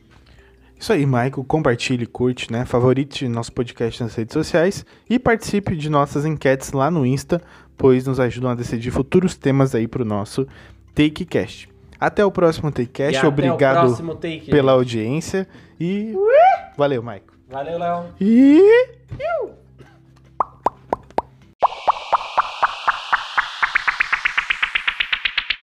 Isso 0.79 0.93
aí, 0.93 1.05
Michael. 1.05 1.45
Compartilhe, 1.47 2.07
curte, 2.07 2.53
né? 2.53 2.64
Favorite 2.64 3.26
nosso 3.29 3.53
podcast 3.53 4.03
nas 4.03 4.14
redes 4.14 4.33
sociais 4.33 4.87
e 5.11 5.18
participe 5.18 5.76
de 5.76 5.91
nossas 5.91 6.24
enquetes 6.24 6.72
lá 6.72 6.91
no 6.91 7.05
Insta, 7.05 7.41
pois 7.76 8.07
nos 8.07 8.20
ajudam 8.20 8.51
a 8.51 8.55
decidir 8.55 8.91
futuros 8.91 9.37
temas 9.37 9.74
aí 9.74 9.89
pro 9.89 10.05
nosso 10.05 10.47
TakeCast. 10.95 11.68
Até 11.99 12.24
o 12.24 12.31
próximo 12.31 12.70
TakeCast. 12.70 13.26
Obrigado 13.26 13.87
próximo 13.87 14.14
take, 14.14 14.51
pela 14.51 14.72
audiência 14.72 15.49
e 15.81 16.14
valeu, 16.76 17.03
Michael. 17.03 17.22
Valeu, 17.51 17.79
Léo. 17.79 18.05
E 18.20 18.62